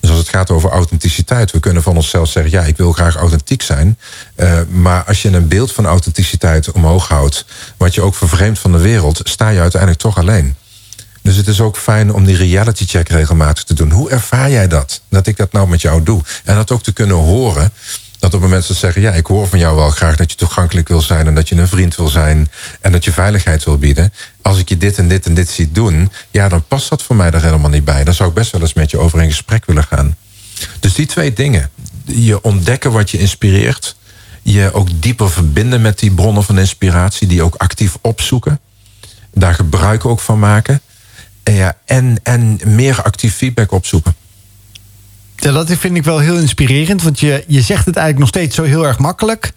[0.00, 3.16] Dus als het gaat over authenticiteit, we kunnen van onszelf zeggen, ja, ik wil graag
[3.16, 3.98] authentiek zijn.
[4.36, 7.44] Uh, maar als je een beeld van authenticiteit omhoog houdt,
[7.76, 10.56] wat je ook vervreemdt van de wereld, sta je uiteindelijk toch alleen.
[11.22, 13.90] Dus het is ook fijn om die reality check regelmatig te doen.
[13.90, 15.00] Hoe ervaar jij dat?
[15.08, 16.22] Dat ik dat nou met jou doe.
[16.44, 17.72] En dat ook te kunnen horen.
[18.18, 21.00] Dat op mensen zeggen, ja, ik hoor van jou wel graag dat je toegankelijk wil
[21.00, 24.12] zijn en dat je een vriend wil zijn en dat je veiligheid wil bieden.
[24.42, 27.16] Als ik je dit en dit en dit zie doen, ja, dan past dat voor
[27.16, 28.04] mij er helemaal niet bij.
[28.04, 30.16] Dan zou ik best wel eens met je over in gesprek willen gaan.
[30.80, 31.70] Dus die twee dingen.
[32.04, 33.96] Je ontdekken wat je inspireert.
[34.42, 38.60] Je ook dieper verbinden met die bronnen van inspiratie, die ook actief opzoeken.
[39.34, 40.80] Daar gebruik ook van maken.
[41.42, 44.14] En, ja, en, en meer actief feedback opzoeken.
[45.36, 47.02] Ja, dat vind ik wel heel inspirerend.
[47.02, 49.52] Want je, je zegt het eigenlijk nog steeds zo heel erg makkelijk.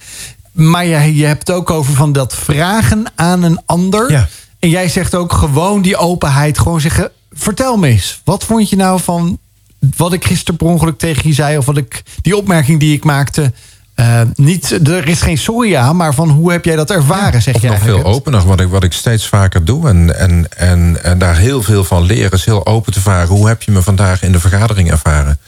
[0.51, 4.11] Maar je, je hebt het ook over van dat vragen aan een ander.
[4.11, 4.27] Ja.
[4.59, 6.59] En jij zegt ook gewoon die openheid.
[6.59, 8.21] Gewoon zeggen, vertel me eens.
[8.23, 9.37] Wat vond je nou van
[9.97, 11.57] wat ik gisteren per ongeluk tegen je zei?
[11.57, 13.53] Of wat ik, die opmerking die ik maakte.
[13.95, 17.61] Eh, niet, er is geen soja, maar van hoe heb jij dat ervaren, zeg Of
[17.61, 19.89] je nog veel opener, wat ik, wat ik steeds vaker doe.
[19.89, 23.35] En, en, en, en daar heel veel van leren, is heel open te vragen.
[23.35, 25.39] Hoe heb je me vandaag in de vergadering ervaren?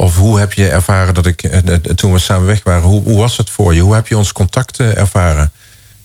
[0.00, 3.02] Of hoe heb je ervaren dat ik, eh, eh, toen we samen weg waren, hoe,
[3.02, 3.80] hoe was het voor je?
[3.80, 5.52] Hoe heb je ons contact eh, ervaren?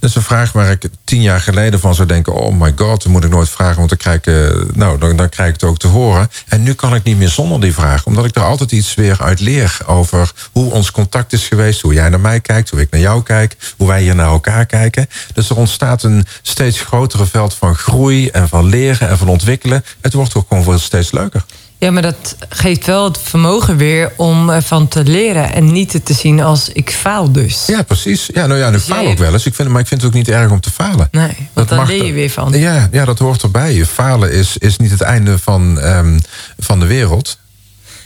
[0.06, 2.34] Dat is een vraag waar ik tien jaar geleden van zou denken...
[2.34, 5.16] oh my god, dat moet ik nooit vragen, want dan krijg ik, eh, nou, dan,
[5.16, 6.30] dan krijg ik het ook te horen.
[6.48, 8.06] En nu kan ik niet meer zonder die vraag.
[8.06, 11.82] Omdat ik er altijd iets weer uit leer over hoe ons contact is geweest...
[11.82, 13.56] hoe jij naar mij kijkt, hoe ik naar jou kijk...
[13.78, 15.08] hoe wij hier naar elkaar kijken.
[15.34, 18.30] Dus er ontstaat een steeds grotere veld van groei...
[18.30, 19.86] en van leren en van ontwikkelen.
[20.02, 21.46] Het wordt ook gewoon veel steeds leuker.
[21.86, 25.54] Ja, maar dat geeft wel het vermogen weer om ervan te leren.
[25.54, 27.66] En niet het te zien als ik faal dus.
[27.66, 28.30] Ja, precies.
[28.34, 29.46] Ja, nou ja, nu Dus faal ook wel eens.
[29.46, 31.08] Ik vind, maar ik vind het ook niet erg om te falen.
[31.12, 32.60] Nee, want Dat mag leer je er- weer van.
[32.60, 33.86] Ja, ja, dat hoort erbij.
[33.86, 36.20] Falen is, is niet het einde van, ehm,
[36.58, 37.38] van de wereld.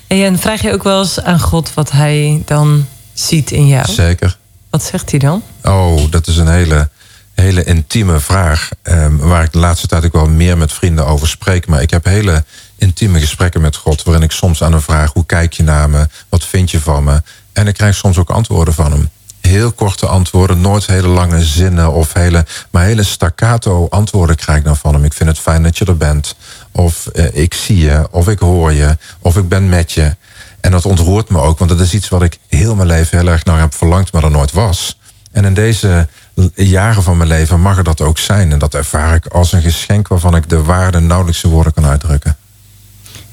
[0.08, 3.92] En en vraag je ook wel eens aan God wat hij dan ziet in jou?
[3.92, 4.38] Zeker.
[4.70, 5.44] Wat zegt hij dan?
[5.64, 6.90] Oh, dat is een hele,
[7.34, 8.70] hele intieme vraag.
[8.82, 11.68] ehm, waar ik de laatste tijd ook wel meer met vrienden over spreek.
[11.68, 12.44] Maar ik heb hele
[12.80, 14.04] intieme gesprekken met God.
[14.04, 16.08] Waarin ik soms aan hem vraag: hoe kijk je naar me?
[16.30, 17.22] Wat vind je van me?
[17.54, 19.10] En ik krijg soms ook antwoorden van hem.
[19.42, 24.64] Heel korte antwoorden, nooit hele lange zinnen of hele, maar hele staccato antwoorden krijg ik
[24.64, 25.04] dan van hem.
[25.04, 26.36] Ik vind het fijn dat je er bent.
[26.72, 30.16] Of eh, ik zie je, of ik hoor je, of ik ben met je.
[30.60, 33.28] En dat ontroert me ook, want dat is iets wat ik heel mijn leven heel
[33.28, 35.00] erg naar heb verlangd, maar er nooit was.
[35.32, 36.08] En in deze
[36.56, 38.52] jaren van mijn leven mag er dat ook zijn.
[38.52, 41.86] En dat ervaar ik als een geschenk waarvan ik de waarde nauwelijks in woorden kan
[41.86, 42.38] uitdrukken.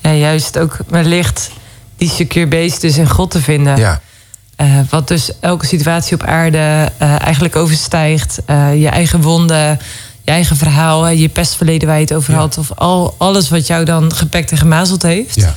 [0.07, 1.51] Ja, juist ook wellicht
[1.97, 3.77] die secure base dus in God te vinden.
[3.77, 4.01] Ja,
[4.57, 6.59] Eh, wat dus elke situatie op aarde
[6.99, 8.39] eh, eigenlijk overstijgt.
[8.47, 9.79] Eh, je eigen wonden,
[10.25, 12.39] je eigen verhaal, je pestverleden waar je het over Ja.
[12.39, 12.59] had.
[12.59, 15.35] Of al, alles wat jou dan gepekt en gemazeld heeft.
[15.35, 15.55] ja.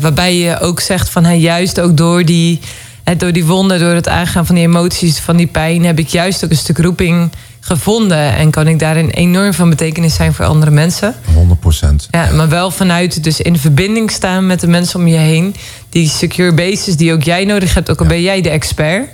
[0.00, 2.60] Waarbij je ook zegt van hey, juist ook door die,
[3.16, 6.44] door die wonden, door het aangaan van die emoties, van die pijn, heb ik juist
[6.44, 7.30] ook een stuk roeping
[7.68, 8.34] gevonden.
[8.34, 11.14] En kan ik daarin enorm van betekenis zijn voor andere mensen.
[11.34, 12.08] 100 procent.
[12.10, 15.54] Ja, maar wel vanuit dus in verbinding staan met de mensen om je heen.
[15.88, 18.10] Die secure bases die ook jij nodig hebt, ook al Ja.
[18.10, 19.08] ben jij de expert.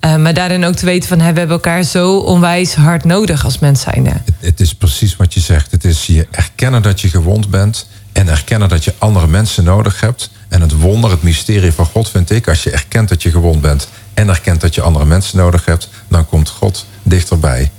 [0.00, 3.44] Eh, maar daarin ook te weten van hè, we hebben elkaar zo onwijs hard nodig
[3.44, 4.10] als mens zijnde.
[4.10, 5.70] Het, het is precies wat je zegt.
[5.70, 7.86] Het is je erkennen dat je gewond bent.
[8.12, 10.30] En erkennen dat je andere mensen nodig hebt.
[10.48, 12.48] En het wonder, het mysterie van God vind ik...
[12.48, 13.88] als je erkent dat je gewond bent...
[14.14, 15.88] en erkent dat je andere mensen nodig hebt...
[16.08, 17.70] dan komt God dichterbij.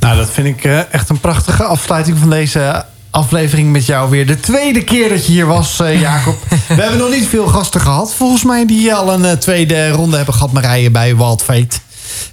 [0.00, 4.26] Nou, dat vind ik eh, echt een prachtige afsluiting van deze aflevering met jou weer.
[4.26, 6.36] De tweede keer dat je hier was, eh, Jacob.
[6.68, 8.14] We hebben nog niet veel gasten gehad.
[8.14, 11.42] Volgens mij die al een eh, tweede ronde hebben gehad, Marije, bij Wild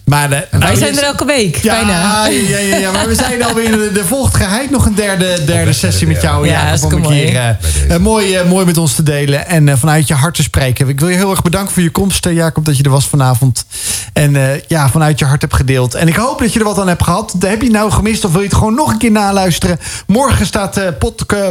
[0.06, 2.26] Maar de, Wij nou, zijn er elke week, ja, bijna.
[2.28, 3.98] Ja, ja, ja, maar we zijn alweer.
[3.98, 6.48] Er volgt geheid nog een derde, derde sessie met jou.
[6.48, 7.26] Ja, om een mooi.
[7.26, 7.50] eh,
[7.96, 9.48] eh, mooi, eh, mooi met ons te delen.
[9.48, 10.90] En eh, vanuit je hart te spreken.
[10.90, 13.08] Ik wil je heel erg bedanken voor je komst, eh, Jacob, dat je er was
[13.08, 13.66] vanavond.
[14.14, 15.94] En eh, ja, vanuit je hart hebt gedeeld.
[15.96, 17.36] En ik hoop dat je er wat aan hebt gehad.
[17.40, 19.80] Heb je nou gemist of wil je het gewoon nog een keer naluisteren?
[20.08, 20.94] Morgen staat de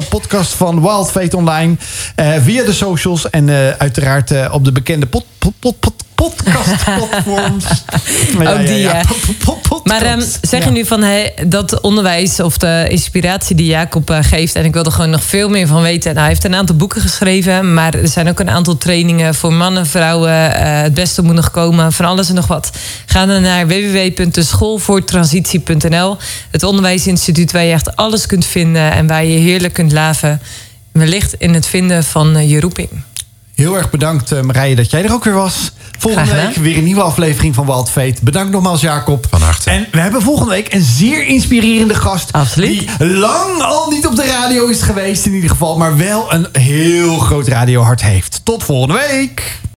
[0.08, 1.76] podcast van Wild Fate online.
[2.14, 3.30] eh, via de socials.
[3.30, 7.64] En eh, uiteraard eh, op de bekende pod, pod, pod, pod- podcastplatforms.
[8.38, 9.02] Ja, Ook die, ja.
[9.44, 9.84] Podcast.
[9.84, 14.18] Maar ehm, zeg je nu van hey, dat onderwijs of de inspiratie die Jacob eh,
[14.20, 14.54] geeft...
[14.54, 16.08] en ik wil er gewoon nog veel meer van weten.
[16.08, 17.74] Nou, hij heeft een aantal boeken geschreven...
[17.74, 20.54] maar er zijn ook een aantal trainingen voor mannen, vrouwen.
[20.54, 22.70] eh, het beste moet nog komen, van alles en nog wat.
[23.06, 26.16] Ga dan naar www.schoolvoortransitie.nl.
[26.50, 28.92] Het onderwijsinstituut waar je echt alles kunt vinden...
[28.92, 30.40] en waar je heerlijk kunt laven.
[30.92, 32.88] Wellicht in het vinden van eh, je roeping.
[33.56, 35.72] Heel erg bedankt eh, Marije dat jij er ook weer was.
[35.98, 38.14] Volgende week weer een nieuwe aflevering van Wild Fate.
[38.22, 39.26] Bedankt nogmaals Jacob.
[39.30, 39.70] Van harte.
[39.70, 42.32] En we hebben volgende week een zeer inspirerende gast.
[42.32, 42.78] Absoluut.
[42.98, 45.76] Die lang al niet op de radio is geweest in ieder geval.
[45.76, 48.40] Maar wel een heel groot radiohart heeft.
[48.44, 49.60] Tot volgende week.